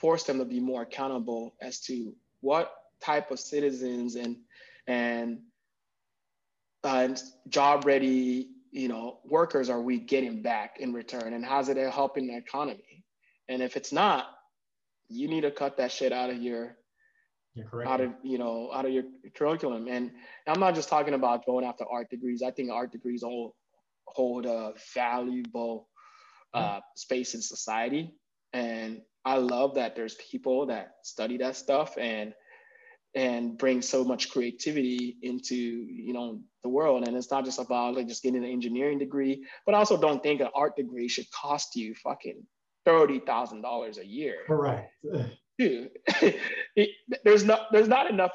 force 0.00 0.24
them 0.24 0.38
to 0.38 0.44
be 0.44 0.58
more 0.58 0.82
accountable 0.82 1.54
as 1.62 1.78
to 1.82 2.12
what 2.40 2.72
type 3.00 3.30
of 3.30 3.38
citizens 3.38 4.16
and 4.16 4.38
and 4.88 5.38
uh, 6.82 7.08
job 7.48 7.84
ready 7.84 8.48
you 8.72 8.88
know 8.88 9.18
workers 9.24 9.70
are 9.70 9.80
we 9.80 9.98
getting 10.00 10.42
back 10.42 10.78
in 10.80 10.92
return 10.92 11.32
and 11.32 11.44
how's 11.44 11.68
it 11.68 11.76
helping 11.92 12.26
the 12.26 12.36
economy 12.36 13.04
and 13.48 13.62
if 13.62 13.76
it's 13.76 13.92
not 13.92 14.26
you 15.08 15.28
need 15.28 15.42
to 15.42 15.50
cut 15.50 15.76
that 15.78 15.92
shit 15.92 16.12
out 16.12 16.30
of 16.30 16.42
your 16.42 16.76
out 17.86 18.00
of 18.00 18.12
you 18.22 18.38
know 18.38 18.70
out 18.72 18.86
of 18.86 18.92
your 18.92 19.04
curriculum. 19.34 19.88
And 19.88 20.12
i'm 20.46 20.60
not 20.60 20.74
just 20.74 20.88
talking 20.88 21.14
about 21.14 21.46
going 21.46 21.64
after 21.64 21.84
art 21.90 22.10
degrees. 22.10 22.42
I 22.42 22.50
think 22.50 22.70
art 22.70 22.92
degrees 22.92 23.22
all 23.22 23.54
hold 24.06 24.46
a 24.46 24.72
valuable 24.94 25.88
uh, 26.54 26.80
space 26.96 27.34
in 27.34 27.42
society. 27.42 28.14
And 28.52 29.02
i 29.24 29.36
love 29.36 29.74
that 29.74 29.96
there's 29.96 30.14
people 30.30 30.66
that 30.66 30.96
study 31.02 31.38
that 31.38 31.56
stuff 31.56 31.96
and 31.98 32.32
and 33.14 33.58
bring 33.58 33.82
so 33.82 34.04
much 34.04 34.30
creativity 34.30 35.16
into 35.22 35.56
you 35.56 36.12
know 36.12 36.40
the 36.62 36.68
world. 36.68 37.06
And 37.06 37.16
it's 37.16 37.30
not 37.30 37.44
just 37.44 37.58
about 37.58 37.96
like 37.96 38.08
just 38.08 38.22
getting 38.22 38.44
an 38.44 38.50
engineering 38.50 38.98
degree 38.98 39.44
but 39.66 39.74
I 39.74 39.78
also 39.78 39.96
don't 40.00 40.22
think 40.22 40.40
an 40.40 40.48
art 40.54 40.76
degree 40.76 41.08
should 41.08 41.30
cost 41.30 41.74
you 41.74 41.94
fucking 41.94 42.44
thirty 42.88 43.20
thousand 43.20 43.60
dollars 43.60 43.98
a 43.98 44.06
year. 44.06 44.38
Correct. 44.46 44.92
Dude, 45.58 45.90
it, 46.76 46.90
there's 47.24 47.44
not 47.44 47.66
there's 47.72 47.88
not 47.88 48.08
enough 48.10 48.32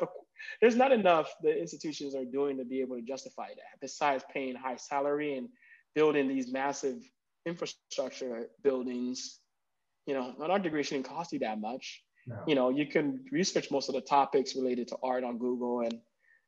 there's 0.61 0.75
not 0.75 0.91
enough 0.91 1.33
the 1.41 1.57
institutions 1.57 2.15
are 2.15 2.25
doing 2.25 2.57
to 2.57 2.65
be 2.65 2.81
able 2.81 2.95
to 2.97 3.01
justify 3.01 3.47
that. 3.47 3.79
Besides 3.81 4.23
paying 4.33 4.55
high 4.55 4.75
salary 4.75 5.37
and 5.37 5.49
building 5.95 6.27
these 6.27 6.51
massive 6.51 6.97
infrastructure 7.45 8.47
buildings, 8.61 9.39
you 10.05 10.13
know, 10.13 10.35
an 10.39 10.51
art 10.51 10.63
degree 10.63 10.83
shouldn't 10.83 11.07
cost 11.07 11.33
you 11.33 11.39
that 11.39 11.59
much. 11.59 12.03
No. 12.27 12.43
You 12.47 12.55
know, 12.55 12.69
you 12.69 12.85
can 12.85 13.25
research 13.31 13.71
most 13.71 13.89
of 13.89 13.95
the 13.95 14.01
topics 14.01 14.55
related 14.55 14.87
to 14.89 14.97
art 15.03 15.23
on 15.23 15.37
Google 15.37 15.81
and 15.81 15.99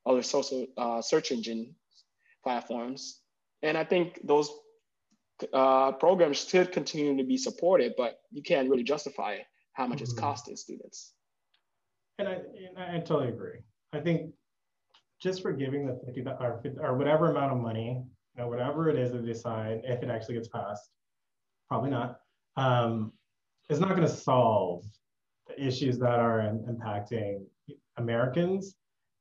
other 0.06 0.22
social 0.22 0.68
uh, 0.78 1.02
search 1.02 1.32
engine 1.32 1.76
platforms. 2.44 3.22
And 3.64 3.78
I 3.78 3.84
think 3.84 4.20
those 4.24 4.50
uh, 5.54 5.92
programs 5.94 6.48
should 6.48 6.72
continue 6.72 7.18
to 7.18 7.24
be 7.24 7.38
supported, 7.38 7.94
but 7.98 8.20
you 8.32 8.42
can't 8.42 8.70
really 8.70 8.84
justify 8.84 9.38
how 9.74 9.88
much 9.88 9.98
mm-hmm. 9.98 10.04
it's 10.04 10.14
costing 10.14 10.56
students. 10.56 11.14
And 12.18 12.28
I, 12.28 12.38
and 12.78 12.78
I 12.78 13.00
totally 13.00 13.30
agree. 13.30 13.60
I 13.94 14.00
think 14.00 14.32
just 15.22 15.42
for 15.42 15.52
giving 15.52 15.86
the 15.86 16.00
50 16.06 16.26
or, 16.40 16.62
or 16.80 16.98
whatever 16.98 17.32
amount 17.32 17.54
of 17.54 17.60
money, 17.60 18.02
you 18.36 18.42
know, 18.42 18.48
whatever 18.48 18.90
it 18.90 18.98
is 18.98 19.12
that 19.12 19.26
they 19.26 19.28
decide, 19.28 19.82
if 19.84 20.02
it 20.04 20.10
actually 20.10 20.36
gets 20.36 20.48
passed, 20.48 20.90
probably 21.68 21.90
not, 21.90 22.20
um, 22.58 23.12
it's 23.70 23.80
not 23.80 23.90
going 23.90 24.02
to 24.02 24.08
solve 24.08 24.84
the 25.48 25.62
issues 25.62 25.98
that 26.00 26.20
are 26.20 26.40
impacting 26.40 27.44
Americans. 27.98 28.76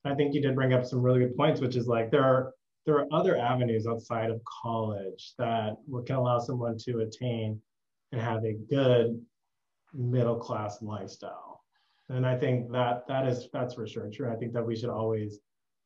I 0.05 0.15
think 0.15 0.35
you 0.35 0.43
did 0.43 0.55
bring 0.55 0.75
up 0.75 0.85
some 0.85 1.01
really 1.01 1.21
good 1.21 1.37
points, 1.37 1.61
which 1.61 1.77
is 1.77 1.87
like 1.87 2.11
there 2.11 2.23
are 2.23 2.53
there 2.87 2.97
are 2.97 3.07
other 3.13 3.37
avenues 3.37 3.87
outside 3.87 4.31
of 4.31 4.41
college 4.45 5.33
that 5.39 5.77
can 6.07 6.17
allow 6.17 6.39
someone 6.39 6.77
to 6.79 7.01
attain 7.01 7.61
and 8.13 8.21
have 8.21 8.45
a 8.45 8.55
good 8.71 9.21
middle 9.93 10.37
class 10.37 10.83
lifestyle. 10.83 11.63
And 12.11 12.27
I 12.27 12.37
think 12.37 12.71
that 12.73 13.07
that 13.09 13.27
is 13.27 13.49
that's 13.53 13.75
for 13.75 13.87
sure 13.87 14.11
true. 14.11 14.31
I 14.31 14.37
think 14.37 14.53
that 14.53 14.67
we 14.67 14.77
should 14.77 14.91
always, 14.91 15.39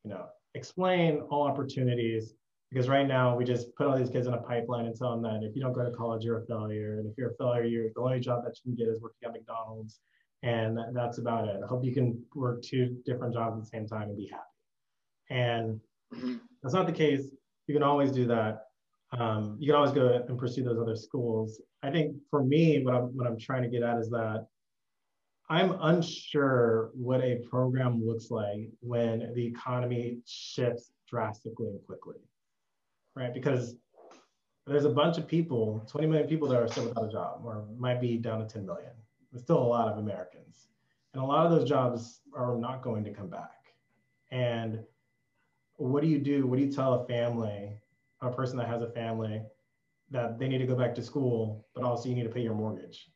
you 0.03 0.09
know, 0.09 0.25
explain 0.53 1.21
all 1.29 1.47
opportunities 1.47 2.33
because 2.71 2.89
right 2.89 3.07
now 3.07 3.35
we 3.35 3.45
just 3.45 3.73
put 3.75 3.87
all 3.87 3.97
these 3.97 4.09
kids 4.09 4.27
in 4.27 4.33
a 4.33 4.41
pipeline 4.41 4.85
and 4.85 4.95
tell 4.95 5.11
them 5.11 5.21
that 5.23 5.47
if 5.47 5.55
you 5.55 5.61
don't 5.61 5.73
go 5.73 5.83
to 5.83 5.91
college, 5.91 6.23
you're 6.23 6.43
a 6.43 6.45
failure. 6.45 6.99
And 6.99 7.09
if 7.09 7.17
you're 7.17 7.31
a 7.31 7.35
failure, 7.35 7.63
you're 7.63 7.89
the 7.95 8.01
only 8.01 8.19
job 8.19 8.43
that 8.43 8.55
you 8.57 8.71
can 8.71 8.75
get 8.75 8.91
is 8.91 9.01
working 9.01 9.27
at 9.27 9.31
McDonald's. 9.31 9.99
And 10.43 10.77
that's 10.93 11.17
about 11.17 11.47
it. 11.47 11.61
I 11.63 11.67
hope 11.67 11.83
you 11.83 11.93
can 11.93 12.21
work 12.35 12.61
two 12.61 12.97
different 13.05 13.33
jobs 13.33 13.57
at 13.57 13.63
the 13.63 13.69
same 13.69 13.87
time 13.87 14.09
and 14.09 14.17
be 14.17 14.27
happy. 14.27 14.43
And 15.29 15.79
mm-hmm. 16.13 16.35
That's 16.61 16.73
not 16.73 16.87
the 16.87 16.93
case. 16.93 17.27
You 17.67 17.73
can 17.73 17.83
always 17.83 18.11
do 18.11 18.25
that. 18.27 18.65
Um, 19.11 19.57
you 19.59 19.67
can 19.67 19.75
always 19.75 19.91
go 19.91 20.23
and 20.27 20.37
pursue 20.37 20.63
those 20.63 20.79
other 20.79 20.95
schools. 20.95 21.61
I 21.81 21.89
think 21.89 22.15
for 22.29 22.43
me, 22.43 22.83
what 22.83 22.93
I'm 22.95 23.15
what 23.15 23.27
I'm 23.27 23.39
trying 23.39 23.63
to 23.63 23.69
get 23.69 23.83
at 23.83 23.97
is 23.97 24.09
that 24.09 24.47
I'm 25.49 25.75
unsure 25.81 26.91
what 26.93 27.21
a 27.21 27.37
program 27.49 28.05
looks 28.05 28.29
like 28.29 28.69
when 28.81 29.33
the 29.33 29.45
economy 29.45 30.19
shifts 30.27 30.91
drastically 31.07 31.69
and 31.69 31.83
quickly, 31.85 32.17
right? 33.15 33.33
Because 33.33 33.75
there's 34.67 34.85
a 34.85 34.89
bunch 34.89 35.17
of 35.17 35.27
people, 35.27 35.83
20 35.89 36.07
million 36.07 36.27
people 36.27 36.47
that 36.49 36.61
are 36.61 36.67
still 36.67 36.85
without 36.85 37.05
a 37.05 37.11
job, 37.11 37.41
or 37.43 37.65
might 37.79 37.99
be 37.99 38.17
down 38.17 38.39
to 38.39 38.45
10 38.45 38.63
million. 38.65 38.91
There's 39.31 39.43
still 39.43 39.57
a 39.57 39.63
lot 39.63 39.87
of 39.87 39.97
Americans. 39.97 40.67
And 41.13 41.23
a 41.23 41.25
lot 41.25 41.47
of 41.47 41.51
those 41.51 41.67
jobs 41.67 42.21
are 42.35 42.55
not 42.55 42.83
going 42.83 43.03
to 43.05 43.11
come 43.11 43.29
back. 43.29 43.73
And 44.29 44.79
what 45.79 46.03
do 46.03 46.09
you 46.09 46.19
do? 46.19 46.45
What 46.45 46.59
do 46.59 46.65
you 46.65 46.71
tell 46.71 46.93
a 46.95 47.07
family, 47.07 47.71
a 48.21 48.29
person 48.29 48.57
that 48.57 48.67
has 48.67 48.81
a 48.81 48.89
family, 48.89 49.41
that 50.11 50.37
they 50.37 50.47
need 50.47 50.57
to 50.59 50.65
go 50.65 50.75
back 50.75 50.93
to 50.95 51.03
school, 51.03 51.65
but 51.73 51.83
also 51.83 52.09
you 52.09 52.15
need 52.15 52.23
to 52.23 52.29
pay 52.29 52.41
your 52.41 52.53
mortgage? 52.53 53.09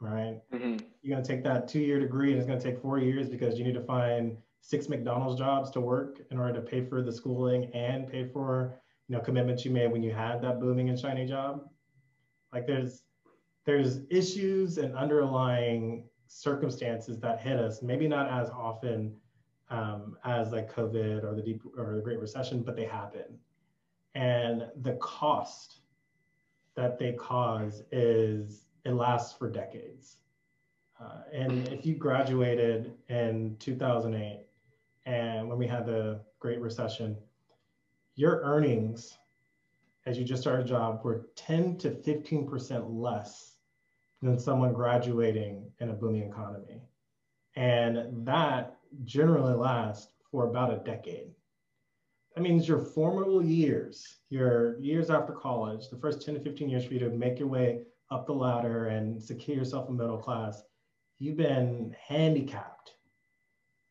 Right? 0.00 0.40
Mm-hmm. 0.52 0.84
You're 1.02 1.14
going 1.14 1.22
to 1.22 1.28
take 1.28 1.44
that 1.44 1.68
two 1.68 1.78
year 1.78 2.00
degree 2.00 2.30
and 2.30 2.38
it's 2.38 2.46
going 2.46 2.58
to 2.58 2.64
take 2.64 2.82
four 2.82 2.98
years 2.98 3.28
because 3.28 3.58
you 3.58 3.64
need 3.64 3.74
to 3.74 3.84
find 3.84 4.36
six 4.60 4.88
McDonald's 4.88 5.38
jobs 5.38 5.70
to 5.70 5.80
work 5.80 6.20
in 6.30 6.38
order 6.38 6.54
to 6.54 6.60
pay 6.60 6.84
for 6.84 7.00
the 7.02 7.12
schooling 7.12 7.70
and 7.74 8.10
pay 8.10 8.26
for 8.26 8.80
you 9.08 9.14
know 9.14 9.22
commitments 9.22 9.64
you 9.64 9.70
made 9.70 9.92
when 9.92 10.02
you 10.02 10.12
had 10.12 10.42
that 10.42 10.60
booming 10.60 10.88
and 10.88 10.98
shiny 10.98 11.26
job. 11.26 11.68
Like 12.52 12.66
there's 12.66 13.02
there's 13.66 14.00
issues 14.10 14.78
and 14.78 14.94
underlying 14.94 16.08
circumstances 16.26 17.20
that 17.20 17.40
hit 17.40 17.58
us, 17.58 17.82
maybe 17.82 18.08
not 18.08 18.28
as 18.28 18.50
often 18.50 19.14
um, 19.70 20.16
as 20.24 20.52
like 20.52 20.72
COVID 20.72 21.24
or 21.24 21.34
the 21.34 21.42
deep 21.42 21.62
or 21.76 21.94
the 21.94 22.02
Great 22.02 22.18
Recession, 22.18 22.62
but 22.62 22.76
they 22.76 22.84
happen. 22.84 23.38
And 24.14 24.66
the 24.82 24.94
cost 24.94 25.80
that 26.76 26.98
they 26.98 27.12
cause 27.12 27.82
is 27.90 28.66
it 28.84 28.92
lasts 28.92 29.36
for 29.36 29.50
decades. 29.50 30.18
Uh, 31.00 31.22
and 31.32 31.68
if 31.68 31.84
you 31.84 31.96
graduated 31.96 32.94
in 33.08 33.56
2008 33.58 34.46
and 35.06 35.48
when 35.48 35.58
we 35.58 35.66
had 35.66 35.86
the 35.86 36.20
Great 36.38 36.60
Recession, 36.60 37.16
your 38.14 38.40
earnings 38.42 39.18
as 40.06 40.18
you 40.18 40.24
just 40.24 40.42
started 40.42 40.66
a 40.66 40.68
job 40.68 41.00
were 41.02 41.28
10 41.34 41.78
to 41.78 41.90
15% 41.90 42.84
less 42.88 43.56
than 44.22 44.38
someone 44.38 44.72
graduating 44.72 45.70
in 45.80 45.90
a 45.90 45.92
booming 45.92 46.28
economy. 46.28 46.82
And 47.56 48.26
that 48.26 48.73
generally 49.04 49.54
last 49.54 50.12
for 50.30 50.48
about 50.48 50.72
a 50.72 50.84
decade. 50.84 51.30
That 52.34 52.42
means 52.42 52.66
your 52.66 52.80
formidable 52.80 53.44
years, 53.44 54.18
your 54.28 54.78
years 54.80 55.10
after 55.10 55.32
college, 55.32 55.88
the 55.88 55.98
first 55.98 56.24
10 56.24 56.34
to 56.34 56.40
15 56.40 56.68
years 56.68 56.84
for 56.84 56.94
you 56.94 57.00
to 57.00 57.10
make 57.10 57.38
your 57.38 57.48
way 57.48 57.82
up 58.10 58.26
the 58.26 58.32
ladder 58.32 58.86
and 58.86 59.22
secure 59.22 59.56
yourself 59.56 59.88
a 59.88 59.92
middle 59.92 60.18
class, 60.18 60.62
you've 61.18 61.36
been 61.36 61.94
handicapped 62.06 62.94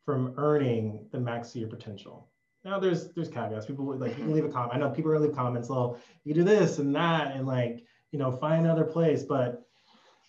from 0.04 0.34
earning 0.36 1.06
the 1.12 1.18
max 1.18 1.54
of 1.54 1.60
your 1.62 1.70
potential. 1.70 2.28
Now 2.64 2.78
there's 2.78 3.12
there's 3.12 3.28
caveats. 3.28 3.66
People 3.66 3.96
like 3.96 4.16
you 4.16 4.24
can 4.24 4.32
leave 4.32 4.44
a 4.44 4.48
comment. 4.48 4.74
I 4.74 4.78
know 4.78 4.90
people 4.90 5.10
are 5.12 5.18
leave 5.18 5.34
comments, 5.34 5.68
well, 5.68 5.98
you 6.24 6.34
do 6.34 6.44
this 6.44 6.78
and 6.78 6.94
that, 6.94 7.34
and 7.34 7.46
like, 7.46 7.84
you 8.10 8.18
know, 8.18 8.32
find 8.32 8.64
another 8.64 8.84
place. 8.84 9.22
But 9.22 9.63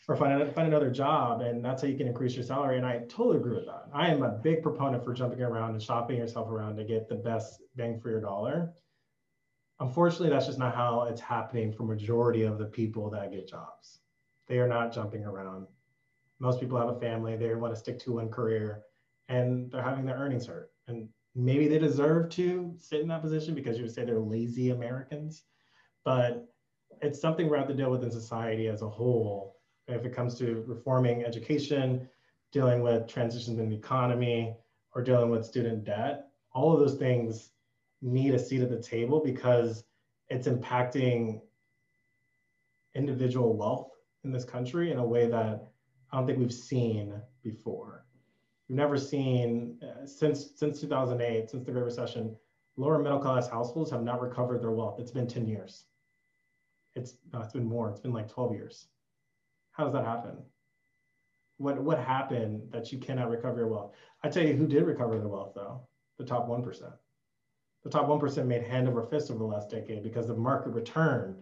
or 0.08 0.16
find, 0.16 0.54
find 0.54 0.68
another 0.68 0.92
job 0.92 1.42
and 1.42 1.64
that's 1.64 1.82
how 1.82 1.88
you 1.88 1.98
can 1.98 2.08
increase 2.08 2.36
your 2.36 2.44
salary. 2.44 2.78
And 2.78 2.86
I 2.86 3.00
totally 3.10 3.38
agree 3.38 3.56
with 3.56 3.66
that. 3.66 3.88
I 3.94 4.10
am 4.10 4.24
a 4.24 4.30
big 4.30 4.62
proponent 4.62 5.04
for 5.04 5.14
jumping 5.14 5.42
around 5.42 5.72
and 5.72 5.82
shopping 5.82 6.18
yourself 6.18 6.50
around 6.50 6.76
to 6.78 6.84
get 6.84 7.10
the 7.10 7.16
best 7.16 7.62
bang 7.76 8.00
for 8.00 8.10
your 8.10 8.22
dollar. 8.22 8.74
Unfortunately, 9.80 10.30
that's 10.30 10.46
just 10.46 10.60
not 10.60 10.76
how 10.76 11.04
it's 11.04 11.22
happening 11.22 11.74
for 11.74 11.84
majority 11.84 12.44
of 12.44 12.58
the 12.58 12.66
people 12.66 13.10
that 13.10 13.32
get 13.32 13.48
jobs. 13.48 14.00
They 14.48 14.60
are 14.60 14.68
not 14.68 14.94
jumping 14.94 15.26
around. 15.26 15.68
Most 16.40 16.60
people 16.60 16.78
have 16.78 16.90
a 16.90 17.00
family, 17.00 17.36
they 17.36 17.56
want 17.56 17.74
to 17.74 17.80
stick 17.80 18.00
to 18.00 18.14
one 18.14 18.30
career 18.30 18.84
and 19.28 19.72
they're 19.72 19.82
having 19.82 20.06
their 20.06 20.18
earnings 20.18 20.46
hurt. 20.46 20.70
And 20.88 21.10
maybe 21.34 21.68
they 21.68 21.80
deserve 21.80 22.30
to 22.32 22.74
sit 22.78 23.02
in 23.02 23.08
that 23.08 23.22
position 23.22 23.56
because 23.56 23.78
you 23.78 23.84
would 23.84 23.94
say 23.94 24.06
they're 24.06 24.20
lazy 24.20 24.70
Americans, 24.70 25.44
but 26.04 26.48
it's 27.02 27.20
something 27.20 27.50
we 27.50 27.58
have 27.58 27.68
to 27.68 27.74
deal 27.74 27.90
with 27.90 28.04
in 28.04 28.12
society 28.12 28.68
as 28.68 28.82
a 28.82 28.90
whole 28.90 29.55
if 29.88 30.06
it 30.06 30.14
comes 30.14 30.36
to 30.40 30.64
reforming 30.68 31.24
education, 31.26 32.08
dealing 32.52 32.82
with 32.82 33.08
transitions 33.08 33.60
in 33.60 33.70
the 33.70 33.76
economy, 33.76 34.56
or 34.94 35.04
dealing 35.04 35.30
with 35.30 35.46
student 35.46 35.84
debt, 35.84 36.28
all 36.54 36.74
of 36.74 36.80
those 36.80 36.98
things 36.98 37.52
need 38.02 38.34
a 38.34 38.40
seat 38.40 38.62
at 38.62 38.70
the 38.70 38.82
table 38.82 39.22
because 39.24 39.84
it's 40.30 40.48
impacting 40.48 41.42
individual 42.96 43.56
wealth 43.56 43.92
in 44.24 44.32
this 44.32 44.46
country 44.46 44.92
in 44.92 44.98
a 44.98 45.06
way 45.06 45.28
that 45.28 45.68
I 46.12 46.18
don't 46.18 46.26
think 46.26 46.40
we've 46.40 46.54
seen 46.54 47.14
before. 47.44 48.06
We've 48.70 48.78
never 48.78 48.98
seen 48.98 49.78
uh, 49.84 50.08
since 50.08 50.52
since 50.56 50.82
2008, 50.82 51.50
since 51.50 51.66
the 51.66 51.72
Great 51.72 51.84
Recession, 51.84 52.36
lower 52.78 52.98
middle 52.98 53.20
class 53.20 53.50
households 53.50 53.92
have 53.92 54.04
not 54.04 54.22
recovered 54.22 54.62
their 54.62 54.72
wealth. 54.72 55.00
It's 55.00 55.12
been 55.12 55.28
10 55.28 55.46
years. 55.46 55.86
It's 56.96 57.16
no, 57.34 57.42
it's 57.42 57.54
been 57.54 57.68
more. 57.68 57.90
It's 57.90 58.00
been 58.00 58.14
like 58.14 58.30
12 58.30 58.54
years. 58.54 58.88
How 59.76 59.84
does 59.84 59.94
that 59.94 60.06
happen? 60.06 60.38
What 61.58 61.82
what 61.82 62.00
happened 62.00 62.72
that 62.72 62.94
you 62.94 62.98
cannot 62.98 63.30
recover 63.30 63.60
your 63.60 63.68
wealth? 63.68 63.94
I 64.24 64.30
tell 64.30 64.46
you 64.46 64.54
who 64.54 64.68
did 64.68 64.84
recover 64.86 65.18
their 65.18 65.28
wealth 65.28 65.52
though, 65.54 65.82
the 66.18 66.24
top 66.24 66.48
1%. 66.48 66.94
The 67.84 67.90
top 67.90 68.08
1% 68.08 68.46
made 68.48 68.64
hand 68.64 68.88
over 68.88 69.04
fist 69.04 69.30
over 69.30 69.40
the 69.40 69.46
last 69.46 69.70
decade 69.70 70.02
because 70.02 70.28
the 70.28 70.34
market 70.36 70.70
returned 70.70 71.36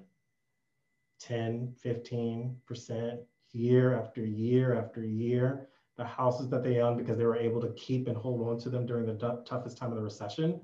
10, 1.20 1.76
15% 1.86 3.20
year 3.52 3.96
after 3.96 4.26
year 4.26 4.74
after 4.74 5.06
year. 5.06 5.70
The 5.96 6.04
houses 6.04 6.50
that 6.50 6.64
they 6.64 6.80
owned 6.80 6.98
because 6.98 7.20
they 7.20 7.26
were 7.26 7.38
able 7.38 7.62
to 7.62 7.72
keep 7.74 8.08
and 8.08 8.18
hold 8.18 8.42
on 8.50 8.58
to 8.62 8.70
them 8.70 8.88
during 8.88 9.06
the 9.06 9.44
toughest 9.46 9.78
time 9.78 9.92
of 9.92 9.96
the 9.96 10.04
recession, 10.04 10.60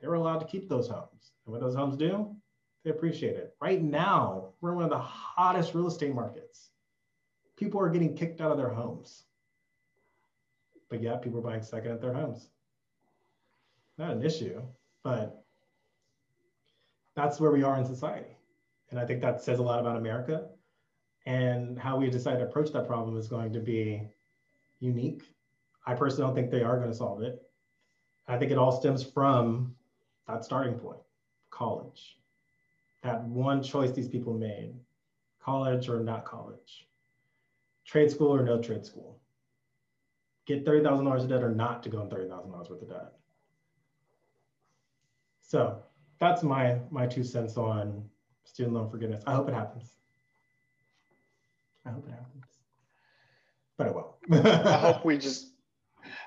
they 0.00 0.08
were 0.08 0.14
allowed 0.14 0.40
to 0.40 0.46
keep 0.46 0.68
those 0.68 0.88
homes. 0.88 1.30
And 1.46 1.52
what 1.52 1.60
those 1.60 1.76
homes 1.76 1.96
do, 1.96 2.34
they 2.82 2.90
appreciate 2.90 3.36
it. 3.36 3.54
Right 3.60 3.80
now, 3.80 4.54
we're 4.60 4.70
in 4.70 4.76
one 4.76 4.84
of 4.84 4.90
the 4.90 4.98
hottest 4.98 5.74
real 5.74 5.86
estate 5.86 6.12
markets 6.12 6.70
people 7.56 7.80
are 7.80 7.88
getting 7.88 8.16
kicked 8.16 8.40
out 8.40 8.50
of 8.50 8.58
their 8.58 8.70
homes. 8.70 9.24
But 10.88 11.02
yeah, 11.02 11.16
people 11.16 11.38
are 11.38 11.42
buying 11.42 11.62
second 11.62 11.92
at 11.92 12.00
their 12.00 12.12
homes. 12.12 12.48
Not 13.98 14.10
an 14.10 14.22
issue, 14.22 14.62
but 15.02 15.44
that's 17.14 17.40
where 17.40 17.50
we 17.50 17.62
are 17.62 17.78
in 17.78 17.84
society. 17.84 18.36
And 18.90 18.98
I 18.98 19.06
think 19.06 19.20
that 19.22 19.42
says 19.42 19.58
a 19.58 19.62
lot 19.62 19.80
about 19.80 19.96
America. 19.96 20.46
And 21.26 21.78
how 21.78 21.96
we 21.96 22.10
decide 22.10 22.38
to 22.38 22.44
approach 22.44 22.70
that 22.72 22.86
problem 22.86 23.16
is 23.16 23.28
going 23.28 23.52
to 23.54 23.60
be 23.60 24.02
unique. 24.80 25.22
I 25.86 25.94
personally 25.94 26.26
don't 26.26 26.34
think 26.34 26.50
they 26.50 26.62
are 26.62 26.76
going 26.76 26.90
to 26.90 26.96
solve 26.96 27.22
it. 27.22 27.42
I 28.28 28.36
think 28.36 28.50
it 28.50 28.58
all 28.58 28.72
stems 28.72 29.02
from 29.02 29.74
that 30.26 30.44
starting 30.44 30.74
point 30.74 30.98
college. 31.50 32.18
That 33.02 33.22
one 33.24 33.62
choice 33.62 33.92
these 33.92 34.08
people 34.08 34.34
made 34.34 34.74
college 35.42 35.88
or 35.88 36.00
not 36.00 36.24
college 36.24 36.86
trade 37.84 38.10
school 38.10 38.34
or 38.34 38.42
no 38.42 38.60
trade 38.60 38.84
school. 38.84 39.20
Get 40.46 40.64
$30,000 40.64 41.22
of 41.22 41.28
debt 41.28 41.42
or 41.42 41.50
not 41.50 41.82
to 41.84 41.88
go 41.88 42.00
on 42.00 42.10
$30,000 42.10 42.70
worth 42.70 42.82
of 42.82 42.88
debt. 42.88 43.12
So 45.42 45.82
that's 46.18 46.42
my, 46.42 46.78
my 46.90 47.06
two 47.06 47.24
cents 47.24 47.56
on 47.56 48.04
student 48.44 48.74
loan 48.74 48.90
forgiveness. 48.90 49.22
I 49.26 49.34
hope 49.34 49.48
it 49.48 49.54
happens. 49.54 49.90
I 51.86 51.90
hope 51.90 52.06
it 52.06 52.12
happens. 52.12 52.44
But 53.76 53.88
it 53.88 53.94
will. 53.94 54.16
I 54.32 54.78
hope 54.92 55.04
we 55.04 55.18
just 55.18 55.54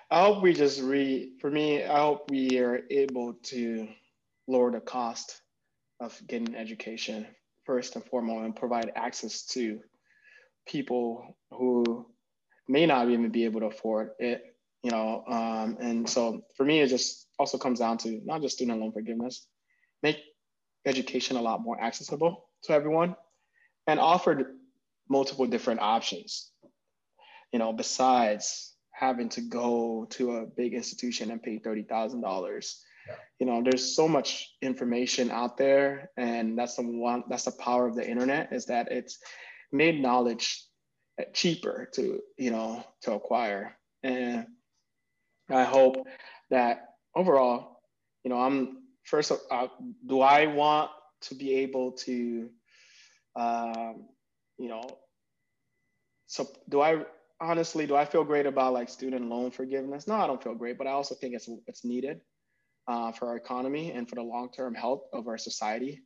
I 0.10 0.22
hope 0.22 0.42
we 0.42 0.54
just 0.54 0.82
re 0.82 1.34
for 1.40 1.52
me, 1.52 1.84
I 1.84 2.00
hope 2.00 2.30
we 2.30 2.60
are 2.60 2.82
able 2.90 3.34
to 3.34 3.88
lower 4.48 4.72
the 4.72 4.80
cost 4.80 5.42
of 6.00 6.20
getting 6.28 6.56
education 6.56 7.28
first 7.66 7.96
and 7.96 8.06
foremost 8.06 8.46
and 8.46 8.56
provide 8.56 8.92
access 8.96 9.46
to 9.48 9.82
people 10.68 11.38
who 11.52 12.06
may 12.68 12.86
not 12.86 13.10
even 13.10 13.30
be 13.30 13.46
able 13.46 13.62
to 13.62 13.68
afford 13.68 14.12
it, 14.20 14.44
you 14.84 14.92
know. 14.92 15.24
Um, 15.28 15.78
and 15.80 16.10
so 16.10 16.44
for 16.56 16.66
me, 16.66 16.82
it 16.82 16.88
just 16.88 17.28
also 17.40 17.58
comes 17.58 17.80
down 17.80 17.98
to 18.00 18.22
not 18.26 18.42
just 18.42 18.56
student 18.56 18.80
loan 18.80 18.92
forgiveness, 18.92 19.48
make 20.04 20.20
education 20.86 21.38
a 21.38 21.42
lot 21.42 21.62
more 21.62 21.80
accessible 21.82 22.50
to 22.64 22.74
everyone 22.74 23.16
and 23.88 24.00
offer 24.00 24.54
multiple 25.10 25.46
different 25.46 25.80
options, 25.80 26.52
you 27.52 27.60
know, 27.60 27.74
besides 27.74 28.76
having 28.92 29.30
to 29.30 29.42
go 29.42 30.08
to 30.10 30.38
a 30.38 30.46
big 30.46 30.74
institution 30.74 31.32
and 31.32 31.42
pay 31.42 31.60
$30,000. 31.60 32.76
You 33.40 33.46
know, 33.46 33.62
there's 33.64 33.96
so 33.96 34.08
much 34.08 34.50
information 34.62 35.32
out 35.32 35.58
there 35.58 36.10
and 36.18 36.58
that's 36.58 36.76
the 36.76 36.84
one, 36.84 37.24
that's 37.30 37.46
the 37.46 37.52
power 37.52 37.88
of 37.88 37.96
the 37.96 38.08
internet 38.08 38.52
is 38.52 38.66
that 38.66 38.92
it's 38.92 39.20
made 39.72 40.02
knowledge 40.02 40.64
cheaper 41.34 41.90
to, 41.94 42.20
you 42.38 42.52
know, 42.52 42.84
to 43.02 43.14
acquire. 43.14 43.76
And 44.04 44.48
I 45.50 45.64
hope 45.64 46.06
that 46.50 46.86
overall, 47.16 47.82
you 48.24 48.30
know, 48.30 48.40
I'm 48.40 48.84
first, 49.04 49.32
uh, 49.52 49.68
do 50.06 50.22
I 50.22 50.48
want 50.48 50.92
to 51.22 51.36
be 51.36 51.56
able 51.56 51.94
to, 51.94 52.50
um, 53.36 54.08
you 54.58 54.70
know, 54.70 54.84
so 56.28 56.48
do 56.70 56.82
I 56.82 57.06
honestly, 57.40 57.88
do 57.88 57.96
I 57.96 58.06
feel 58.06 58.24
great 58.24 58.46
about 58.46 58.74
like 58.74 58.90
student 58.90 59.30
loan 59.30 59.52
forgiveness? 59.52 60.08
No, 60.08 60.16
I 60.16 60.28
don't 60.28 60.44
feel 60.44 60.56
great, 60.56 60.78
but 60.78 60.88
I 60.88 60.92
also 60.92 61.16
think 61.16 61.36
it's 61.36 61.50
it's 61.68 61.86
needed 61.86 62.22
uh, 62.88 63.12
for 63.12 63.30
our 63.30 63.38
economy 63.38 63.92
and 63.92 64.08
for 64.10 64.16
the 64.16 64.24
long 64.24 64.52
term 64.52 64.74
health 64.74 65.04
of 65.14 65.28
our 65.28 65.38
society 65.38 66.02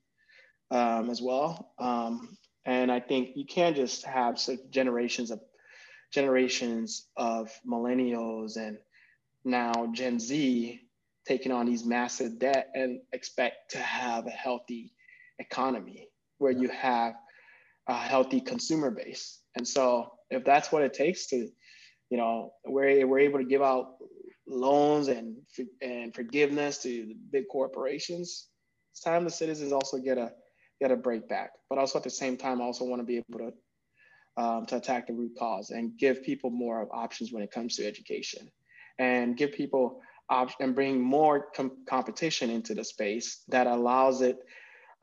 um, 0.70 1.10
as 1.10 1.22
well. 1.22 1.74
Um, 1.80 2.38
and 2.66 2.92
I 2.92 3.00
think 3.00 3.32
you 3.36 3.46
can't 3.46 3.76
just 3.76 4.06
have 4.06 4.40
generations 4.70 5.32
of 5.32 5.40
generations 6.14 7.08
of 7.16 7.50
millennials 7.66 8.58
and 8.58 8.78
now 9.46 9.90
Gen 9.94 10.20
Z 10.20 10.82
taking 11.26 11.52
on 11.52 11.66
these 11.66 11.86
massive 11.86 12.40
debt 12.40 12.70
and 12.74 13.00
expect 13.14 13.72
to 13.72 13.78
have 13.78 14.28
a 14.28 14.32
healthy 14.32 14.94
economy 15.40 16.08
where 16.38 16.52
you 16.52 16.68
have 16.70 17.14
a 17.88 17.96
healthy 17.96 18.42
consumer 18.42 18.92
base. 18.92 19.40
And 19.56 19.68
so 19.68 20.12
if 20.30 20.44
that's 20.44 20.72
what 20.72 20.84
it 20.84 20.94
takes 20.94 21.28
to, 21.28 21.48
you 22.10 22.18
know, 22.18 22.52
we're, 22.66 23.06
we're 23.08 23.20
able 23.20 23.40
to 23.40 23.46
give 23.46 23.62
out 23.62 23.96
loans 24.48 25.08
and, 25.08 25.38
and 25.82 26.14
forgiveness 26.14 26.80
to 26.80 26.90
the 26.90 27.16
big 27.32 27.46
corporations, 27.50 28.48
it's 28.92 29.02
time 29.02 29.24
the 29.24 29.32
citizens 29.32 29.72
also 29.72 29.98
get 29.98 30.18
a, 30.18 30.32
get 30.82 30.92
a 30.92 30.96
break 30.96 31.30
back. 31.30 31.52
But 31.70 31.78
also 31.78 32.00
at 32.00 32.04
the 32.04 32.10
same 32.10 32.36
time, 32.36 32.62
I 32.62 32.66
also 32.66 32.84
want 32.84 33.00
to 33.02 33.06
be 33.06 33.18
able 33.18 33.40
to, 33.40 34.44
um, 34.44 34.66
to 34.66 34.78
attack 34.78 35.08
the 35.08 35.14
root 35.14 35.34
cause 35.38 35.70
and 35.70 35.98
give 35.98 36.24
people 36.24 36.50
more 36.50 36.90
options 36.92 37.32
when 37.32 37.44
it 37.44 37.52
comes 37.52 37.76
to 37.76 37.88
education 37.88 38.50
and 39.00 39.38
give 39.38 39.54
people 39.54 40.02
op- 40.30 40.60
and 40.60 40.76
bring 40.76 41.00
more 41.00 41.48
com- 41.56 41.78
competition 41.88 42.50
into 42.50 42.74
the 42.74 42.84
space 42.84 43.44
that 43.50 43.68
allows 43.68 44.22
it, 44.22 44.40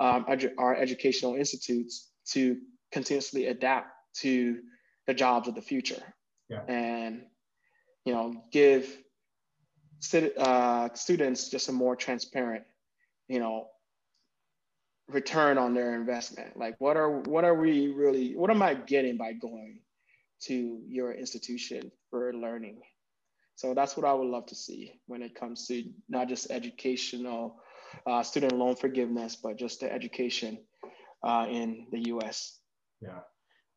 um, 0.01 0.25
edu- 0.27 0.53
our 0.59 0.75
educational 0.75 1.37
institutes 1.37 2.11
to 2.33 2.59
continuously 2.93 3.47
adapt 3.47 3.89
to 4.17 4.59
the 5.07 5.15
jobs 5.15 5.49
of 5.49 5.55
the 5.55 5.63
future 5.63 6.03
yeah. 6.49 6.63
and 6.69 7.23
you 8.05 8.13
know 8.13 8.45
give 8.53 8.97
uh, 10.39 10.89
students 10.95 11.49
just 11.49 11.69
a 11.69 11.73
more 11.73 11.97
transparent 11.97 12.65
you 13.29 13.41
know 13.41 13.69
return 15.09 15.59
on 15.59 15.75
their 15.75 15.95
investment 15.95 16.57
like 16.57 16.75
what 16.79 16.97
are 16.97 17.21
what 17.21 17.45
are 17.45 17.55
we 17.55 17.89
really 17.89 18.35
what 18.37 18.51
am 18.51 18.63
i 18.63 18.75
getting 18.75 19.17
by 19.17 19.33
going 19.33 19.81
to 20.41 20.81
your 20.87 21.13
institution 21.13 21.91
for 22.11 22.33
learning 22.35 22.81
so 23.57 23.75
that's 23.75 23.97
what 23.97 24.07
i 24.07 24.13
would 24.13 24.29
love 24.29 24.47
to 24.47 24.55
see 24.55 24.93
when 25.07 25.23
it 25.23 25.35
comes 25.35 25.67
to 25.67 25.85
not 26.09 26.29
just 26.29 26.51
educational 26.51 27.57
uh, 28.07 28.23
student 28.23 28.53
loan 28.53 28.77
forgiveness 28.77 29.37
but 29.37 29.57
just 29.57 29.81
the 29.81 29.91
education 29.91 30.59
uh, 31.25 31.47
in 31.49 31.87
the 31.91 32.01
us 32.01 32.61
yeah 33.01 33.21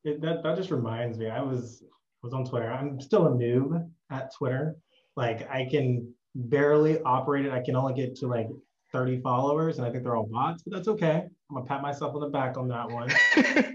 it, 0.03 0.21
that 0.21 0.43
that 0.43 0.57
just 0.57 0.71
reminds 0.71 1.17
me. 1.17 1.29
I 1.29 1.41
was 1.41 1.83
was 2.23 2.33
on 2.33 2.45
Twitter. 2.45 2.71
I'm 2.71 2.99
still 2.99 3.27
a 3.27 3.31
noob 3.31 3.87
at 4.09 4.33
Twitter. 4.33 4.75
Like 5.15 5.49
I 5.49 5.67
can 5.69 6.13
barely 6.35 7.01
operate 7.01 7.45
it. 7.45 7.51
I 7.51 7.61
can 7.61 7.75
only 7.75 7.93
get 7.93 8.15
to 8.17 8.27
like 8.27 8.47
30 8.91 9.21
followers, 9.21 9.77
and 9.77 9.87
I 9.87 9.91
think 9.91 10.03
they're 10.03 10.15
all 10.15 10.29
bots, 10.31 10.63
but 10.63 10.73
that's 10.73 10.87
okay. 10.87 11.23
I'm 11.49 11.55
gonna 11.55 11.65
pat 11.65 11.81
myself 11.81 12.15
on 12.15 12.21
the 12.21 12.29
back 12.29 12.57
on 12.57 12.67
that 12.69 12.89
one. 12.89 13.09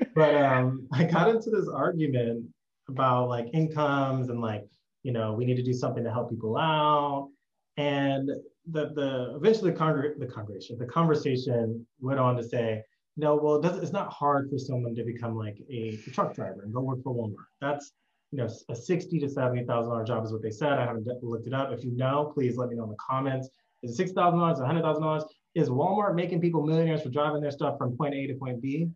but 0.14 0.34
um, 0.34 0.86
I 0.92 1.04
got 1.04 1.28
into 1.28 1.50
this 1.50 1.68
argument 1.68 2.46
about 2.88 3.28
like 3.28 3.46
incomes 3.52 4.28
and 4.28 4.40
like 4.40 4.64
you 5.02 5.12
know 5.12 5.32
we 5.32 5.44
need 5.44 5.56
to 5.56 5.62
do 5.62 5.72
something 5.72 6.04
to 6.04 6.10
help 6.10 6.30
people 6.30 6.56
out, 6.56 7.30
and 7.76 8.28
the 8.70 8.90
the 8.94 9.34
eventually 9.36 9.70
the, 9.70 9.78
congr- 9.78 10.18
the 10.18 10.26
congregation 10.26 10.76
the 10.78 10.86
conversation 10.86 11.86
went 12.00 12.18
on 12.18 12.36
to 12.36 12.42
say 12.42 12.82
no, 13.16 13.34
well, 13.36 13.56
it 13.56 13.82
it's 13.82 13.92
not 13.92 14.12
hard 14.12 14.50
for 14.50 14.58
someone 14.58 14.94
to 14.94 15.04
become 15.04 15.36
like 15.36 15.56
a, 15.70 15.98
a, 16.06 16.10
truck 16.10 16.34
driver 16.34 16.62
and 16.62 16.72
go 16.72 16.80
work 16.80 17.02
for 17.02 17.14
Walmart. 17.14 17.46
That's 17.60 17.92
you 18.30 18.38
know 18.38 18.48
a 18.68 18.76
sixty 18.76 19.18
to 19.20 19.28
seventy 19.28 19.64
thousand 19.64 19.90
dollar 19.90 20.04
job 20.04 20.24
is 20.24 20.32
what 20.32 20.42
they 20.42 20.50
said. 20.50 20.74
I 20.74 20.84
haven't 20.84 21.06
looked 21.22 21.46
it 21.46 21.54
up. 21.54 21.72
If 21.72 21.82
you 21.82 21.92
know, 21.92 22.30
please 22.34 22.56
let 22.56 22.68
me 22.68 22.76
know 22.76 22.84
in 22.84 22.90
the 22.90 22.96
comments. 22.96 23.48
Is 23.82 23.92
it 23.92 23.96
six 23.96 24.12
thousand 24.12 24.40
dollars, 24.40 24.58
hundred 24.58 24.82
thousand 24.82 25.02
dollars? 25.02 25.24
Is 25.54 25.68
Walmart 25.68 26.14
making 26.14 26.40
people 26.40 26.62
millionaires 26.62 27.02
for 27.02 27.08
driving 27.08 27.40
their 27.40 27.50
stuff 27.50 27.78
from 27.78 27.96
point 27.96 28.14
A 28.14 28.26
to 28.26 28.34
point 28.34 28.60
B? 28.60 28.90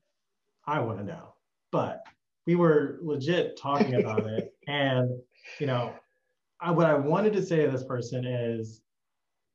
I 0.66 0.80
want 0.80 0.98
to 0.98 1.04
know. 1.04 1.34
But 1.72 2.04
we 2.46 2.56
were 2.56 2.98
legit 3.02 3.56
talking 3.56 3.94
about 3.94 4.26
it, 4.26 4.52
and 4.68 5.10
you 5.58 5.66
know, 5.66 5.92
I, 6.60 6.70
what 6.70 6.86
I 6.86 6.94
wanted 6.94 7.32
to 7.34 7.42
say 7.42 7.64
to 7.64 7.70
this 7.70 7.84
person 7.84 8.24
is 8.24 8.82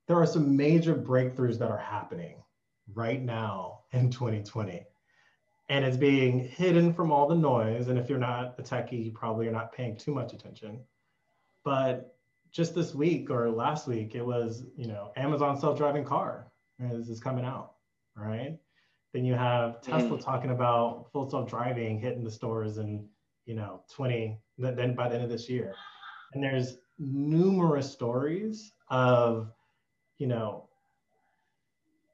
there 0.08 0.18
are 0.18 0.26
some 0.26 0.56
major 0.56 0.96
breakthroughs 0.96 1.58
that 1.60 1.70
are 1.70 1.78
happening 1.78 2.36
right 2.94 3.22
now 3.22 3.80
in 3.92 4.12
2020. 4.12 4.86
And 5.70 5.84
it's 5.84 5.98
being 5.98 6.40
hidden 6.40 6.94
from 6.94 7.12
all 7.12 7.28
the 7.28 7.36
noise. 7.36 7.88
And 7.88 7.98
if 7.98 8.08
you're 8.08 8.20
not 8.20 8.56
a 8.60 8.62
techie, 8.62 9.04
you 9.04 9.12
probably 9.12 9.48
are 9.48 9.52
not 9.52 9.74
paying 9.74 9.98
too 9.98 10.14
much 10.14 10.34
attention. 10.34 10.80
But 11.64 12.15
just 12.56 12.74
this 12.74 12.96
week 12.96 13.30
or 13.30 13.50
last 13.50 13.86
week, 13.86 14.16
it 14.16 14.26
was, 14.26 14.64
you 14.78 14.88
know, 14.88 15.12
Amazon 15.18 15.60
self-driving 15.60 16.06
car 16.06 16.48
is, 16.80 17.10
is 17.10 17.20
coming 17.20 17.44
out, 17.44 17.74
right? 18.16 18.58
Then 19.14 19.26
you 19.26 19.34
have 19.34 19.82
Tesla 19.82 20.18
mm. 20.18 20.24
talking 20.24 20.52
about 20.52 21.08
full 21.12 21.30
self-driving 21.30 22.00
hitting 22.00 22.24
the 22.24 22.32
stores 22.32 22.78
in, 22.78 23.06
you 23.46 23.56
know, 23.56 23.82
20, 23.94 24.40
then 24.58 24.96
by 24.96 25.10
the 25.10 25.16
end 25.16 25.24
of 25.26 25.30
this 25.30 25.50
year. 25.50 25.74
And 26.34 26.42
there's 26.42 26.78
numerous 26.98 27.92
stories 27.92 28.72
of, 28.90 29.52
you 30.18 30.28
know, 30.28 30.70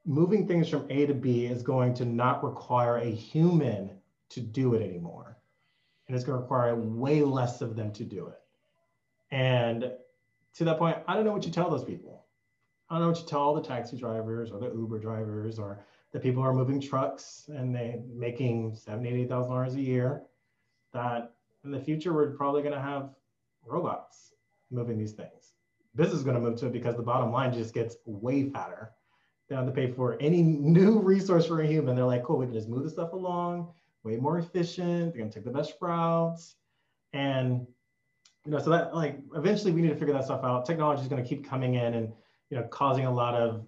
moving 0.04 0.48
things 0.48 0.68
from 0.68 0.86
A 0.90 1.06
to 1.06 1.14
B 1.14 1.46
is 1.46 1.62
going 1.62 1.94
to 1.94 2.04
not 2.04 2.42
require 2.42 2.96
a 2.96 3.08
human 3.08 3.92
to 4.30 4.40
do 4.40 4.74
it 4.74 4.82
anymore. 4.82 5.38
And 6.08 6.16
it's 6.16 6.24
going 6.24 6.36
to 6.36 6.42
require 6.42 6.74
way 6.74 7.22
less 7.22 7.60
of 7.60 7.76
them 7.76 7.92
to 7.92 8.02
do 8.02 8.26
it. 8.26 8.40
And 9.30 9.92
to 10.56 10.64
that 10.64 10.78
point, 10.78 10.98
I 11.06 11.14
don't 11.14 11.24
know 11.24 11.32
what 11.32 11.44
you 11.44 11.52
tell 11.52 11.70
those 11.70 11.84
people. 11.84 12.24
I 12.90 12.94
don't 12.94 13.02
know 13.02 13.08
what 13.08 13.20
you 13.20 13.26
tell 13.26 13.40
all 13.40 13.54
the 13.54 13.62
taxi 13.62 13.96
drivers 13.96 14.50
or 14.50 14.58
the 14.58 14.66
Uber 14.66 14.98
drivers 14.98 15.58
or 15.58 15.84
the 16.12 16.20
people 16.20 16.42
who 16.42 16.48
are 16.48 16.54
moving 16.54 16.80
trucks 16.80 17.46
and 17.48 17.74
they 17.74 18.02
making 18.12 18.74
seventy, 18.74 19.08
eighty 19.08 19.26
thousand 19.26 19.52
dollars 19.52 19.74
a 19.74 19.80
year. 19.80 20.22
That 20.92 21.34
in 21.64 21.70
the 21.70 21.80
future 21.80 22.12
we're 22.12 22.32
probably 22.32 22.62
going 22.62 22.74
to 22.74 22.80
have 22.80 23.14
robots 23.64 24.32
moving 24.70 24.98
these 24.98 25.12
things. 25.12 25.54
Business 25.94 26.18
is 26.18 26.24
going 26.24 26.36
to 26.36 26.40
move 26.40 26.58
to 26.60 26.66
it 26.66 26.72
because 26.72 26.96
the 26.96 27.02
bottom 27.02 27.32
line 27.32 27.52
just 27.52 27.72
gets 27.72 27.96
way 28.04 28.50
fatter 28.50 28.92
they 29.52 29.56
have 29.56 29.66
to 29.66 29.72
pay 29.72 29.92
for 29.92 30.16
any 30.20 30.42
new 30.42 30.98
resource 30.98 31.46
for 31.46 31.60
a 31.60 31.66
human. 31.66 31.94
They're 31.94 32.06
like, 32.06 32.24
cool, 32.24 32.38
we 32.38 32.46
can 32.46 32.54
just 32.54 32.68
move 32.68 32.84
the 32.84 32.90
stuff 32.90 33.12
along, 33.12 33.72
way 34.02 34.16
more 34.16 34.38
efficient. 34.38 35.12
They're 35.12 35.22
gonna 35.22 35.30
take 35.30 35.44
the 35.44 35.50
best 35.50 35.74
routes. 35.80 36.56
And 37.12 37.66
you 38.44 38.50
know, 38.52 38.58
so 38.58 38.70
that 38.70 38.94
like 38.94 39.18
eventually 39.34 39.72
we 39.72 39.82
need 39.82 39.90
to 39.90 39.96
figure 39.96 40.12
that 40.14 40.24
stuff 40.24 40.44
out. 40.44 40.66
Technology 40.66 41.02
is 41.02 41.08
gonna 41.08 41.24
keep 41.24 41.48
coming 41.48 41.74
in 41.74 41.94
and 41.94 42.12
you 42.50 42.56
know 42.56 42.64
causing 42.64 43.06
a 43.06 43.12
lot 43.12 43.34
of 43.34 43.64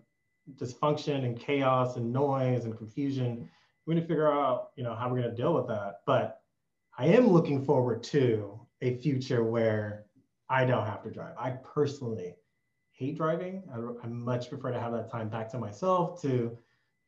dysfunction 0.57 1.25
and 1.25 1.39
chaos 1.39 1.97
and 1.97 2.13
noise 2.13 2.65
and 2.65 2.77
confusion. 2.77 3.49
We 3.87 3.95
need 3.95 4.03
to 4.03 4.07
figure 4.07 4.31
out, 4.31 4.71
you 4.77 4.83
know, 4.83 4.95
how 4.95 5.09
we're 5.09 5.23
gonna 5.23 5.35
deal 5.35 5.55
with 5.55 5.69
that. 5.69 6.01
But 6.07 6.41
I 6.99 7.07
am 7.07 7.29
looking 7.29 7.65
forward 7.65 8.03
to 8.05 8.61
a 8.83 8.97
future 8.97 9.45
where 9.45 10.07
I 10.49 10.65
don't 10.65 10.87
have 10.87 11.03
to 11.05 11.11
drive. 11.11 11.35
I 11.39 11.51
personally 11.51 12.35
hate 12.91 13.17
driving. 13.17 13.63
I, 13.73 13.79
I 14.05 14.09
much 14.09 14.49
prefer 14.49 14.71
to 14.71 14.81
have 14.81 14.93
that 14.93 15.11
time 15.11 15.29
back 15.29 15.49
to 15.51 15.59
myself 15.59 16.21
to 16.23 16.57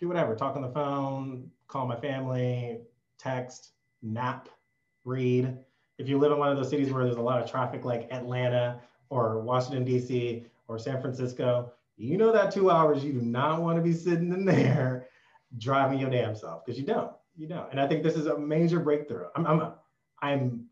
do 0.01 0.09
whatever, 0.09 0.35
talk 0.35 0.57
on 0.57 0.63
the 0.63 0.71
phone, 0.71 1.51
call 1.69 1.87
my 1.87 1.97
family, 1.97 2.81
text, 3.19 3.73
nap, 4.03 4.49
read. 5.05 5.57
If 5.99 6.09
you 6.09 6.19
live 6.19 6.33
in 6.33 6.39
one 6.39 6.51
of 6.51 6.57
those 6.57 6.69
cities 6.69 6.93
where 6.93 7.05
there's 7.05 7.17
a 7.17 7.23
lot 7.23 7.43
of 7.43 7.51
traffic 7.51 7.85
like 7.85 8.09
Atlanta 8.13 8.81
or 9.09 9.41
Washington, 9.41 9.85
D.C., 9.85 10.47
or 10.69 10.79
San 10.79 11.01
Francisco, 11.01 11.73
you 11.97 12.19
know 12.19 12.33
that 12.33 12.53
two 12.53 12.71
hours 12.71 13.05
you 13.05 13.13
do 13.13 13.21
not 13.21 13.63
want 13.63 13.77
to 13.77 13.83
be 13.83 13.93
sitting 13.93 14.33
in 14.33 14.45
there 14.45 15.07
driving 15.59 15.99
your 15.99 16.11
damn 16.11 16.35
self 16.35 16.65
because 16.65 16.79
you 16.79 16.87
don't. 16.87 17.13
You 17.37 17.47
don't. 17.47 17.71
And 17.71 17.81
I 17.81 17.87
think 17.87 18.03
this 18.03 18.17
is 18.17 18.27
a 18.27 18.39
major 18.39 18.81
breakthrough. 18.81 19.27
I'm, 19.37 19.47
I'm, 19.47 19.73
I'm 20.21 20.65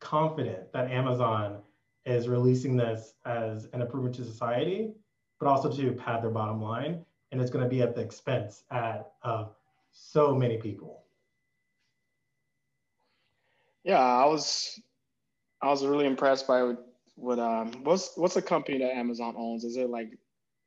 confident 0.00 0.72
that 0.72 0.90
Amazon 0.90 1.58
is 2.04 2.28
releasing 2.28 2.76
this 2.76 3.14
as 3.24 3.68
an 3.72 3.80
improvement 3.80 4.14
to 4.16 4.24
society, 4.24 4.92
but 5.40 5.48
also 5.48 5.70
to 5.70 5.92
pad 5.92 6.22
their 6.22 6.30
bottom 6.30 6.60
line. 6.60 7.04
And 7.32 7.40
it's 7.40 7.50
going 7.50 7.64
to 7.64 7.68
be 7.68 7.82
at 7.82 7.94
the 7.94 8.00
expense 8.00 8.64
at, 8.70 9.12
of 9.22 9.54
so 9.92 10.34
many 10.34 10.58
people. 10.58 11.03
Yeah, 13.84 14.00
I 14.00 14.24
was 14.26 14.80
I 15.62 15.68
was 15.68 15.84
really 15.84 16.06
impressed 16.06 16.46
by 16.46 16.62
what, 16.62 16.86
what 17.16 17.38
um 17.38 17.72
what's 17.84 18.12
what's 18.16 18.34
the 18.34 18.42
company 18.42 18.78
that 18.78 18.96
Amazon 18.96 19.34
owns? 19.36 19.64
Is 19.64 19.76
it 19.76 19.90
like 19.90 20.08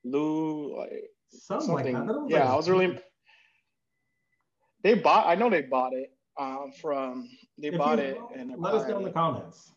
Lou 0.03 0.77
like 0.77 1.09
something, 1.31 1.67
something. 1.67 1.93
like 1.93 2.07
that? 2.07 2.25
yeah, 2.29 2.45
like, 2.45 2.49
I 2.49 2.55
was 2.55 2.69
really 2.69 2.99
they 4.83 4.93
bought 4.93 5.27
I 5.27 5.35
know 5.35 5.49
they 5.49 5.63
bought 5.63 5.93
it 5.93 6.11
um 6.39 6.71
from 6.81 7.29
they 7.57 7.71
bought 7.71 7.99
it 7.99 8.17
and 8.35 8.53
let 8.57 8.73
us 8.73 8.87
know 8.87 8.97
in 8.97 9.03
the 9.03 9.11
comments. 9.11 9.71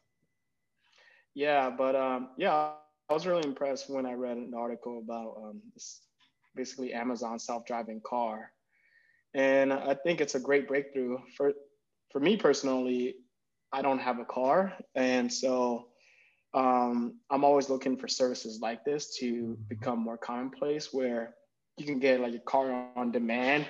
Yeah, 1.35 1.71
but 1.71 1.97
um 1.97 2.31
yeah, 2.37 2.73
I 3.09 3.15
was 3.15 3.27
really 3.27 3.45
impressed 3.45 3.91
when 3.91 4.07
I 4.07 4.13
read 4.13 4.37
an 4.37 4.53
article 4.57 4.99
about 4.99 5.37
um 5.43 5.61
this 5.75 6.03
basically 6.55 6.93
Amazon 6.93 7.39
self-driving 7.39 8.03
car. 8.05 8.53
And 9.35 9.73
I 9.73 9.95
think 9.95 10.21
it's 10.21 10.35
a 10.35 10.41
great 10.41 10.67
breakthrough 10.69 11.19
for 11.37 11.53
for 12.11 12.21
me 12.21 12.37
personally. 12.37 13.17
I 13.73 13.83
don't 13.83 14.01
have 14.01 14.19
a 14.19 14.25
car. 14.25 14.73
And 14.95 15.33
so 15.33 15.87
um, 16.55 17.19
I'm 17.31 17.45
always 17.45 17.71
looking 17.71 17.97
for 17.97 18.09
services 18.09 18.61
like 18.61 18.85
this 18.85 19.17
to 19.19 19.33
mm-hmm. 19.33 19.63
become 19.69 20.01
more 20.01 20.19
commonplace 20.19 20.93
where 20.93 21.35
you 21.77 21.87
can 21.87 21.99
get 21.99 22.21
like 22.21 22.35
a 22.35 22.41
car 22.41 22.89
on 22.97 23.13
demand 23.13 23.67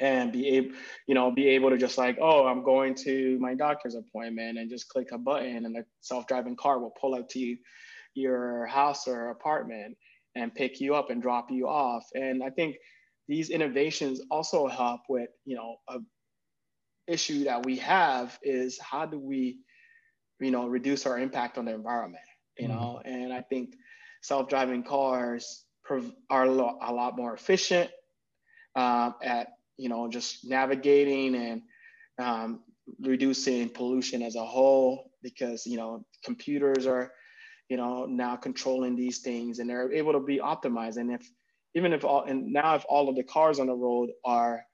and 0.00 0.32
be 0.32 0.48
able, 0.48 0.74
you 1.06 1.14
know, 1.14 1.30
be 1.30 1.48
able 1.48 1.70
to 1.70 1.78
just 1.78 1.98
like, 1.98 2.18
oh, 2.20 2.46
I'm 2.46 2.62
going 2.62 2.94
to 2.96 3.38
my 3.40 3.54
doctor's 3.54 3.94
appointment 3.94 4.58
and 4.58 4.70
just 4.70 4.88
click 4.88 5.08
a 5.12 5.18
button 5.18 5.64
and 5.64 5.74
the 5.74 5.84
self-driving 6.00 6.56
car 6.56 6.78
will 6.78 6.94
pull 7.00 7.14
up 7.14 7.28
to 7.30 7.38
you, 7.38 7.56
your 8.14 8.66
house 8.66 9.08
or 9.08 9.30
apartment 9.30 9.96
and 10.34 10.54
pick 10.54 10.80
you 10.80 10.94
up 10.94 11.10
and 11.10 11.22
drop 11.22 11.50
you 11.50 11.68
off. 11.68 12.04
And 12.14 12.42
I 12.42 12.50
think 12.50 12.76
these 13.26 13.50
innovations 13.50 14.20
also 14.30 14.66
help 14.68 15.00
with, 15.08 15.30
you 15.44 15.56
know, 15.56 15.76
a 15.88 15.98
issue 17.08 17.44
that 17.44 17.64
we 17.64 17.76
have 17.78 18.38
is 18.42 18.78
how 18.78 19.06
do 19.06 19.18
we, 19.18 19.58
you 20.40 20.50
know, 20.50 20.68
reduce 20.68 21.06
our 21.06 21.18
impact 21.18 21.58
on 21.58 21.64
the 21.64 21.74
environment, 21.74 22.24
you 22.58 22.68
mm-hmm. 22.68 22.76
know? 22.76 23.00
And 23.04 23.32
I 23.32 23.40
think 23.40 23.74
self-driving 24.22 24.84
cars 24.84 25.64
are 26.28 26.44
a 26.44 26.50
lot, 26.50 27.16
more 27.16 27.34
efficient 27.34 27.90
um, 28.76 29.14
at, 29.22 29.48
you 29.76 29.88
know, 29.88 30.08
just 30.08 30.46
navigating 30.46 31.34
and 31.34 31.62
um, 32.18 32.60
reducing 33.00 33.68
pollution 33.70 34.22
as 34.22 34.36
a 34.36 34.44
whole 34.44 35.10
because, 35.22 35.66
you 35.66 35.76
know, 35.76 36.04
computers 36.24 36.86
are, 36.86 37.10
you 37.68 37.76
know, 37.76 38.06
now 38.06 38.36
controlling 38.36 38.96
these 38.96 39.18
things 39.18 39.58
and 39.58 39.68
they're 39.68 39.92
able 39.92 40.12
to 40.12 40.20
be 40.20 40.38
optimized. 40.38 40.98
And 40.98 41.10
if, 41.12 41.28
even 41.74 41.92
if 41.92 42.04
all, 42.04 42.24
and 42.24 42.52
now 42.52 42.74
if 42.74 42.84
all 42.88 43.08
of 43.08 43.16
the 43.16 43.22
cars 43.22 43.58
on 43.58 43.66
the 43.66 43.74
road 43.74 44.10
are 44.24 44.64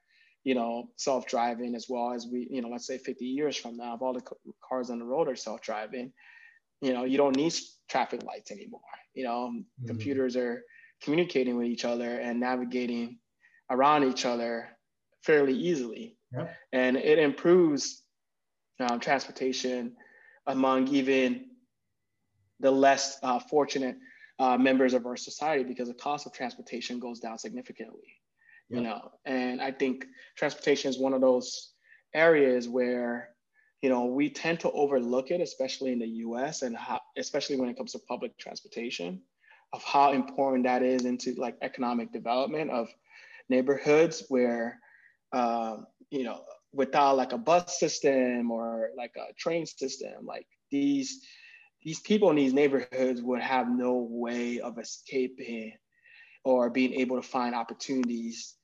you 0.45 0.55
know, 0.55 0.91
self-driving 0.97 1.75
as 1.75 1.87
well 1.89 2.13
as 2.13 2.27
we, 2.31 2.47
you 2.51 2.61
know, 2.61 2.69
let's 2.69 2.87
say 2.87 2.99
50 2.99 3.25
years 3.25 3.57
from 3.57 3.79
now, 3.79 3.95
if 3.95 4.03
all 4.03 4.13
the 4.13 4.23
cars 4.63 4.91
on 4.91 4.99
the 4.99 5.05
road 5.05 5.27
are 5.27 5.37
self-driving, 5.37 6.13
you 6.83 6.93
know, 6.93 7.05
you 7.05 7.17
don't 7.17 7.35
need 7.35 7.55
traffic 7.89 8.23
lights 8.23 8.51
anymore. 8.51 8.81
You 9.15 9.25
know, 9.25 9.51
mm-hmm. 9.55 9.87
computers 9.87 10.37
are 10.37 10.63
communicating 11.03 11.57
with 11.57 11.67
each 11.67 11.87
other 11.87 12.21
and 12.21 12.39
navigating 12.41 13.19
around 13.71 14.05
each 14.05 14.27
other 14.27 14.69
fairly 15.23 15.55
easily. 15.55 16.19
And 16.73 16.97
it 16.97 17.19
improves 17.19 18.03
um, 18.81 19.01
transportation 19.01 19.97
among 20.47 20.89
even 20.89 21.47
the 22.61 22.71
less 22.71 23.19
uh, 23.23 23.39
fortunate 23.39 23.97
uh, 24.39 24.59
members 24.59 24.93
of 24.95 25.07
our 25.07 25.17
society 25.17 25.65
because 25.65 25.89
the 25.89 25.95
cost 25.95 26.27
of 26.27 26.33
transportation 26.33 26.99
goes 26.99 27.21
down 27.21 27.39
significantly 27.39 28.19
you 28.69 28.81
know 28.81 29.11
and 29.25 29.61
i 29.61 29.71
think 29.71 30.07
transportation 30.37 30.89
is 30.89 30.99
one 30.99 31.12
of 31.12 31.21
those 31.21 31.73
areas 32.15 32.69
where 32.69 33.31
you 33.83 33.91
know 33.91 34.07
we 34.07 34.31
tend 34.31 34.59
to 34.61 34.71
overlook 34.73 35.31
it 35.31 35.41
especially 35.41 35.93
in 35.93 35.99
the 35.99 36.07
us 36.07 36.62
and 36.62 36.77
how, 36.77 37.01
especially 37.17 37.57
when 37.57 37.69
it 37.69 37.77
comes 37.77 37.93
to 37.93 37.99
public 38.09 38.37
transportation 38.39 39.21
of 39.73 39.83
how 39.83 40.12
important 40.12 40.65
that 40.65 40.83
is 40.83 41.05
into 41.05 41.35
like 41.35 41.57
economic 41.62 42.12
development 42.12 42.71
of 42.71 42.89
neighborhoods 43.49 44.25
where 44.29 44.79
um, 45.33 45.87
you 46.11 46.25
know 46.25 46.43
without 46.73 47.17
like 47.17 47.33
a 47.33 47.39
bus 47.39 47.79
system 47.79 48.51
or 48.51 48.91
like 48.97 49.12
a 49.17 49.33
train 49.35 49.67
system 49.67 50.25
like 50.25 50.47
these 50.71 51.21
these 51.83 52.01
people 52.01 52.31
in 52.31 52.37
these 52.37 52.55
neighborhoods 52.55 53.21
would 53.21 53.43
have 53.43 53.69
no 53.69 54.09
way 54.11 54.61
of 54.61 54.79
escaping 54.79 55.73
or 56.45 56.71
being 56.71 56.93
able 56.95 57.17
to 57.17 57.27
find 57.27 57.55
opportunities 57.55 58.55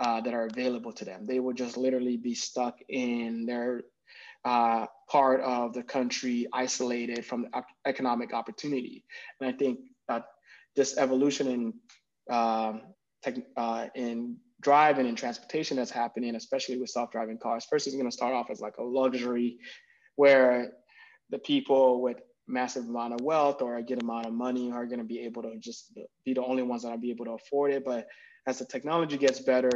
uh, 0.00 0.20
that 0.20 0.34
are 0.34 0.46
available 0.46 0.92
to 0.92 1.04
them. 1.04 1.26
They 1.26 1.40
will 1.40 1.52
just 1.52 1.76
literally 1.76 2.16
be 2.16 2.34
stuck 2.34 2.78
in 2.88 3.46
their 3.46 3.82
uh, 4.44 4.86
part 5.08 5.40
of 5.42 5.74
the 5.74 5.82
country, 5.82 6.46
isolated 6.52 7.24
from 7.24 7.46
economic 7.86 8.32
opportunity. 8.32 9.04
And 9.40 9.48
I 9.48 9.56
think 9.56 9.80
that 10.08 10.24
this 10.76 10.96
evolution 10.96 11.46
in 11.48 12.34
um, 12.34 12.82
tech, 13.22 13.36
uh, 13.56 13.88
in 13.94 14.36
driving 14.62 15.06
and 15.06 15.16
transportation 15.16 15.76
that's 15.76 15.90
happening, 15.90 16.34
especially 16.34 16.78
with 16.78 16.90
self-driving 16.90 17.38
cars, 17.38 17.66
first 17.68 17.86
is 17.86 17.94
going 17.94 18.06
to 18.10 18.16
start 18.16 18.34
off 18.34 18.50
as 18.50 18.60
like 18.60 18.78
a 18.78 18.82
luxury, 18.82 19.58
where 20.16 20.72
the 21.30 21.38
people 21.38 22.00
with 22.00 22.20
massive 22.50 22.88
amount 22.88 23.14
of 23.14 23.20
wealth 23.20 23.62
or 23.62 23.76
a 23.76 23.82
good 23.82 24.02
amount 24.02 24.26
of 24.26 24.32
money 24.32 24.70
are 24.72 24.86
going 24.86 24.98
to 24.98 25.04
be 25.04 25.20
able 25.20 25.42
to 25.42 25.56
just 25.58 25.96
be 26.24 26.34
the 26.34 26.44
only 26.44 26.62
ones 26.62 26.82
that 26.82 26.90
will 26.90 26.98
be 26.98 27.10
able 27.10 27.24
to 27.24 27.32
afford 27.32 27.72
it. 27.72 27.84
But 27.84 28.08
as 28.46 28.58
the 28.58 28.64
technology 28.64 29.16
gets 29.16 29.40
better, 29.40 29.70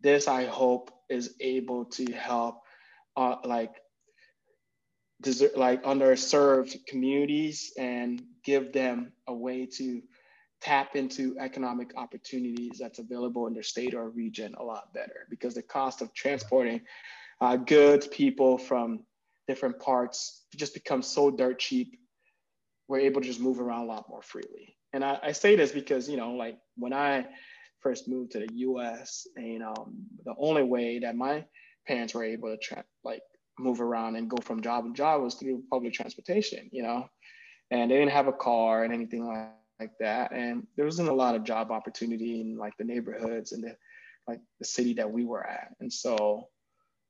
this 0.00 0.28
I 0.28 0.46
hope 0.46 0.90
is 1.08 1.34
able 1.40 1.84
to 1.86 2.12
help 2.12 2.62
uh, 3.16 3.36
like 3.44 3.74
desert, 5.20 5.56
like 5.56 5.82
underserved 5.84 6.84
communities 6.86 7.72
and 7.78 8.22
give 8.44 8.72
them 8.72 9.12
a 9.26 9.34
way 9.34 9.66
to 9.66 10.02
tap 10.60 10.94
into 10.94 11.36
economic 11.38 11.92
opportunities 11.96 12.78
that's 12.78 13.00
available 13.00 13.46
in 13.48 13.54
their 13.54 13.62
state 13.64 13.94
or 13.94 14.08
region 14.10 14.54
a 14.58 14.62
lot 14.62 14.94
better 14.94 15.26
because 15.28 15.54
the 15.54 15.62
cost 15.62 16.00
of 16.02 16.14
transporting 16.14 16.80
uh, 17.40 17.56
goods, 17.56 18.06
people 18.06 18.56
from 18.56 19.00
different 19.52 19.78
parts 19.78 20.46
just 20.56 20.72
become 20.72 21.02
so 21.02 21.30
dirt 21.30 21.58
cheap. 21.58 21.98
We're 22.88 23.00
able 23.00 23.20
to 23.20 23.26
just 23.26 23.38
move 23.38 23.60
around 23.60 23.82
a 23.82 23.84
lot 23.84 24.08
more 24.08 24.22
freely. 24.22 24.76
And 24.94 25.04
I, 25.04 25.18
I 25.22 25.32
say 25.32 25.56
this 25.56 25.72
because, 25.72 26.08
you 26.08 26.16
know, 26.16 26.32
like 26.32 26.56
when 26.76 26.94
I 26.94 27.26
first 27.80 28.08
moved 28.08 28.32
to 28.32 28.38
the 28.38 28.48
US, 28.68 29.26
and 29.36 29.58
know, 29.58 29.74
the 30.24 30.34
only 30.38 30.62
way 30.62 31.00
that 31.00 31.16
my 31.16 31.44
parents 31.86 32.14
were 32.14 32.24
able 32.24 32.48
to 32.48 32.56
tra- 32.56 32.84
like 33.04 33.20
move 33.58 33.82
around 33.82 34.16
and 34.16 34.30
go 34.30 34.38
from 34.42 34.62
job 34.62 34.86
to 34.86 34.92
job 34.94 35.20
was 35.20 35.34
through 35.34 35.64
public 35.70 35.92
transportation, 35.92 36.70
you 36.72 36.82
know, 36.82 37.06
and 37.70 37.90
they 37.90 37.96
didn't 37.98 38.12
have 38.12 38.28
a 38.28 38.32
car 38.32 38.84
and 38.84 38.94
anything 38.94 39.26
like, 39.26 39.50
like 39.78 39.92
that. 40.00 40.32
And 40.32 40.66
there 40.76 40.86
wasn't 40.86 41.10
a 41.10 41.14
lot 41.14 41.34
of 41.34 41.44
job 41.44 41.70
opportunity 41.70 42.40
in 42.40 42.56
like 42.56 42.72
the 42.78 42.84
neighborhoods 42.84 43.52
and 43.52 43.62
the 43.62 43.76
like 44.26 44.40
the 44.60 44.64
city 44.64 44.94
that 44.94 45.10
we 45.10 45.26
were 45.26 45.46
at. 45.46 45.74
And 45.80 45.92
so 45.92 46.48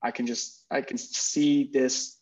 I 0.02 0.10
can 0.10 0.26
just 0.26 0.64
I 0.70 0.80
can 0.80 0.98
see 0.98 1.70
this 1.72 2.18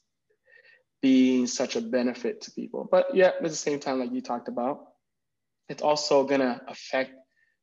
being 1.02 1.46
such 1.46 1.76
a 1.76 1.80
benefit 1.80 2.42
to 2.42 2.50
people. 2.50 2.88
But 2.90 3.14
yeah, 3.14 3.28
at 3.28 3.42
the 3.42 3.50
same 3.50 3.80
time, 3.80 4.00
like 4.00 4.12
you 4.12 4.20
talked 4.20 4.48
about, 4.48 4.86
it's 5.68 5.82
also 5.82 6.24
gonna 6.24 6.60
affect 6.68 7.12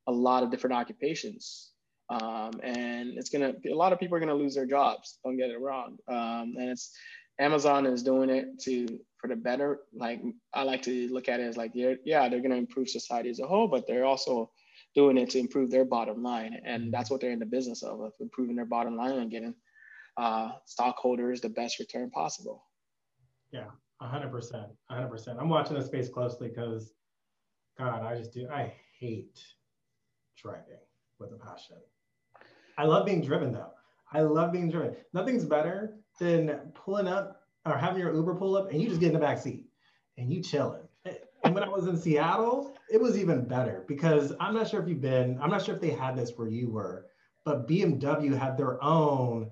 a 0.06 0.12
lot 0.12 0.42
of 0.42 0.50
different 0.50 0.74
occupations. 0.74 1.70
Um, 2.10 2.52
and 2.62 3.18
it's 3.18 3.28
gonna 3.28 3.52
a 3.66 3.74
lot 3.74 3.92
of 3.92 4.00
people 4.00 4.16
are 4.16 4.20
gonna 4.20 4.34
lose 4.34 4.54
their 4.54 4.66
jobs. 4.66 5.18
Don't 5.24 5.36
get 5.36 5.50
it 5.50 5.60
wrong. 5.60 5.98
Um, 6.08 6.54
and 6.58 6.70
it's 6.70 6.96
Amazon 7.38 7.86
is 7.86 8.02
doing 8.02 8.30
it 8.30 8.58
to 8.62 8.98
for 9.20 9.28
the 9.28 9.36
better. 9.36 9.80
Like 9.94 10.20
I 10.54 10.62
like 10.62 10.82
to 10.82 11.08
look 11.08 11.28
at 11.28 11.40
it 11.40 11.44
as 11.44 11.56
like 11.56 11.72
yeah, 11.74 11.94
yeah, 12.04 12.28
they're 12.28 12.40
gonna 12.40 12.56
improve 12.56 12.88
society 12.88 13.30
as 13.30 13.40
a 13.40 13.46
whole, 13.46 13.68
but 13.68 13.86
they're 13.86 14.06
also 14.06 14.50
doing 14.94 15.18
it 15.18 15.30
to 15.30 15.38
improve 15.38 15.70
their 15.70 15.84
bottom 15.84 16.22
line, 16.22 16.58
and 16.64 16.84
mm-hmm. 16.84 16.90
that's 16.90 17.10
what 17.10 17.20
they're 17.20 17.30
in 17.30 17.38
the 17.38 17.46
business 17.46 17.82
of, 17.82 18.00
of 18.00 18.12
improving 18.20 18.56
their 18.56 18.64
bottom 18.64 18.96
line 18.96 19.12
and 19.12 19.30
getting 19.30 19.54
uh, 20.16 20.50
stockholders 20.64 21.40
the 21.40 21.48
best 21.48 21.78
return 21.78 22.10
possible. 22.10 22.64
Yeah, 23.52 23.66
hundred 24.00 24.30
percent, 24.30 24.66
hundred 24.90 25.08
percent. 25.08 25.38
I'm 25.40 25.48
watching 25.48 25.76
the 25.76 25.84
space 25.84 26.08
closely 26.08 26.48
because, 26.48 26.92
God, 27.78 28.02
I 28.02 28.16
just 28.16 28.32
do. 28.32 28.48
I 28.52 28.72
hate 28.98 29.38
driving 30.36 30.78
with 31.18 31.32
a 31.32 31.36
passion. 31.36 31.76
I 32.76 32.84
love 32.84 33.06
being 33.06 33.22
driven 33.22 33.52
though. 33.52 33.72
I 34.12 34.20
love 34.20 34.52
being 34.52 34.70
driven. 34.70 34.96
Nothing's 35.12 35.44
better 35.44 35.94
than 36.18 36.72
pulling 36.74 37.08
up 37.08 37.42
or 37.66 37.76
having 37.76 38.00
your 38.00 38.14
Uber 38.14 38.34
pull 38.34 38.56
up 38.56 38.70
and 38.70 38.80
you 38.80 38.88
just 38.88 39.00
get 39.00 39.08
in 39.08 39.14
the 39.14 39.18
back 39.18 39.38
seat 39.38 39.66
and 40.16 40.32
you 40.32 40.42
chilling. 40.42 40.82
And 41.44 41.54
when 41.54 41.62
I 41.62 41.68
was 41.68 41.86
in 41.86 41.96
Seattle, 41.96 42.76
it 42.90 43.00
was 43.00 43.16
even 43.18 43.46
better 43.46 43.84
because 43.86 44.32
I'm 44.40 44.54
not 44.54 44.68
sure 44.68 44.82
if 44.82 44.88
you've 44.88 45.00
been, 45.00 45.38
I'm 45.40 45.50
not 45.50 45.64
sure 45.64 45.74
if 45.74 45.80
they 45.80 45.90
had 45.90 46.16
this 46.16 46.32
where 46.36 46.48
you 46.48 46.70
were, 46.70 47.06
but 47.44 47.68
BMW 47.68 48.36
had 48.36 48.56
their 48.56 48.82
own 48.82 49.50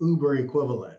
Uber 0.00 0.36
equivalent. 0.36 0.98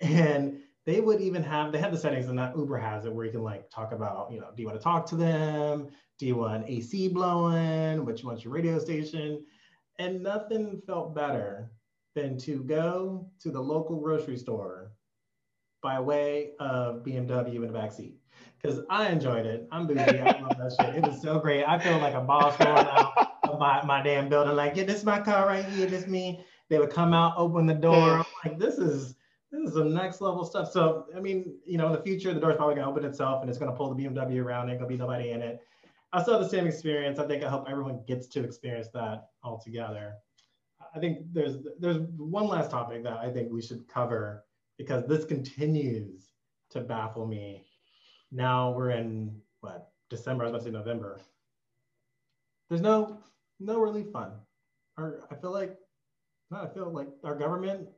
And 0.00 0.60
they 0.86 1.00
would 1.00 1.20
even 1.20 1.42
have, 1.42 1.72
they 1.72 1.78
had 1.78 1.92
the 1.92 1.98
settings 1.98 2.28
and 2.28 2.38
that 2.38 2.56
Uber 2.56 2.78
has 2.78 3.04
it 3.04 3.12
where 3.12 3.26
you 3.26 3.32
can 3.32 3.42
like 3.42 3.68
talk 3.70 3.92
about, 3.92 4.30
you 4.30 4.40
know, 4.40 4.50
do 4.54 4.62
you 4.62 4.68
want 4.68 4.78
to 4.78 4.84
talk 4.84 5.04
to 5.06 5.16
them? 5.16 5.88
Do 6.18 6.26
you 6.26 6.36
want 6.36 6.64
AC 6.68 7.08
blowing? 7.08 8.06
What 8.06 8.22
you 8.22 8.28
want 8.28 8.44
your 8.44 8.52
radio 8.52 8.78
station? 8.78 9.44
And 9.98 10.22
nothing 10.22 10.80
felt 10.86 11.14
better 11.14 11.72
than 12.14 12.38
to 12.38 12.62
go 12.62 13.28
to 13.40 13.50
the 13.50 13.60
local 13.60 14.00
grocery 14.00 14.36
store 14.36 14.92
by 15.82 15.98
way 15.98 16.52
of 16.60 17.02
BMW 17.02 17.56
in 17.56 17.72
the 17.72 17.78
backseat. 17.78 18.14
Because 18.62 18.80
I 18.88 19.08
enjoyed 19.08 19.44
it. 19.44 19.66
I'm 19.72 19.86
bougie. 19.86 20.00
I 20.00 20.40
love 20.40 20.56
that 20.56 20.76
shit. 20.80 20.94
It 20.96 21.06
was 21.06 21.20
so 21.20 21.40
great. 21.40 21.64
I 21.64 21.78
feel 21.78 21.98
like 21.98 22.14
a 22.14 22.20
boss 22.20 22.56
going 22.56 22.70
out 22.70 23.32
of 23.42 23.58
my, 23.58 23.84
my 23.84 24.02
damn 24.02 24.28
building, 24.28 24.54
like, 24.54 24.76
yeah, 24.76 24.84
this 24.84 24.98
is 24.98 25.04
my 25.04 25.20
car 25.20 25.46
right 25.46 25.64
here. 25.64 25.86
This 25.86 26.06
me. 26.06 26.44
They 26.68 26.78
would 26.78 26.90
come 26.90 27.12
out, 27.12 27.34
open 27.36 27.66
the 27.66 27.74
door. 27.74 28.18
I'm 28.18 28.24
like, 28.44 28.58
this 28.58 28.78
is 28.78 29.15
this 29.50 29.68
is 29.68 29.74
some 29.74 29.94
next 29.94 30.20
level 30.20 30.44
stuff. 30.44 30.70
So, 30.70 31.06
I 31.16 31.20
mean, 31.20 31.56
you 31.64 31.78
know, 31.78 31.86
in 31.86 31.92
the 31.92 32.02
future, 32.02 32.34
the 32.34 32.40
door's 32.40 32.56
probably 32.56 32.74
gonna 32.74 32.90
open 32.90 33.04
itself 33.04 33.42
and 33.42 33.50
it's 33.50 33.58
gonna 33.58 33.72
pull 33.72 33.94
the 33.94 34.04
BMW 34.04 34.42
around. 34.44 34.68
Ain't 34.68 34.78
gonna 34.78 34.88
be 34.88 34.96
nobody 34.96 35.30
in 35.30 35.42
it. 35.42 35.60
I 36.12 36.22
still 36.22 36.34
have 36.34 36.42
the 36.42 36.48
same 36.48 36.66
experience. 36.66 37.18
I 37.18 37.26
think 37.26 37.42
I 37.42 37.48
hope 37.48 37.66
everyone 37.68 38.02
gets 38.06 38.26
to 38.28 38.42
experience 38.42 38.88
that 38.94 39.28
all 39.42 39.58
together. 39.58 40.14
I 40.94 40.98
think 40.98 41.18
there's 41.32 41.58
there's 41.78 41.98
one 42.16 42.48
last 42.48 42.70
topic 42.70 43.02
that 43.04 43.18
I 43.18 43.30
think 43.30 43.52
we 43.52 43.62
should 43.62 43.86
cover 43.86 44.44
because 44.78 45.06
this 45.06 45.24
continues 45.24 46.32
to 46.70 46.80
baffle 46.80 47.26
me. 47.26 47.66
Now 48.32 48.72
we're 48.72 48.90
in 48.90 49.40
what 49.60 49.90
December? 50.10 50.44
I 50.44 50.46
was 50.46 50.54
about 50.54 50.64
to 50.64 50.64
say 50.64 50.70
November. 50.72 51.20
There's 52.68 52.82
no 52.82 53.18
no 53.60 53.78
relief 53.78 54.10
fund. 54.12 54.32
Or 54.98 55.26
I 55.30 55.34
feel 55.34 55.52
like 55.52 55.76
I 56.52 56.66
feel 56.66 56.90
like 56.90 57.08
our 57.24 57.34
government 57.34 57.88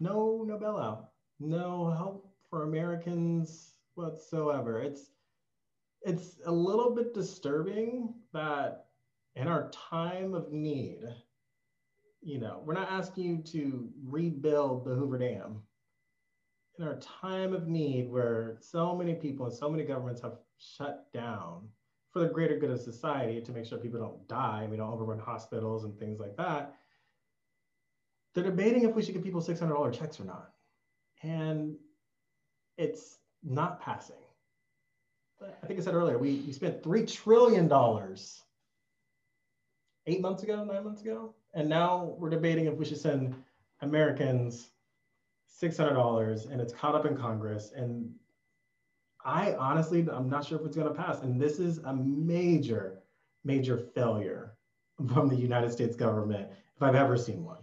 no 0.00 0.42
no 0.44 1.08
no 1.38 1.90
help 1.90 2.32
for 2.48 2.64
Americans 2.64 3.74
whatsoever. 3.94 4.80
It's 4.80 5.10
it's 6.02 6.40
a 6.46 6.52
little 6.52 6.94
bit 6.94 7.12
disturbing 7.12 8.14
that 8.32 8.86
in 9.36 9.46
our 9.46 9.70
time 9.70 10.34
of 10.34 10.50
need, 10.50 11.04
you 12.22 12.38
know, 12.38 12.62
we're 12.64 12.74
not 12.74 12.90
asking 12.90 13.24
you 13.24 13.38
to 13.42 13.90
rebuild 14.04 14.84
the 14.84 14.94
Hoover 14.94 15.18
Dam. 15.18 15.62
In 16.78 16.86
our 16.86 16.96
time 16.96 17.52
of 17.52 17.68
need, 17.68 18.10
where 18.10 18.56
so 18.60 18.96
many 18.96 19.14
people 19.14 19.44
and 19.44 19.54
so 19.54 19.68
many 19.68 19.84
governments 19.84 20.22
have 20.22 20.38
shut 20.58 21.12
down 21.12 21.68
for 22.10 22.20
the 22.20 22.28
greater 22.28 22.58
good 22.58 22.70
of 22.70 22.80
society 22.80 23.40
to 23.42 23.52
make 23.52 23.66
sure 23.66 23.78
people 23.78 24.00
don't 24.00 24.26
die, 24.28 24.66
we 24.70 24.78
don't 24.78 24.90
overrun 24.92 25.18
hospitals 25.18 25.84
and 25.84 25.98
things 25.98 26.18
like 26.18 26.36
that, 26.38 26.79
they're 28.34 28.44
debating 28.44 28.84
if 28.84 28.94
we 28.94 29.02
should 29.02 29.14
give 29.14 29.24
people 29.24 29.40
$600 29.40 29.98
checks 29.98 30.20
or 30.20 30.24
not. 30.24 30.50
And 31.22 31.76
it's 32.78 33.18
not 33.42 33.80
passing. 33.80 34.16
I 35.42 35.66
think 35.66 35.80
I 35.80 35.82
said 35.82 35.94
earlier, 35.94 36.18
we, 36.18 36.42
we 36.46 36.52
spent 36.52 36.82
$3 36.82 37.10
trillion 37.10 37.70
eight 40.06 40.20
months 40.20 40.42
ago, 40.42 40.64
nine 40.64 40.84
months 40.84 41.02
ago. 41.02 41.34
And 41.54 41.68
now 41.68 42.14
we're 42.18 42.30
debating 42.30 42.66
if 42.66 42.74
we 42.74 42.84
should 42.84 42.98
send 42.98 43.34
Americans 43.80 44.70
$600 45.60 46.50
and 46.50 46.60
it's 46.60 46.72
caught 46.72 46.94
up 46.94 47.06
in 47.06 47.16
Congress. 47.16 47.72
And 47.74 48.10
I 49.24 49.54
honestly, 49.54 50.06
I'm 50.12 50.28
not 50.28 50.44
sure 50.44 50.58
if 50.58 50.66
it's 50.66 50.76
going 50.76 50.88
to 50.88 50.94
pass. 50.94 51.22
And 51.22 51.40
this 51.40 51.58
is 51.58 51.78
a 51.78 51.94
major, 51.94 53.02
major 53.44 53.76
failure 53.76 54.54
from 55.12 55.28
the 55.28 55.36
United 55.36 55.72
States 55.72 55.96
government 55.96 56.48
if 56.76 56.82
I've 56.82 56.94
ever 56.94 57.16
seen 57.16 57.44
one. 57.44 57.58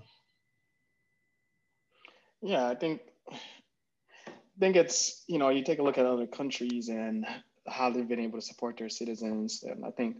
Yeah, 2.41 2.67
I 2.67 2.75
think 2.75 3.01
I 3.29 4.59
think 4.59 4.75
it's 4.75 5.23
you 5.27 5.37
know 5.37 5.49
you 5.49 5.63
take 5.63 5.79
a 5.79 5.83
look 5.83 5.97
at 5.97 6.05
other 6.05 6.27
countries 6.27 6.89
and 6.89 7.25
how 7.67 7.89
they've 7.89 8.07
been 8.07 8.19
able 8.19 8.39
to 8.39 8.45
support 8.45 8.77
their 8.77 8.89
citizens, 8.89 9.63
and 9.63 9.85
I 9.85 9.91
think 9.91 10.17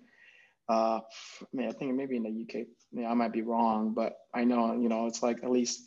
uh, 0.70 1.00
I 1.00 1.46
mean 1.54 1.70
I 1.70 1.72
think 1.72 1.96
maybe 1.96 2.18
in 2.18 2.24
the 2.24 2.30
UK, 2.30 2.66
I, 2.66 2.96
mean, 2.96 3.06
I 3.06 3.14
might 3.14 3.34
be 3.34 3.42
wrong, 3.42 3.94
but 3.94 4.14
I 4.34 4.44
know 4.44 4.74
you 4.74 4.90
know 4.90 5.08
it's 5.08 5.24
like 5.24 5.44
at 5.44 5.52
least 5.52 5.82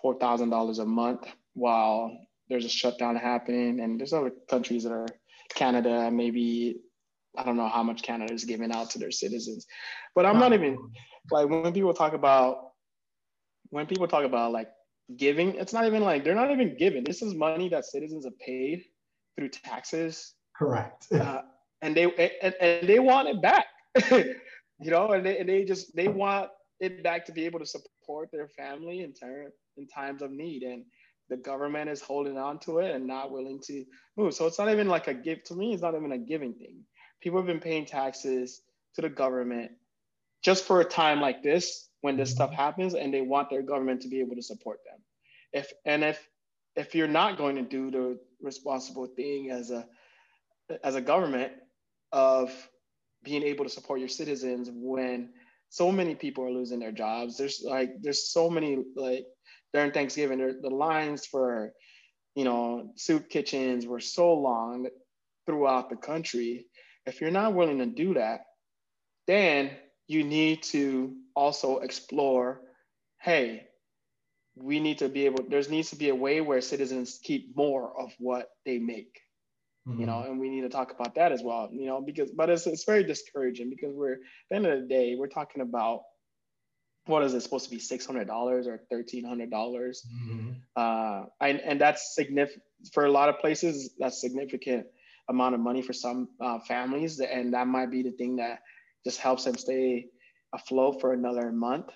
four 0.00 0.18
thousand 0.18 0.50
dollars 0.50 0.78
a 0.78 0.84
month 0.86 1.26
while 1.54 2.16
there's 2.48 2.64
a 2.64 2.68
shutdown 2.68 3.16
happening, 3.16 3.80
and 3.80 3.98
there's 3.98 4.12
other 4.12 4.32
countries 4.48 4.84
that 4.84 4.92
are 4.92 5.06
Canada, 5.54 6.10
maybe 6.10 6.76
I 7.36 7.44
don't 7.44 7.56
know 7.56 7.68
how 7.68 7.82
much 7.82 8.02
Canada 8.02 8.32
is 8.32 8.44
giving 8.44 8.72
out 8.72 8.90
to 8.90 8.98
their 8.98 9.10
citizens, 9.10 9.66
but 10.14 10.26
I'm 10.26 10.38
not 10.38 10.52
even 10.52 10.76
like 11.30 11.48
when 11.48 11.72
people 11.72 11.94
talk 11.94 12.12
about 12.12 12.72
when 13.70 13.86
people 13.86 14.06
talk 14.06 14.24
about 14.24 14.52
like 14.52 14.68
giving. 15.16 15.54
It's 15.56 15.72
not 15.72 15.86
even 15.86 16.02
like 16.02 16.24
they're 16.24 16.34
not 16.34 16.50
even 16.50 16.76
giving. 16.76 17.04
This 17.04 17.22
is 17.22 17.34
money 17.34 17.68
that 17.70 17.84
citizens 17.84 18.24
have 18.24 18.38
paid 18.38 18.84
through 19.36 19.48
taxes. 19.48 20.34
Correct. 20.56 21.06
uh, 21.12 21.42
and 21.82 21.96
they 21.96 22.04
and, 22.42 22.54
and 22.60 22.88
they 22.88 22.98
want 22.98 23.28
it 23.28 23.42
back. 23.42 23.66
you 24.10 24.90
know, 24.90 25.12
and 25.12 25.24
they, 25.24 25.38
and 25.38 25.48
they 25.48 25.64
just 25.64 25.94
they 25.94 26.08
want 26.08 26.50
it 26.80 27.02
back 27.02 27.24
to 27.26 27.32
be 27.32 27.44
able 27.44 27.58
to 27.60 27.66
support 27.66 28.28
their 28.32 28.48
family 28.48 29.00
in 29.00 29.12
term 29.12 29.46
in 29.76 29.86
times 29.86 30.22
of 30.22 30.30
need. 30.30 30.62
And 30.62 30.84
the 31.28 31.36
government 31.36 31.88
is 31.90 32.00
holding 32.00 32.36
on 32.36 32.58
to 32.60 32.78
it 32.78 32.94
and 32.94 33.06
not 33.06 33.30
willing 33.30 33.60
to 33.66 33.84
move. 34.16 34.34
So 34.34 34.46
it's 34.46 34.58
not 34.58 34.70
even 34.70 34.88
like 34.88 35.08
a 35.08 35.14
gift 35.14 35.46
to 35.46 35.54
me. 35.54 35.72
It's 35.72 35.82
not 35.82 35.94
even 35.94 36.12
a 36.12 36.18
giving 36.18 36.54
thing. 36.54 36.80
People 37.22 37.38
have 37.38 37.46
been 37.46 37.60
paying 37.60 37.86
taxes 37.86 38.62
to 38.94 39.02
the 39.02 39.08
government 39.08 39.70
just 40.42 40.64
for 40.64 40.80
a 40.80 40.84
time 40.84 41.20
like 41.20 41.42
this 41.42 41.88
when 42.02 42.16
this 42.16 42.30
stuff 42.30 42.52
happens 42.52 42.94
and 42.94 43.14
they 43.14 43.22
want 43.22 43.48
their 43.48 43.62
government 43.62 44.02
to 44.02 44.08
be 44.08 44.20
able 44.20 44.36
to 44.36 44.42
support 44.42 44.80
them. 44.84 45.00
If 45.52 45.72
and 45.86 46.04
if 46.04 46.28
if 46.76 46.94
you're 46.94 47.08
not 47.08 47.38
going 47.38 47.56
to 47.56 47.62
do 47.62 47.90
the 47.90 48.18
responsible 48.40 49.06
thing 49.06 49.50
as 49.50 49.70
a 49.70 49.86
as 50.84 50.94
a 50.94 51.00
government 51.00 51.52
of 52.12 52.52
being 53.24 53.42
able 53.42 53.64
to 53.64 53.70
support 53.70 54.00
your 54.00 54.08
citizens 54.08 54.68
when 54.72 55.30
so 55.68 55.90
many 55.90 56.14
people 56.14 56.44
are 56.44 56.50
losing 56.50 56.80
their 56.80 56.92
jobs 56.92 57.36
there's 57.36 57.62
like 57.64 57.90
there's 58.00 58.30
so 58.32 58.50
many 58.50 58.84
like 58.96 59.24
during 59.72 59.92
thanksgiving 59.92 60.38
the 60.38 60.70
lines 60.70 61.24
for 61.26 61.72
you 62.34 62.44
know 62.44 62.90
soup 62.96 63.28
kitchens 63.28 63.86
were 63.86 64.00
so 64.00 64.34
long 64.34 64.88
throughout 65.46 65.90
the 65.90 65.96
country. 65.96 66.66
If 67.04 67.20
you're 67.20 67.30
not 67.32 67.54
willing 67.54 67.78
to 67.78 67.86
do 67.86 68.14
that 68.14 68.40
then 69.26 69.70
you 70.08 70.24
need 70.24 70.62
to 70.62 71.14
also 71.34 71.78
explore 71.78 72.60
hey 73.20 73.66
we 74.56 74.80
need 74.80 74.98
to 74.98 75.08
be 75.08 75.26
able 75.26 75.44
there 75.48 75.62
needs 75.70 75.90
to 75.90 75.96
be 75.96 76.08
a 76.08 76.14
way 76.14 76.40
where 76.40 76.60
citizens 76.60 77.18
keep 77.22 77.56
more 77.56 77.98
of 77.98 78.12
what 78.18 78.50
they 78.66 78.78
make 78.78 79.20
mm-hmm. 79.88 80.00
you 80.00 80.06
know 80.06 80.22
and 80.22 80.38
we 80.38 80.50
need 80.50 80.62
to 80.62 80.68
talk 80.68 80.92
about 80.92 81.14
that 81.14 81.32
as 81.32 81.42
well 81.42 81.70
you 81.72 81.86
know 81.86 82.00
because 82.00 82.30
but 82.30 82.50
it's, 82.50 82.66
it's 82.66 82.84
very 82.84 83.04
discouraging 83.04 83.70
because 83.70 83.94
we're 83.94 84.14
at 84.14 84.18
the 84.50 84.56
end 84.56 84.66
of 84.66 84.80
the 84.80 84.86
day 84.86 85.14
we're 85.16 85.26
talking 85.26 85.62
about 85.62 86.02
what 87.06 87.24
is 87.24 87.34
it 87.34 87.40
supposed 87.40 87.64
to 87.64 87.70
be 87.70 87.78
$600 87.78 88.28
or 88.30 88.80
$1300 88.92 89.50
mm-hmm. 89.50 90.50
uh, 90.76 91.22
and, 91.40 91.60
and 91.60 91.80
that's 91.80 92.14
significant 92.14 92.62
for 92.92 93.06
a 93.06 93.10
lot 93.10 93.28
of 93.28 93.38
places 93.38 93.94
that's 93.98 94.20
significant 94.20 94.86
amount 95.28 95.54
of 95.54 95.60
money 95.60 95.82
for 95.82 95.92
some 95.92 96.28
uh, 96.40 96.58
families 96.60 97.20
and 97.20 97.54
that 97.54 97.66
might 97.66 97.90
be 97.90 98.02
the 98.02 98.12
thing 98.12 98.36
that 98.36 98.60
just 99.04 99.18
helps 99.18 99.44
them 99.44 99.56
stay 99.56 100.06
afloat 100.54 101.00
for 101.00 101.12
another 101.12 101.52
month. 101.52 101.90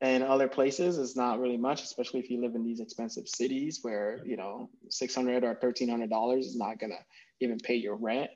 And 0.00 0.24
other 0.24 0.48
places, 0.48 0.98
it's 0.98 1.16
not 1.16 1.38
really 1.38 1.56
much, 1.56 1.84
especially 1.84 2.18
if 2.18 2.28
you 2.28 2.40
live 2.40 2.56
in 2.56 2.64
these 2.64 2.80
expensive 2.80 3.28
cities 3.28 3.78
where 3.82 4.18
you 4.24 4.36
know 4.36 4.68
six 4.90 5.14
hundred 5.14 5.44
or 5.44 5.54
thirteen 5.54 5.88
hundred 5.88 6.10
dollars 6.10 6.46
is 6.46 6.56
not 6.56 6.80
gonna 6.80 6.98
even 7.40 7.58
pay 7.58 7.76
your 7.76 7.96
rent. 7.96 8.30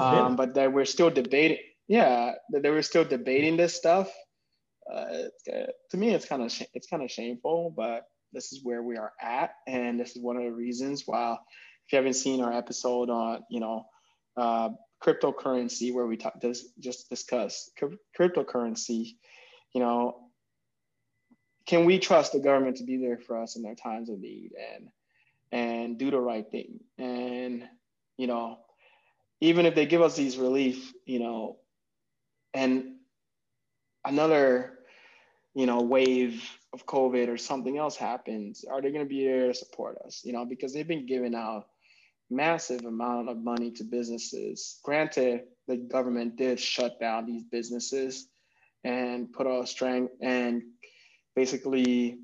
Um, 0.00 0.36
but 0.36 0.54
that 0.54 0.72
we're 0.72 0.86
still 0.86 1.10
debating. 1.10 1.58
Yeah, 1.88 2.32
that 2.50 2.62
they 2.62 2.70
were 2.70 2.82
still 2.82 3.04
debating 3.04 3.58
this 3.58 3.74
stuff. 3.74 4.10
Uh, 4.90 5.28
to 5.90 5.96
me, 5.96 6.14
it's 6.14 6.24
kind 6.24 6.42
of 6.42 6.50
sh- 6.50 6.70
it's 6.72 6.86
kind 6.86 7.02
of 7.02 7.10
shameful, 7.10 7.74
but 7.76 8.06
this 8.32 8.52
is 8.52 8.64
where 8.64 8.82
we 8.82 8.96
are 8.96 9.12
at, 9.20 9.50
and 9.66 10.00
this 10.00 10.16
is 10.16 10.22
one 10.22 10.36
of 10.36 10.44
the 10.44 10.52
reasons 10.52 11.02
why. 11.04 11.36
If 11.86 11.92
you 11.92 11.96
haven't 11.96 12.14
seen 12.14 12.40
our 12.40 12.52
episode 12.52 13.10
on, 13.10 13.42
you 13.50 13.60
know, 13.60 13.84
uh, 14.38 14.70
cryptocurrency 15.04 15.92
where 15.92 16.06
we 16.06 16.16
talk, 16.16 16.40
this, 16.40 16.68
just 16.78 17.10
discuss 17.10 17.70
cryptocurrency, 18.18 19.16
you 19.72 19.80
know, 19.80 20.20
can 21.66 21.84
we 21.84 21.98
trust 21.98 22.32
the 22.32 22.40
government 22.40 22.76
to 22.76 22.84
be 22.84 22.96
there 22.96 23.18
for 23.18 23.40
us 23.40 23.56
in 23.56 23.62
their 23.62 23.74
times 23.74 24.10
of 24.10 24.18
need 24.18 24.52
and 24.74 24.88
and 25.50 25.98
do 25.98 26.10
the 26.10 26.20
right 26.20 26.50
thing? 26.50 26.80
And 26.98 27.66
you 28.16 28.26
know, 28.26 28.58
even 29.40 29.66
if 29.66 29.74
they 29.74 29.86
give 29.86 30.02
us 30.02 30.16
these 30.16 30.36
relief, 30.36 30.92
you 31.06 31.18
know, 31.18 31.56
and 32.52 32.96
another, 34.04 34.78
you 35.54 35.66
know, 35.66 35.80
wave 35.80 36.48
of 36.72 36.86
COVID 36.86 37.28
or 37.28 37.36
something 37.36 37.78
else 37.78 37.96
happens, 37.96 38.64
are 38.70 38.82
they 38.82 38.90
going 38.90 39.04
to 39.04 39.08
be 39.08 39.24
there 39.24 39.48
to 39.48 39.54
support 39.54 39.98
us? 40.04 40.22
You 40.24 40.32
know, 40.32 40.44
because 40.44 40.72
they've 40.72 40.86
been 40.86 41.06
giving 41.06 41.34
out 41.34 41.66
massive 42.34 42.84
amount 42.84 43.28
of 43.28 43.38
money 43.38 43.70
to 43.72 43.84
businesses. 43.84 44.80
Granted, 44.82 45.42
the 45.68 45.76
government 45.76 46.36
did 46.36 46.60
shut 46.60 47.00
down 47.00 47.26
these 47.26 47.44
businesses 47.44 48.28
and 48.82 49.32
put 49.32 49.46
a 49.46 49.66
strength 49.66 50.12
and 50.20 50.62
basically 51.34 52.18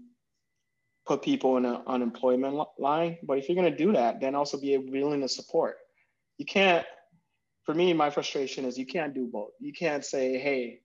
put 1.07 1.23
people 1.23 1.57
in 1.57 1.65
an 1.65 1.83
unemployment 1.87 2.67
line. 2.79 3.19
But 3.23 3.39
if 3.39 3.49
you're 3.49 3.57
going 3.57 3.71
to 3.71 3.85
do 3.85 3.93
that, 3.93 4.21
then 4.21 4.35
also 4.35 4.61
be 4.61 4.77
willing 4.77 5.23
to 5.23 5.29
support. 5.29 5.77
You 6.39 6.47
can't, 6.47 6.87
for 7.65 7.75
me, 7.75 7.93
my 7.93 8.11
frustration 8.11 8.65
is 8.65 8.79
you 8.79 8.87
can't 8.87 9.15
do 9.15 9.27
both. 9.27 9.51
You 9.59 9.73
can't 9.73 10.05
say, 10.05 10.39
hey, 10.39 10.81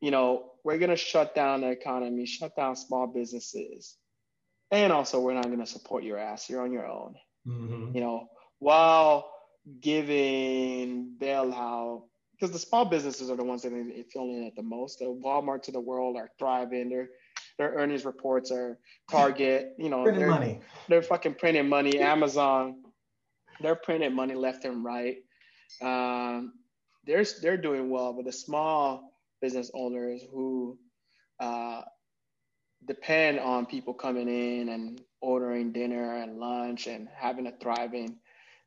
you 0.00 0.10
know, 0.10 0.50
we're 0.64 0.78
going 0.78 0.90
to 0.90 0.96
shut 0.96 1.34
down 1.34 1.62
the 1.62 1.68
economy, 1.68 2.26
shut 2.26 2.56
down 2.56 2.76
small 2.76 3.06
businesses. 3.06 3.96
And 4.70 4.92
also, 4.92 5.20
we're 5.20 5.34
not 5.34 5.44
going 5.44 5.58
to 5.58 5.66
support 5.66 6.02
your 6.02 6.18
ass. 6.18 6.48
You're 6.48 6.62
on 6.62 6.72
your 6.72 6.86
own. 6.86 7.14
Mm-hmm. 7.46 7.94
You 7.94 8.00
know, 8.00 8.28
while 8.62 9.28
giving 9.80 11.16
bailout, 11.18 12.02
because 12.32 12.52
the 12.52 12.58
small 12.58 12.84
businesses 12.84 13.28
are 13.28 13.36
the 13.36 13.44
ones 13.44 13.62
that 13.62 13.72
are 13.72 13.84
feeling 14.12 14.44
it 14.44 14.54
the 14.54 14.62
most. 14.62 15.00
The 15.00 15.06
Walmarts 15.06 15.66
of 15.66 15.74
the 15.74 15.80
world 15.80 16.16
are 16.16 16.30
thriving. 16.38 16.88
Their 16.88 17.08
their 17.58 17.72
earnings 17.74 18.04
reports 18.04 18.52
are 18.52 18.78
Target. 19.10 19.74
You 19.78 19.90
know, 19.90 20.04
printing 20.04 20.28
money. 20.28 20.60
They're 20.88 21.02
fucking 21.02 21.34
printing 21.34 21.68
money. 21.68 21.98
Amazon, 21.98 22.84
they're 23.60 23.74
printing 23.74 24.14
money 24.14 24.34
left 24.34 24.64
and 24.64 24.84
right. 24.84 25.16
Um, 25.80 26.52
they're 27.04 27.24
they're 27.42 27.56
doing 27.56 27.90
well, 27.90 28.12
but 28.12 28.26
the 28.26 28.32
small 28.32 29.12
business 29.40 29.72
owners 29.74 30.22
who 30.32 30.78
uh, 31.40 31.82
depend 32.86 33.40
on 33.40 33.66
people 33.66 33.92
coming 33.92 34.28
in 34.28 34.68
and 34.68 35.00
ordering 35.20 35.72
dinner 35.72 36.16
and 36.16 36.38
lunch 36.38 36.86
and 36.86 37.08
having 37.12 37.48
a 37.48 37.52
thriving, 37.60 38.18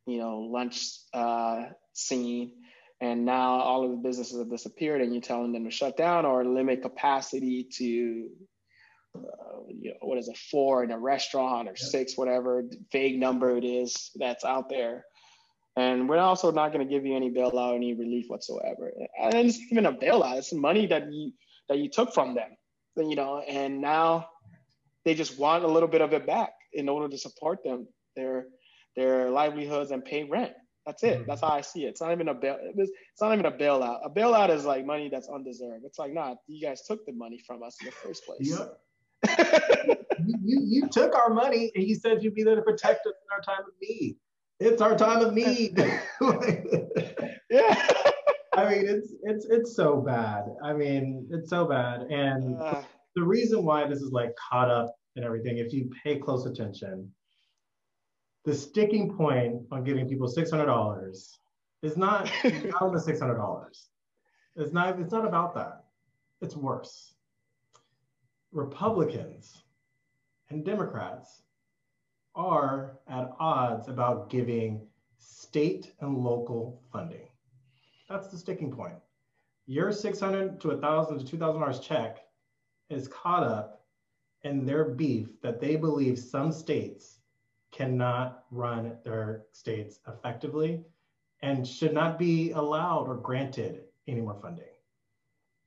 you 0.06 0.20
know, 0.20 0.40
lunch 0.40 0.82
uh, 1.14 1.66
scene. 1.94 2.54
And 3.02 3.26
now 3.26 3.56
all 3.60 3.84
of 3.84 3.92
the 3.92 3.98
businesses 3.98 4.40
have 4.40 4.50
disappeared, 4.50 5.02
and 5.02 5.14
you're 5.14 5.22
telling 5.22 5.52
them 5.52 5.66
to 5.66 5.72
shut 5.72 5.98
down 5.98 6.26
or 6.26 6.46
limit 6.46 6.82
capacity 6.82 7.68
to, 7.78 8.30
uh, 9.18 9.60
you 9.68 9.90
know, 9.92 9.98
what 10.02 10.18
is 10.18 10.30
it, 10.30 10.38
four 10.38 10.84
in 10.84 10.92
a 10.92 10.98
restaurant 10.98 11.68
or 11.68 11.76
six, 11.76 12.18
whatever 12.18 12.64
vague 12.92 13.20
number 13.20 13.58
it 13.58 13.66
is 13.66 14.12
that's 14.16 14.46
out 14.46 14.70
there. 14.70 15.04
And 15.76 16.08
we're 16.08 16.20
also 16.20 16.52
not 16.52 16.72
going 16.72 16.88
to 16.88 16.94
give 16.94 17.06
you 17.06 17.18
any 17.18 17.30
bailout, 17.30 17.76
any 17.76 17.94
relief 17.94 18.28
whatsoever. 18.30 18.94
And 19.22 19.34
it's 19.34 19.60
even 19.72 19.86
a 19.86 19.92
bailout; 19.94 20.38
it's 20.38 20.54
money 20.54 20.88
that 20.88 21.12
you 21.12 21.34
that 21.68 21.80
you 21.80 21.90
took 21.90 22.14
from 22.14 22.34
them, 22.34 22.56
you 22.96 23.18
know. 23.18 23.40
And 23.40 23.82
now 23.82 24.30
they 25.04 25.16
just 25.16 25.38
want 25.38 25.66
a 25.66 25.68
little 25.68 25.90
bit 25.90 26.00
of 26.00 26.14
it 26.14 26.26
back 26.26 26.54
in 26.72 26.88
order 26.88 27.10
to 27.10 27.18
support 27.18 27.62
them, 27.66 27.88
their 28.16 28.45
their 28.96 29.30
livelihoods 29.30 29.92
and 29.92 30.04
pay 30.04 30.24
rent. 30.24 30.54
That's 30.86 31.04
it. 31.04 31.20
Mm-hmm. 31.20 31.24
That's 31.28 31.42
how 31.42 31.48
I 31.48 31.62
see 31.62 31.86
it. 31.86 31.90
It's 31.90 32.02
not 32.02 32.12
even 32.12 32.28
a 32.28 32.34
bail. 32.34 32.58
It's 32.62 33.22
not 33.22 33.34
even 33.34 33.46
a 33.46 33.52
bailout. 33.52 34.06
A 34.06 34.10
bailout 34.10 34.50
is 34.50 34.66
like 34.66 34.86
money 34.86 35.10
that's 35.10 35.28
undeserved. 35.28 35.84
It's 35.84 35.98
like, 35.98 36.14
nah, 36.14 36.36
you 36.48 36.66
guys 36.66 36.84
took 36.86 37.06
the 37.06 37.14
money 37.14 37.40
from 37.40 37.64
us 37.64 37.76
in 37.82 37.88
the 37.88 37.92
first 37.92 38.26
place. 38.26 38.40
Yep. 38.42 38.78
you, 40.28 40.36
you, 40.44 40.62
you 40.64 40.88
took 40.90 41.16
our 41.16 41.30
money 41.34 41.72
and 41.76 41.84
you 41.86 41.96
said 41.96 42.24
you'd 42.24 42.36
be 42.36 42.44
there 42.44 42.56
to 42.56 42.62
protect 42.62 43.08
us 43.08 43.14
in 43.14 43.36
our 43.36 43.42
time 43.42 43.66
of 43.66 43.74
need. 43.82 44.18
It's 44.60 44.82
our 44.82 44.96
time 44.96 45.26
of 45.26 45.34
need. 45.34 45.78
yeah. 47.50 47.90
I 48.54 48.70
mean, 48.70 48.88
it's 48.88 49.14
it's 49.24 49.46
it's 49.50 49.76
so 49.76 49.98
bad. 49.98 50.46
I 50.64 50.74
mean, 50.74 51.28
it's 51.30 51.50
so 51.50 51.66
bad. 51.66 52.02
And 52.04 52.62
uh, 52.62 52.82
the 53.16 53.24
reason 53.24 53.66
why 53.66 53.86
this 53.88 54.00
is 54.00 54.12
like 54.12 54.34
caught 54.36 54.70
up 54.70 54.96
and 55.16 55.26
everything, 55.26 55.58
if 55.58 55.74
you 55.74 55.90
pay 56.04 56.20
close 56.20 56.46
attention, 56.46 57.12
the 58.46 58.54
sticking 58.54 59.16
point 59.16 59.64
on 59.72 59.84
giving 59.84 60.08
people 60.08 60.28
$600 60.28 61.12
is 61.82 61.98
not, 61.98 62.32
not 62.44 62.82
on 62.82 62.94
the 62.94 63.00
$600. 63.00 63.88
It's 64.56 64.72
not, 64.72 65.00
it's 65.00 65.12
not 65.12 65.26
about 65.26 65.56
that. 65.56 65.86
It's 66.42 66.56
worse. 66.56 67.16
Republicans 68.52 69.64
and 70.50 70.64
Democrats 70.64 71.42
are 72.36 73.00
at 73.08 73.32
odds 73.40 73.88
about 73.88 74.30
giving 74.30 74.88
state 75.18 75.94
and 76.02 76.18
local 76.18 76.82
funding. 76.92 77.28
That's 78.10 78.28
the 78.28 78.38
sticking 78.38 78.72
point. 78.72 78.96
Your 79.66 79.92
600 79.92 80.62
to 80.62 80.68
1,000 80.68 81.26
to 81.26 81.38
$2,000 81.38 81.82
check 81.82 82.20
is 82.90 83.08
caught 83.08 83.44
up 83.44 83.86
in 84.44 84.66
their 84.66 84.86
beef 84.86 85.42
that 85.42 85.60
they 85.60 85.76
believe 85.76 86.20
some 86.20 86.52
states 86.52 87.15
cannot 87.76 88.46
run 88.52 88.98
their 89.04 89.44
states 89.52 90.00
effectively 90.08 90.82
and 91.42 91.68
should 91.68 91.94
not 91.94 92.18
be 92.18 92.52
allowed 92.52 93.08
or 93.08 93.16
granted 93.16 93.82
any 94.08 94.22
more 94.22 94.40
funding. 94.42 94.66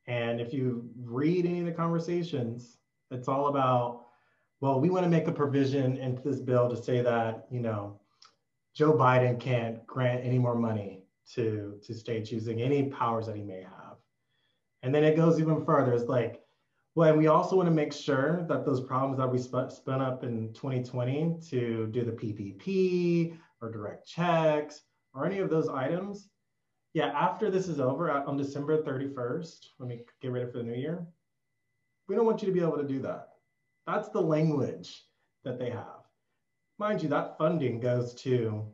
And 0.07 0.41
if 0.41 0.55
you 0.55 0.89
read 1.05 1.45
any 1.45 1.61
of 1.61 1.67
the 1.67 1.73
conversations, 1.73 2.79
it's 3.11 3.29
all 3.29 3.49
about, 3.49 4.07
well, 4.61 4.81
we 4.81 4.89
want 4.89 5.05
to 5.05 5.11
make 5.11 5.29
a 5.29 5.33
provision 5.33 5.99
into 5.99 6.23
this 6.23 6.41
bill 6.41 6.69
to 6.71 6.83
say 6.83 7.03
that, 7.03 7.47
you 7.51 7.61
know, 7.61 8.01
Joe 8.75 8.95
Biden 8.95 9.39
can't 9.39 9.87
grant 9.87 10.25
any 10.25 10.39
more 10.39 10.55
money 10.55 11.03
to, 11.35 11.79
to 11.85 11.95
states 11.95 12.33
using 12.33 12.63
any 12.63 12.85
powers 12.85 13.27
that 13.27 13.37
he 13.37 13.43
may 13.43 13.63
have. 13.63 13.97
And 14.83 14.95
then 14.95 15.05
it 15.05 15.17
goes 15.17 15.39
even 15.39 15.65
further. 15.65 15.93
It's 15.93 16.05
like, 16.05 16.41
well, 16.99 17.11
and 17.11 17.19
we 17.19 17.29
also 17.29 17.55
want 17.55 17.69
to 17.69 17.73
make 17.73 17.93
sure 17.93 18.45
that 18.49 18.67
those 18.67 18.81
problems 18.81 19.19
that 19.19 19.31
we 19.31 19.39
sp- 19.39 19.71
spun 19.71 20.01
up 20.01 20.25
in 20.25 20.53
2020 20.53 21.37
to 21.49 21.87
do 21.93 22.05
the 22.05 22.11
PPP 22.11 23.39
or 23.61 23.71
direct 23.71 24.05
checks 24.05 24.81
or 25.15 25.25
any 25.25 25.39
of 25.39 25.49
those 25.49 25.69
items, 25.69 26.29
yeah, 26.95 27.13
after 27.15 27.53
this 27.53 27.69
is 27.69 27.79
over 27.79 28.11
uh, 28.11 28.25
on 28.25 28.37
December 28.37 28.83
31st, 28.83 29.67
when 29.77 29.91
we 29.91 30.05
get 30.21 30.33
ready 30.33 30.51
for 30.51 30.59
the 30.59 30.65
new 30.65 30.75
year, 30.75 31.07
we 32.09 32.17
don't 32.17 32.27
want 32.27 32.43
you 32.43 32.47
to 32.47 32.53
be 32.53 32.59
able 32.59 32.79
to 32.79 32.83
do 32.83 32.99
that. 33.03 33.29
That's 33.87 34.09
the 34.09 34.21
language 34.21 35.05
that 35.45 35.57
they 35.57 35.71
have. 35.71 36.03
Mind 36.81 37.01
you, 37.01 37.09
that 37.11 37.39
funding 37.39 37.79
goes 37.79 38.13
to 38.23 38.67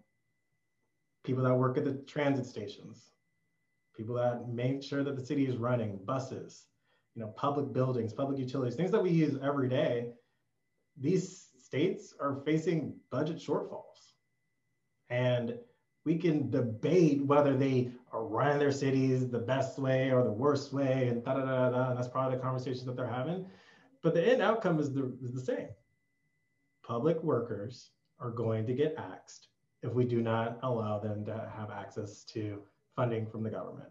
people 1.24 1.44
that 1.44 1.54
work 1.54 1.76
at 1.76 1.84
the 1.84 2.02
transit 2.06 2.46
stations, 2.46 3.10
people 3.94 4.14
that 4.14 4.48
make 4.48 4.82
sure 4.82 5.04
that 5.04 5.14
the 5.14 5.26
city 5.26 5.46
is 5.46 5.58
running, 5.58 6.00
buses, 6.06 6.64
you 7.14 7.22
know, 7.22 7.28
public 7.28 7.72
buildings, 7.72 8.12
public 8.12 8.38
utilities, 8.38 8.74
things 8.74 8.90
that 8.90 9.02
we 9.02 9.10
use 9.10 9.38
every 9.42 9.68
day, 9.68 10.08
these 10.96 11.48
states 11.58 12.14
are 12.20 12.42
facing 12.44 12.94
budget 13.10 13.36
shortfalls. 13.36 14.12
And 15.10 15.58
we 16.04 16.18
can 16.18 16.50
debate 16.50 17.24
whether 17.24 17.56
they 17.56 17.90
are 18.12 18.24
running 18.24 18.58
their 18.58 18.72
cities 18.72 19.30
the 19.30 19.38
best 19.38 19.78
way 19.78 20.10
or 20.10 20.22
the 20.22 20.30
worst 20.30 20.72
way, 20.72 21.08
and 21.08 21.24
da 21.24 21.34
da 21.34 21.44
da 21.44 21.70
da. 21.70 21.90
And 21.90 21.98
that's 21.98 22.08
probably 22.08 22.36
the 22.36 22.42
conversations 22.42 22.84
that 22.84 22.96
they're 22.96 23.06
having. 23.06 23.46
But 24.02 24.14
the 24.14 24.22
end 24.22 24.42
outcome 24.42 24.78
is 24.78 24.92
the, 24.92 25.16
is 25.22 25.32
the 25.32 25.40
same. 25.40 25.68
Public 26.82 27.22
workers 27.22 27.90
are 28.20 28.30
going 28.30 28.66
to 28.66 28.74
get 28.74 28.94
axed 28.98 29.48
if 29.82 29.92
we 29.92 30.04
do 30.04 30.20
not 30.20 30.58
allow 30.62 30.98
them 30.98 31.24
to 31.24 31.50
have 31.56 31.70
access 31.70 32.24
to 32.24 32.62
funding 32.94 33.26
from 33.26 33.42
the 33.42 33.50
government. 33.50 33.88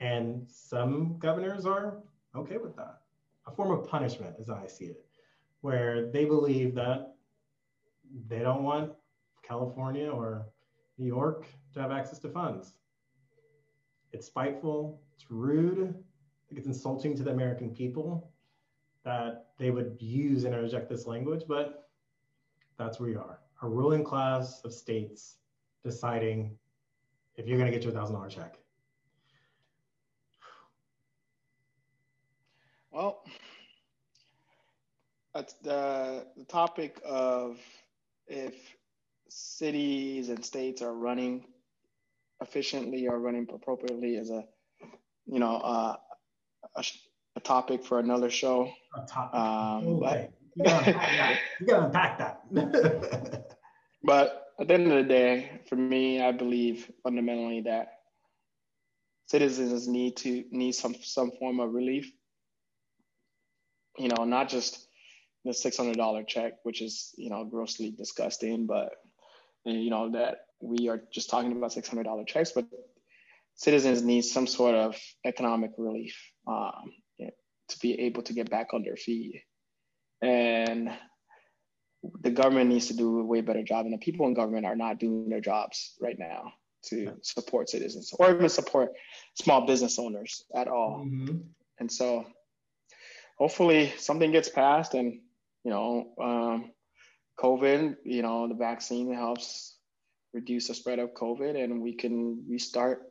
And 0.00 0.46
some 0.48 1.18
governors 1.18 1.64
are 1.64 2.02
okay 2.36 2.56
with 2.56 2.76
that. 2.76 3.00
A 3.46 3.50
form 3.50 3.70
of 3.70 3.88
punishment, 3.88 4.36
as 4.40 4.50
I 4.50 4.66
see 4.66 4.86
it, 4.86 5.04
where 5.60 6.10
they 6.10 6.24
believe 6.24 6.74
that 6.74 7.14
they 8.28 8.40
don't 8.40 8.62
want 8.62 8.92
California 9.42 10.10
or 10.10 10.46
New 10.98 11.06
York 11.06 11.46
to 11.74 11.80
have 11.80 11.90
access 11.90 12.18
to 12.20 12.28
funds. 12.28 12.74
It's 14.12 14.26
spiteful, 14.26 15.00
it's 15.14 15.30
rude, 15.30 15.94
it's 16.50 16.66
insulting 16.66 17.16
to 17.16 17.22
the 17.22 17.30
American 17.30 17.70
people 17.70 18.30
that 19.04 19.46
they 19.58 19.70
would 19.70 19.96
use 20.00 20.44
and 20.44 20.54
reject 20.54 20.88
this 20.88 21.06
language, 21.06 21.42
but 21.46 21.88
that's 22.78 22.98
where 22.98 23.10
we 23.10 23.16
are. 23.16 23.40
A 23.62 23.68
ruling 23.68 24.04
class 24.04 24.60
of 24.64 24.72
states 24.72 25.36
deciding 25.84 26.56
if 27.36 27.46
you're 27.46 27.58
going 27.58 27.70
to 27.70 27.76
get 27.76 27.84
your 27.84 27.92
$1,000 27.92 28.28
check. 28.30 28.58
Well, 32.94 33.24
that's 35.34 35.54
the, 35.54 36.26
the 36.36 36.44
topic 36.44 37.00
of 37.04 37.58
if 38.28 38.54
cities 39.28 40.28
and 40.28 40.44
states 40.44 40.80
are 40.80 40.94
running 40.94 41.44
efficiently 42.40 43.08
or 43.08 43.18
running 43.18 43.48
appropriately 43.52 44.14
is 44.14 44.30
a, 44.30 44.44
you 45.26 45.40
know, 45.40 45.56
uh, 45.56 45.96
a, 46.76 46.84
a, 47.34 47.40
topic 47.40 47.84
for 47.84 47.98
another 47.98 48.30
show. 48.30 48.70
A 48.96 49.04
topic. 49.06 49.40
Um, 49.40 49.98
but, 49.98 50.32
you 50.54 50.64
gotta, 50.64 51.38
you 51.60 51.66
gotta 51.66 51.86
unpack 51.86 52.18
that. 52.18 52.44
but 54.04 54.44
at 54.60 54.68
the 54.68 54.74
end 54.74 54.92
of 54.92 54.98
the 54.98 55.08
day, 55.08 55.62
for 55.68 55.74
me, 55.74 56.22
I 56.22 56.30
believe 56.30 56.88
fundamentally 57.02 57.62
that 57.62 57.88
citizens 59.26 59.88
need 59.88 60.16
to 60.18 60.44
need 60.52 60.72
some 60.76 60.94
some 61.02 61.32
form 61.32 61.58
of 61.58 61.72
relief 61.72 62.12
you 63.98 64.08
know, 64.08 64.24
not 64.24 64.48
just 64.48 64.86
the 65.44 65.52
six 65.52 65.76
hundred 65.76 65.96
dollar 65.96 66.22
check, 66.24 66.54
which 66.62 66.80
is 66.82 67.14
you 67.16 67.30
know 67.30 67.44
grossly 67.44 67.90
disgusting, 67.90 68.66
but 68.66 68.90
you 69.64 69.90
know 69.90 70.10
that 70.12 70.38
we 70.64 70.88
are 70.88 71.02
just 71.12 71.30
talking 71.30 71.52
about 71.52 71.72
$600 71.72 72.26
checks, 72.26 72.52
but 72.52 72.66
citizens 73.54 74.02
need 74.02 74.22
some 74.22 74.46
sort 74.46 74.74
of 74.74 74.96
economic 75.24 75.72
relief 75.78 76.16
um, 76.46 76.92
to 77.20 77.78
be 77.80 78.00
able 78.00 78.22
to 78.22 78.32
get 78.32 78.50
back 78.50 78.68
on 78.72 78.82
their 78.82 78.96
feet. 78.96 79.42
And 80.22 80.90
the 82.20 82.30
government 82.30 82.70
needs 82.70 82.88
to 82.88 82.94
do 82.94 83.20
a 83.20 83.24
way 83.24 83.40
better 83.40 83.62
job, 83.62 83.86
and 83.86 83.94
the 83.94 83.98
people 83.98 84.26
in 84.26 84.34
government 84.34 84.66
are 84.66 84.76
not 84.76 84.98
doing 84.98 85.28
their 85.28 85.40
jobs 85.40 85.94
right 86.00 86.18
now 86.18 86.52
to 86.86 87.14
support 87.22 87.70
citizens 87.70 88.12
or 88.18 88.30
even 88.30 88.48
support 88.48 88.92
small 89.34 89.66
business 89.66 89.98
owners 89.98 90.44
at 90.54 90.68
all. 90.68 91.04
Mm-hmm. 91.06 91.38
And 91.78 91.90
so, 91.90 92.26
hopefully, 93.36 93.92
something 93.98 94.32
gets 94.32 94.48
passed, 94.48 94.94
and 94.94 95.20
you 95.64 95.70
know, 95.70 96.12
um, 96.20 96.72
COVID, 97.38 97.96
you 98.04 98.22
know, 98.22 98.48
the 98.48 98.54
vaccine 98.54 99.12
helps 99.12 99.76
reduce 100.32 100.68
the 100.68 100.74
spread 100.74 100.98
of 100.98 101.14
COVID, 101.14 101.62
and 101.62 101.80
we 101.80 101.94
can 101.94 102.44
restart 102.48 103.02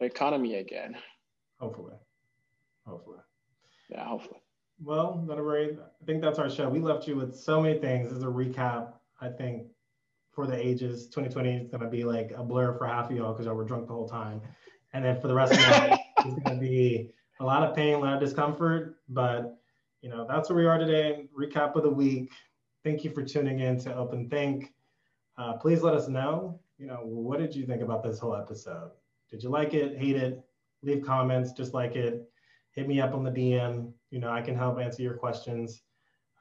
the 0.00 0.06
economy 0.06 0.56
again. 0.56 0.96
Hopefully, 1.58 1.94
hopefully. 2.86 3.18
Yeah, 3.90 4.04
hopefully. 4.04 4.40
Well, 4.82 5.24
Donna 5.28 5.42
I 5.42 5.76
think 6.06 6.22
that's 6.22 6.38
our 6.38 6.50
show. 6.50 6.68
We 6.68 6.80
left 6.80 7.06
you 7.06 7.16
with 7.16 7.36
so 7.36 7.60
many 7.60 7.78
things 7.78 8.12
as 8.12 8.22
a 8.22 8.26
recap. 8.26 8.94
I 9.20 9.28
think 9.28 9.68
for 10.32 10.46
the 10.46 10.56
ages, 10.56 11.06
2020 11.06 11.56
is 11.56 11.68
going 11.68 11.82
to 11.82 11.88
be 11.88 12.04
like 12.04 12.32
a 12.34 12.42
blur 12.42 12.76
for 12.76 12.86
half 12.86 13.10
of 13.10 13.16
y'all 13.16 13.32
because 13.32 13.46
y'all 13.46 13.54
were 13.54 13.64
drunk 13.64 13.86
the 13.86 13.92
whole 13.92 14.08
time. 14.08 14.40
And 14.92 15.04
then 15.04 15.20
for 15.20 15.28
the 15.28 15.34
rest 15.34 15.52
of 15.52 15.58
it, 15.58 15.98
it's 16.18 16.42
going 16.42 16.56
to 16.56 16.60
be 16.60 17.12
a 17.38 17.44
lot 17.44 17.62
of 17.62 17.76
pain, 17.76 17.94
a 17.94 17.98
lot 17.98 18.14
of 18.14 18.20
discomfort. 18.20 18.96
But, 19.08 19.61
you 20.02 20.10
know, 20.10 20.26
that's 20.28 20.50
where 20.50 20.58
we 20.58 20.66
are 20.66 20.78
today. 20.78 21.28
Recap 21.38 21.76
of 21.76 21.84
the 21.84 21.90
week. 21.90 22.32
Thank 22.84 23.04
you 23.04 23.10
for 23.10 23.22
tuning 23.22 23.60
in 23.60 23.78
to 23.80 23.94
Open 23.94 24.28
Think. 24.28 24.72
Uh, 25.38 25.54
please 25.54 25.82
let 25.82 25.94
us 25.94 26.08
know, 26.08 26.60
you 26.76 26.86
know, 26.86 27.00
what 27.04 27.38
did 27.38 27.54
you 27.54 27.64
think 27.64 27.80
about 27.80 28.02
this 28.02 28.18
whole 28.18 28.34
episode? 28.34 28.90
Did 29.30 29.42
you 29.42 29.48
like 29.48 29.72
it, 29.72 29.96
hate 29.96 30.16
it? 30.16 30.42
Leave 30.82 31.04
comments, 31.04 31.52
just 31.52 31.72
like 31.72 31.94
it. 31.94 32.28
Hit 32.72 32.88
me 32.88 33.00
up 33.00 33.14
on 33.14 33.22
the 33.22 33.30
DM. 33.30 33.92
You 34.10 34.18
know, 34.18 34.30
I 34.30 34.42
can 34.42 34.56
help 34.56 34.80
answer 34.80 35.02
your 35.02 35.14
questions. 35.14 35.82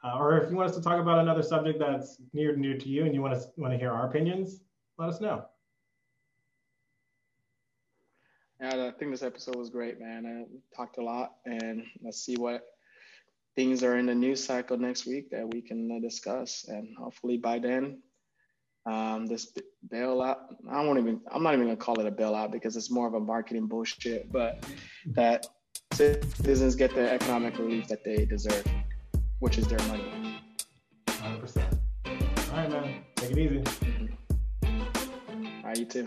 Uh, 0.03 0.17
or 0.17 0.39
if 0.39 0.49
you 0.49 0.57
want 0.57 0.69
us 0.69 0.75
to 0.75 0.81
talk 0.81 0.99
about 0.99 1.19
another 1.19 1.43
subject 1.43 1.77
that's 1.77 2.17
near 2.33 2.53
and 2.53 2.63
dear 2.63 2.77
to 2.77 2.89
you 2.89 3.05
and 3.05 3.13
you 3.13 3.21
want 3.21 3.39
to 3.39 3.47
want 3.57 3.71
to 3.71 3.77
hear 3.77 3.91
our 3.91 4.09
opinions, 4.09 4.61
let 4.97 5.09
us 5.09 5.21
know. 5.21 5.45
Yeah, 8.59 8.87
I 8.87 8.91
think 8.97 9.11
this 9.11 9.23
episode 9.23 9.55
was 9.55 9.69
great, 9.69 9.99
man. 9.99 10.25
I 10.25 10.75
talked 10.75 10.97
a 10.97 11.03
lot, 11.03 11.35
and 11.45 11.83
let's 12.03 12.23
see 12.23 12.35
what 12.35 12.63
things 13.55 13.83
are 13.83 13.97
in 13.97 14.05
the 14.05 14.15
news 14.15 14.43
cycle 14.43 14.77
next 14.77 15.05
week 15.05 15.29
that 15.31 15.47
we 15.53 15.61
can 15.61 15.91
uh, 15.91 15.99
discuss. 15.99 16.65
And 16.67 16.95
hopefully 16.97 17.37
by 17.37 17.59
then, 17.59 17.99
um, 18.85 19.27
this 19.27 19.51
bailout, 19.91 20.37
I 20.69 20.83
won't 20.83 20.99
even, 20.99 21.21
I'm 21.31 21.43
not 21.43 21.53
even 21.53 21.65
gonna 21.65 21.77
call 21.77 21.99
it 21.99 22.07
a 22.07 22.11
bailout 22.11 22.51
because 22.51 22.75
it's 22.75 22.89
more 22.89 23.07
of 23.07 23.13
a 23.13 23.19
marketing 23.19 23.67
bullshit, 23.67 24.31
but 24.31 24.65
that 25.07 25.47
citizens 25.93 26.75
get 26.75 26.95
the 26.95 27.11
economic 27.11 27.57
relief 27.59 27.87
that 27.87 28.03
they 28.03 28.25
deserve 28.25 28.65
which 29.41 29.57
is 29.57 29.67
their 29.67 29.79
money. 29.87 30.39
100%. 31.07 31.79
All 32.05 32.57
right, 32.57 32.69
man. 32.69 33.03
Take 33.15 33.31
it 33.31 33.37
easy. 33.39 33.59
Mm-hmm. 34.63 35.45
All 35.45 35.63
right, 35.63 35.77
you 35.77 35.85
too. 35.85 36.05